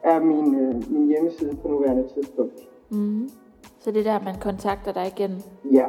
er 0.02 0.20
min, 0.20 0.54
øh, 0.54 0.92
min 0.92 1.08
hjemmeside 1.08 1.56
på 1.62 1.68
nuværende 1.68 2.08
tidspunkt. 2.14 2.68
Mm. 2.90 3.30
Så 3.78 3.90
det 3.90 4.06
er 4.06 4.12
der, 4.12 4.24
man 4.24 4.34
kontakter 4.40 4.92
dig 4.92 5.06
igen? 5.06 5.42
Ja. 5.72 5.86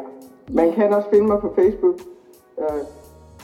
Man 0.52 0.72
kan 0.72 0.94
også 0.94 1.10
finde 1.10 1.28
mig 1.28 1.40
på 1.40 1.54
Facebook. 1.56 2.00
Øh, 2.60 2.84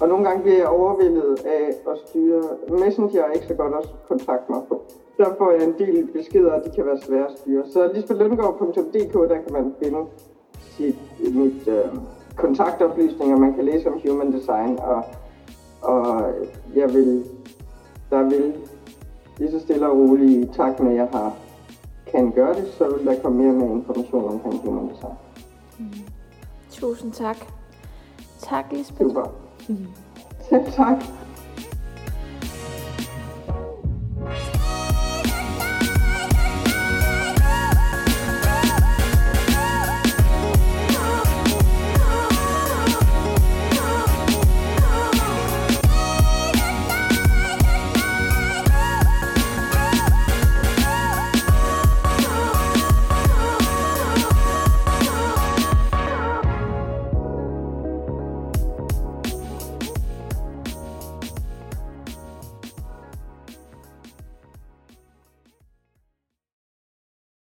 og 0.01 0.07
nogle 0.07 0.25
gange 0.25 0.41
bliver 0.43 0.57
jeg 0.57 0.67
overvældet 0.67 1.45
af 1.45 1.67
at 1.91 1.97
styre 2.05 2.43
Messenger 2.69 3.23
er 3.23 3.31
ikke 3.31 3.47
så 3.47 3.53
godt 3.53 3.73
at 3.73 3.89
kontakte 4.07 4.51
mig 4.51 4.61
på. 4.69 4.81
Der 5.17 5.35
får 5.37 5.51
jeg 5.51 5.63
en 5.63 5.75
del 5.77 6.07
beskeder, 6.07 6.51
og 6.51 6.65
de 6.65 6.69
kan 6.75 6.85
være 6.85 7.01
svære 7.01 7.25
at 7.25 7.37
styre. 7.37 7.63
Så 7.73 7.91
lisbethlundgaard.dk, 7.93 9.13
der 9.13 9.41
kan 9.41 9.53
man 9.53 9.73
finde 9.83 9.99
sit, 10.59 10.95
mit 11.35 11.67
øh, 11.67 11.85
kontaktoplysninger, 12.35 13.37
man 13.37 13.53
kan 13.53 13.65
læse 13.65 13.89
om 13.89 13.99
human 14.07 14.31
design, 14.33 14.79
og, 14.79 15.03
og 15.81 16.31
jeg 16.75 16.93
vil, 16.93 17.25
der 18.09 18.23
vil 18.23 18.53
lige 19.37 19.51
så 19.51 19.59
stille 19.59 19.89
og 19.89 19.97
roligt, 19.97 20.31
i 20.31 20.53
takt 20.53 20.79
med 20.79 20.91
at 20.91 20.97
jeg 20.97 21.07
har, 21.11 21.35
kan 22.07 22.31
gøre 22.31 22.53
det, 22.53 22.67
så 22.67 22.95
vil 22.97 23.05
der 23.05 23.21
komme 23.21 23.43
mere 23.43 23.53
med 23.53 23.69
information 23.69 24.25
omkring 24.33 24.61
human 24.65 24.89
design. 24.89 25.13
Mm. 25.79 25.85
Tusind 26.71 27.11
tak. 27.11 27.37
Tak, 28.39 28.65
Lisbeth. 28.71 29.09
Super. 29.09 29.33
Mm. 29.69 29.75
Selv 30.49 30.65
tak. 30.71 30.97